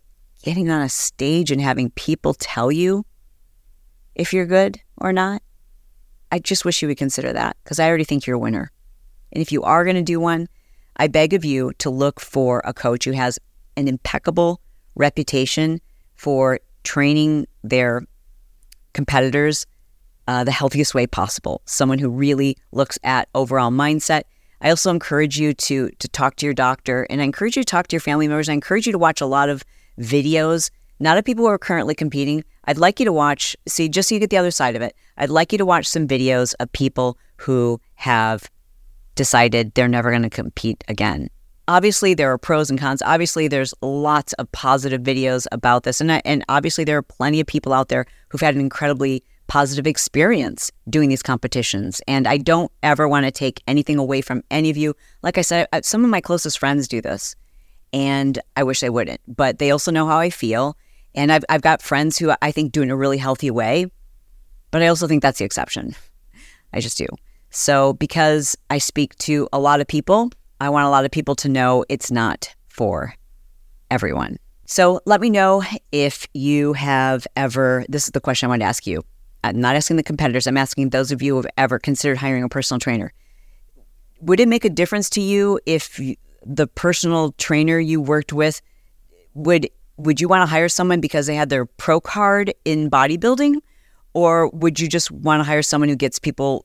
getting 0.42 0.70
on 0.70 0.82
a 0.82 0.88
stage 0.88 1.50
and 1.50 1.60
having 1.60 1.90
people 1.90 2.34
tell 2.34 2.70
you 2.72 3.04
if 4.14 4.32
you're 4.32 4.46
good 4.46 4.80
or 4.96 5.12
not? 5.12 5.42
I 6.30 6.38
just 6.38 6.64
wish 6.64 6.82
you 6.82 6.88
would 6.88 6.98
consider 6.98 7.32
that 7.32 7.56
because 7.62 7.78
I 7.78 7.88
already 7.88 8.04
think 8.04 8.26
you're 8.26 8.36
a 8.36 8.40
winner. 8.40 8.70
And 9.32 9.40
if 9.40 9.52
you 9.52 9.62
are 9.62 9.84
going 9.84 9.96
to 9.96 10.02
do 10.02 10.20
one, 10.20 10.48
I 10.96 11.08
beg 11.08 11.32
of 11.32 11.44
you 11.44 11.72
to 11.78 11.90
look 11.90 12.20
for 12.20 12.60
a 12.64 12.74
coach 12.74 13.04
who 13.04 13.12
has 13.12 13.38
an 13.76 13.88
impeccable 13.88 14.60
reputation 14.94 15.80
for 16.16 16.58
training 16.82 17.46
their 17.62 18.02
competitors 18.92 19.64
uh, 20.29 20.45
the 20.45 20.53
healthiest 20.53 20.95
way 20.95 21.07
possible. 21.07 21.62
Someone 21.64 21.99
who 21.99 22.11
really 22.11 22.57
looks 22.70 22.99
at 23.03 23.29
overall 23.35 23.70
mindset. 23.70 24.22
I 24.61 24.70
also 24.70 24.91
encourage 24.91 25.39
you 25.39 25.55
to 25.55 25.89
to 25.99 26.09
talk 26.09 26.37
to 26.37 26.47
your 26.47 26.55
doctor, 26.55 27.07
and 27.11 27.20
I 27.20 27.24
encourage 27.24 27.57
you 27.57 27.62
to 27.62 27.66
talk 27.66 27.89
to 27.89 27.97
your 27.97 28.01
family 28.01 28.29
members. 28.29 28.49
I 28.49 28.53
encourage 28.53 28.87
you 28.87 28.93
to 28.93 28.99
watch 28.99 29.20
a 29.20 29.26
lot 29.26 29.49
of 29.49 29.64
videos, 29.99 30.70
not 31.01 31.16
of 31.16 31.24
people 31.24 31.45
who 31.45 31.51
are 31.51 31.59
currently 31.59 31.95
competing. 31.95 32.45
I'd 32.66 32.76
like 32.76 33.01
you 33.01 33.07
to 33.07 33.12
watch, 33.12 33.57
see, 33.66 33.89
just 33.89 34.11
so 34.11 34.14
you 34.14 34.20
get 34.20 34.29
the 34.29 34.37
other 34.37 34.51
side 34.51 34.76
of 34.76 34.83
it. 34.83 34.95
I'd 35.16 35.31
like 35.31 35.53
you 35.53 35.59
to 35.59 35.64
watch 35.64 35.87
some 35.87 36.07
videos 36.07 36.55
of 36.61 36.70
people 36.72 37.16
who 37.37 37.81
have 37.95 38.51
decided 39.14 39.72
they're 39.74 39.89
never 39.89 40.11
going 40.11 40.22
to 40.22 40.31
compete 40.31 40.85
again. 40.89 41.31
Obviously, 41.68 42.12
there 42.12 42.31
are 42.31 42.39
pros 42.39 42.68
and 42.68 42.79
cons. 42.79 43.01
Obviously, 43.03 43.49
there's 43.49 43.72
lots 43.81 44.35
of 44.35 44.51
positive 44.53 45.01
videos 45.01 45.47
about 45.53 45.85
this, 45.85 46.03
and 46.03 46.11
and 46.26 46.45
obviously, 46.49 46.85
there 46.85 46.99
are 46.99 47.03
plenty 47.03 47.41
of 47.41 47.47
people 47.47 47.72
out 47.72 47.89
there 47.89 48.05
who've 48.29 48.41
had 48.43 48.55
an 48.55 48.61
incredibly 48.61 49.22
positive 49.49 49.86
experience 49.86 50.70
doing 50.88 51.09
these 51.09 51.22
competitions. 51.22 52.01
And 52.07 52.28
I 52.28 52.36
don't 52.36 52.70
ever 52.82 53.09
want 53.09 53.26
to 53.26 53.32
take 53.32 53.62
anything 53.66 53.99
away 53.99 54.20
from 54.20 54.44
any 54.51 54.70
of 54.70 54.76
you. 54.76 54.94
Like 55.22 55.38
I 55.38 55.42
said, 55.42 55.66
uh, 55.72 55.80
some 55.82 56.05
of 56.05 56.11
my 56.11 56.20
closest 56.20 56.59
friends 56.59 56.86
do 56.86 57.01
this, 57.01 57.34
and 57.92 58.38
I 58.57 58.62
wish 58.62 58.80
they 58.80 58.90
wouldn't, 58.90 59.20
but 59.26 59.59
they 59.59 59.70
also 59.70 59.90
know 59.90 60.07
how 60.07 60.18
I 60.18 60.30
feel. 60.30 60.76
And 61.14 61.32
I've, 61.32 61.44
I've 61.49 61.62
got 61.62 61.82
friends 61.82 62.18
who 62.18 62.32
I 62.42 62.53
think 62.53 62.72
do 62.72 62.82
in 62.82 62.90
a 62.90 62.96
really 62.96 63.18
healthy 63.18 63.51
way, 63.51 63.86
but 64.70 64.82
I 64.82 64.86
also 64.86 65.09
think 65.09 65.22
that's 65.22 65.38
the 65.38 65.44
exception. 65.44 65.96
I 66.72 66.80
just 66.80 66.99
do. 66.99 67.07
So, 67.51 67.94
because 67.94 68.57
I 68.68 68.76
speak 68.76 69.16
to 69.18 69.49
a 69.55 69.59
lot 69.59 69.80
of 69.80 69.86
people, 69.86 70.30
I 70.61 70.68
want 70.68 70.86
a 70.86 70.90
lot 70.90 71.07
of 71.07 71.11
people 71.11 71.34
to 71.36 71.49
know 71.49 71.84
it's 71.88 72.11
not 72.11 72.55
for 72.68 73.14
everyone. 73.90 74.36
So, 74.66 75.01
let 75.07 75.22
me 75.22 75.30
know 75.30 75.62
if 75.90 76.26
you 76.34 76.74
have 76.74 77.26
ever, 77.36 77.86
this 77.88 78.05
is 78.05 78.11
the 78.11 78.20
question 78.20 78.46
I 78.46 78.49
wanted 78.51 78.64
to 78.64 78.68
ask 78.68 78.86
you. 78.86 79.03
I'm 79.45 79.61
not 79.61 79.76
asking 79.76 79.97
the 79.97 80.03
competitors, 80.03 80.47
I'm 80.47 80.57
asking 80.57 80.91
those 80.91 81.12
of 81.12 81.22
you 81.22 81.32
who 81.32 81.43
have 81.43 81.51
ever 81.57 81.78
considered 81.78 82.18
hiring 82.18 82.43
a 82.43 82.49
personal 82.49 82.78
trainer. 82.78 83.12
Would 84.20 84.41
it 84.41 84.49
make 84.49 84.64
a 84.64 84.70
difference 84.70 85.09
to 85.11 85.20
you 85.20 85.61
if 85.64 86.01
the 86.45 86.66
personal 86.66 87.32
trainer 87.32 87.78
you 87.78 88.01
worked 88.01 88.32
with 88.32 88.61
would 89.34 89.68
would 89.97 90.20
you 90.20 90.28
want 90.28 90.43
to 90.43 90.47
hire 90.47 90.68
someone 90.68 91.01
because 91.01 91.26
they 91.26 91.34
had 91.34 91.49
their 91.49 91.66
pro 91.66 92.01
card 92.01 92.55
in 92.64 92.89
bodybuilding? 92.89 93.57
Or 94.14 94.49
would 94.51 94.78
you 94.78 94.89
just 94.89 95.11
want 95.11 95.41
to 95.41 95.45
hire 95.45 95.62
someone 95.62 95.89
who 95.89 95.97
gets 95.97 96.18
people 96.20 96.64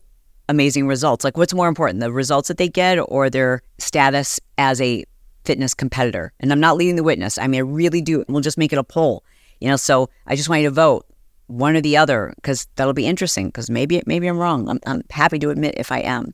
amazing 0.50 0.88
results? 0.88 1.24
Like 1.24 1.36
what's 1.36 1.54
more 1.54 1.68
important 1.68 2.00
the 2.00 2.12
results 2.12 2.48
that 2.48 2.58
they 2.58 2.70
get 2.70 2.98
or 3.00 3.30
their 3.30 3.62
status 3.80 4.40
as 4.58 4.80
a 4.82 5.04
fitness 5.46 5.74
competitor? 5.74 6.32
And 6.40 6.52
i'm 6.52 6.60
not 6.60 6.78
leading 6.78 6.96
the 6.96 7.04
witness. 7.04 7.38
I 7.38 7.48
mean 7.48 7.60
i 7.60 7.64
really 7.64 8.02
do. 8.02 8.24
We'll 8.28 8.42
just 8.42 8.58
make 8.58 8.74
it 8.74 8.80
a 8.80 8.84
poll 8.84 9.24
you 9.64 9.70
know? 9.70 9.78
So 9.78 10.10
i 10.28 10.36
just 10.36 10.50
want 10.50 10.62
you 10.62 10.70
to 10.70 10.76
vote 10.76 11.08
one 11.48 11.76
or 11.76 11.82
the 11.82 11.98
other 11.98 12.34
because 12.38 12.68
that'll 12.76 12.94
be 12.94 13.06
interesting 13.06 13.48
because 13.48 13.70
maybe 13.70 14.02
maybe 14.06 14.28
I'm 14.28 14.38
wrong. 14.38 14.70
I'm, 14.70 14.80
I'm 14.86 15.04
happy 15.10 15.40
to 15.40 15.50
admit 15.50 15.76
if 15.78 15.92
I 15.92 16.00
am. 16.00 16.34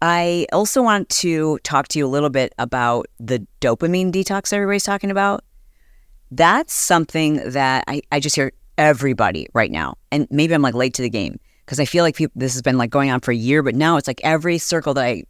I 0.00 0.46
also 0.52 0.82
want 0.82 1.08
to 1.08 1.58
talk 1.64 1.88
to 1.88 1.98
you 1.98 2.06
a 2.06 2.08
little 2.08 2.30
bit 2.30 2.54
about 2.58 3.06
the 3.18 3.44
dopamine 3.60 4.12
detox 4.12 4.52
everybody's 4.52 4.84
talking 4.84 5.10
about. 5.10 5.44
That's 6.30 6.72
something 6.72 7.36
that 7.50 7.84
I, 7.88 8.02
I 8.12 8.20
just 8.20 8.36
hear 8.36 8.52
everybody 8.76 9.48
right 9.54 9.70
now. 9.70 9.96
And 10.12 10.28
maybe 10.30 10.54
I'm 10.54 10.62
like 10.62 10.74
late 10.74 10.94
to 10.94 11.02
the 11.02 11.10
game 11.10 11.40
because 11.64 11.80
I 11.80 11.84
feel 11.84 12.04
like 12.04 12.14
people, 12.14 12.34
this 12.36 12.52
has 12.52 12.62
been 12.62 12.78
like 12.78 12.90
going 12.90 13.10
on 13.10 13.20
for 13.20 13.32
a 13.32 13.36
year, 13.36 13.62
but 13.62 13.74
now 13.74 13.96
it's 13.96 14.06
like 14.06 14.20
every 14.22 14.58
circle 14.58 14.94
that 14.94 15.04
I, 15.04 15.24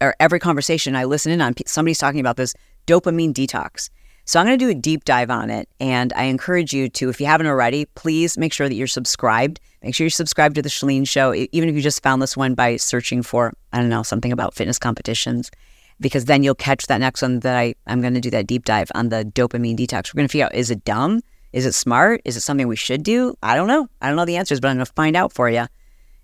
or 0.00 0.14
every 0.20 0.38
conversation 0.38 0.94
I 0.94 1.04
listen 1.04 1.32
in 1.32 1.40
on, 1.40 1.54
somebody's 1.66 1.98
talking 1.98 2.20
about 2.20 2.36
this 2.36 2.54
dopamine 2.86 3.32
detox. 3.32 3.90
So 4.26 4.40
I'm 4.40 4.46
going 4.46 4.58
to 4.58 4.64
do 4.64 4.70
a 4.70 4.74
deep 4.74 5.04
dive 5.04 5.30
on 5.30 5.50
it. 5.50 5.68
And 5.78 6.12
I 6.14 6.24
encourage 6.24 6.72
you 6.72 6.88
to, 6.88 7.08
if 7.08 7.20
you 7.20 7.26
haven't 7.26 7.46
already, 7.46 7.84
please 7.94 8.36
make 8.36 8.52
sure 8.52 8.68
that 8.68 8.74
you're 8.74 8.88
subscribed. 8.88 9.60
Make 9.84 9.94
sure 9.94 10.04
you're 10.04 10.10
subscribed 10.10 10.56
to 10.56 10.62
The 10.62 10.68
Chalene 10.68 11.08
Show, 11.08 11.32
even 11.32 11.68
if 11.68 11.76
you 11.76 11.80
just 11.80 12.02
found 12.02 12.20
this 12.20 12.36
one 12.36 12.54
by 12.54 12.76
searching 12.76 13.22
for, 13.22 13.52
I 13.72 13.78
don't 13.78 13.88
know, 13.88 14.02
something 14.02 14.32
about 14.32 14.52
fitness 14.52 14.80
competitions, 14.80 15.52
because 16.00 16.24
then 16.24 16.42
you'll 16.42 16.56
catch 16.56 16.88
that 16.88 16.98
next 16.98 17.22
one 17.22 17.38
that 17.40 17.56
I, 17.56 17.76
I'm 17.86 18.00
going 18.00 18.14
to 18.14 18.20
do 18.20 18.30
that 18.30 18.48
deep 18.48 18.64
dive 18.64 18.90
on 18.96 19.10
the 19.10 19.24
dopamine 19.24 19.76
detox. 19.76 20.12
We're 20.12 20.18
going 20.18 20.28
to 20.28 20.32
figure 20.32 20.46
out 20.46 20.54
is 20.56 20.72
it 20.72 20.84
dumb? 20.84 21.22
Is 21.52 21.64
it 21.64 21.72
smart? 21.72 22.20
Is 22.24 22.36
it 22.36 22.40
something 22.40 22.66
we 22.66 22.74
should 22.74 23.04
do? 23.04 23.36
I 23.44 23.54
don't 23.54 23.68
know. 23.68 23.88
I 24.02 24.08
don't 24.08 24.16
know 24.16 24.24
the 24.24 24.36
answers, 24.36 24.58
but 24.58 24.68
I'm 24.68 24.76
going 24.76 24.86
to 24.86 24.92
find 24.92 25.14
out 25.14 25.32
for 25.32 25.48
you. 25.48 25.66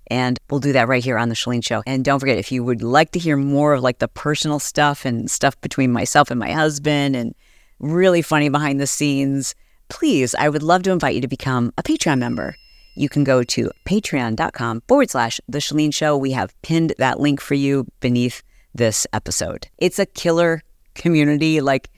And 0.09 0.41
we'll 0.51 0.61
do 0.61 0.73
that 0.73 0.89
right 0.89 1.05
here 1.05 1.19
on 1.19 1.29
the 1.29 1.37
Chalene 1.37 1.65
Show. 1.65 1.85
And 1.87 2.05
don't 2.05 2.19
forget, 2.19 2.37
if 2.37 2.51
you 2.51 2.65
would 2.65 2.83
like 2.83 3.13
to 3.13 3.21
hear 3.21 3.37
more 3.37 3.75
of 3.75 3.83
like 3.83 4.01
the 4.01 4.09
personal 4.09 4.59
stuff 4.59 5.05
and 5.05 5.31
stuff 5.31 5.59
between 5.61 5.93
myself 5.93 6.33
and 6.33 6.41
my 6.41 6.51
husband 6.51 7.15
and 7.15 7.35
really 7.83 8.23
funny 8.23 8.49
behind 8.49 8.81
the 8.81 8.87
scenes, 8.87 9.55
please, 9.89 10.35
I 10.35 10.49
would 10.49 10.63
love 10.63 10.85
to 10.85 10.91
invite 10.91 11.15
you 11.15 11.21
to 11.21 11.29
become 11.29 11.73
a 11.77 11.83
Patreon 11.83 12.19
member. 12.19 12.57
You 12.95 13.09
can 13.09 13.25
go 13.25 13.43
to 13.43 13.71
patreon.com 13.85 14.83
forward 14.89 15.11
slash 15.11 15.41
The 15.49 15.59
Chalene 15.59 15.93
Show. 15.93 16.17
We 16.17 16.33
have 16.33 16.55
pinned 16.63 16.95
that 16.99 17.21
link 17.21 17.41
for 17.41 17.55
you 17.55 17.87
beneath 18.01 18.43
this 18.75 19.07
episode. 19.13 19.69
It's 19.79 19.99
a 19.99 20.07
killer 20.07 20.63
community. 20.95 21.61
Like, 21.61 21.91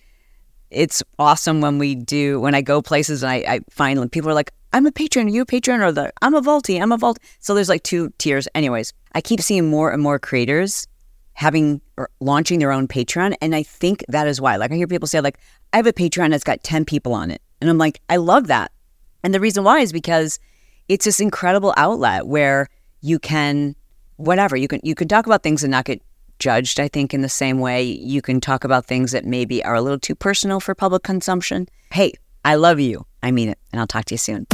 it's 0.70 1.02
awesome 1.18 1.60
when 1.60 1.78
we 1.78 1.94
do, 1.94 2.40
when 2.40 2.54
I 2.54 2.62
go 2.62 2.82
places 2.82 3.22
and 3.22 3.30
I, 3.30 3.36
I 3.46 3.60
find 3.70 4.10
people 4.10 4.30
are 4.30 4.34
like, 4.34 4.52
I'm 4.72 4.86
a 4.86 4.92
patron, 4.92 5.28
are 5.28 5.30
you 5.30 5.42
a 5.42 5.46
patron? 5.46 5.80
Or 5.82 5.92
the, 5.92 6.12
I'm 6.20 6.34
a 6.34 6.40
Vaulty, 6.40 6.80
I'm 6.80 6.90
a 6.90 6.96
Vault. 6.96 7.18
So 7.38 7.54
there's 7.54 7.68
like 7.68 7.84
two 7.84 8.10
tiers. 8.18 8.48
Anyways, 8.56 8.92
I 9.12 9.20
keep 9.20 9.40
seeing 9.40 9.70
more 9.70 9.92
and 9.92 10.02
more 10.02 10.18
creators 10.18 10.88
having 11.34 11.80
or 11.96 12.08
launching 12.20 12.58
their 12.58 12.72
own 12.72 12.88
Patreon. 12.88 13.34
And 13.40 13.54
I 13.54 13.62
think 13.62 14.04
that 14.08 14.26
is 14.26 14.40
why. 14.40 14.56
Like 14.56 14.72
I 14.72 14.76
hear 14.76 14.86
people 14.86 15.08
say, 15.08 15.20
like, 15.20 15.38
I 15.72 15.76
have 15.76 15.86
a 15.86 15.92
Patreon 15.92 16.30
that's 16.30 16.44
got 16.44 16.62
10 16.62 16.84
people 16.84 17.12
on 17.12 17.30
it. 17.30 17.42
And 17.60 17.68
I'm 17.68 17.78
like, 17.78 18.00
I 18.08 18.16
love 18.16 18.46
that. 18.48 18.72
And 19.22 19.34
the 19.34 19.40
reason 19.40 19.64
why 19.64 19.80
is 19.80 19.92
because 19.92 20.38
it's 20.88 21.04
this 21.04 21.20
incredible 21.20 21.74
outlet 21.76 22.26
where 22.26 22.68
you 23.00 23.18
can 23.18 23.74
whatever, 24.16 24.56
you 24.56 24.68
can 24.68 24.80
you 24.82 24.94
can 24.94 25.08
talk 25.08 25.26
about 25.26 25.42
things 25.42 25.64
and 25.64 25.70
not 25.70 25.84
get 25.84 26.02
judged, 26.38 26.80
I 26.80 26.88
think, 26.88 27.14
in 27.14 27.22
the 27.22 27.28
same 27.28 27.58
way. 27.58 27.82
You 27.82 28.22
can 28.22 28.40
talk 28.40 28.64
about 28.64 28.86
things 28.86 29.12
that 29.12 29.24
maybe 29.24 29.64
are 29.64 29.74
a 29.74 29.80
little 29.80 29.98
too 29.98 30.14
personal 30.14 30.60
for 30.60 30.74
public 30.74 31.02
consumption. 31.02 31.68
Hey, 31.90 32.12
I 32.44 32.56
love 32.56 32.80
you. 32.80 33.06
I 33.22 33.30
mean 33.30 33.48
it. 33.48 33.58
And 33.72 33.80
I'll 33.80 33.86
talk 33.86 34.04
to 34.06 34.14
you 34.14 34.18
soon. 34.18 34.46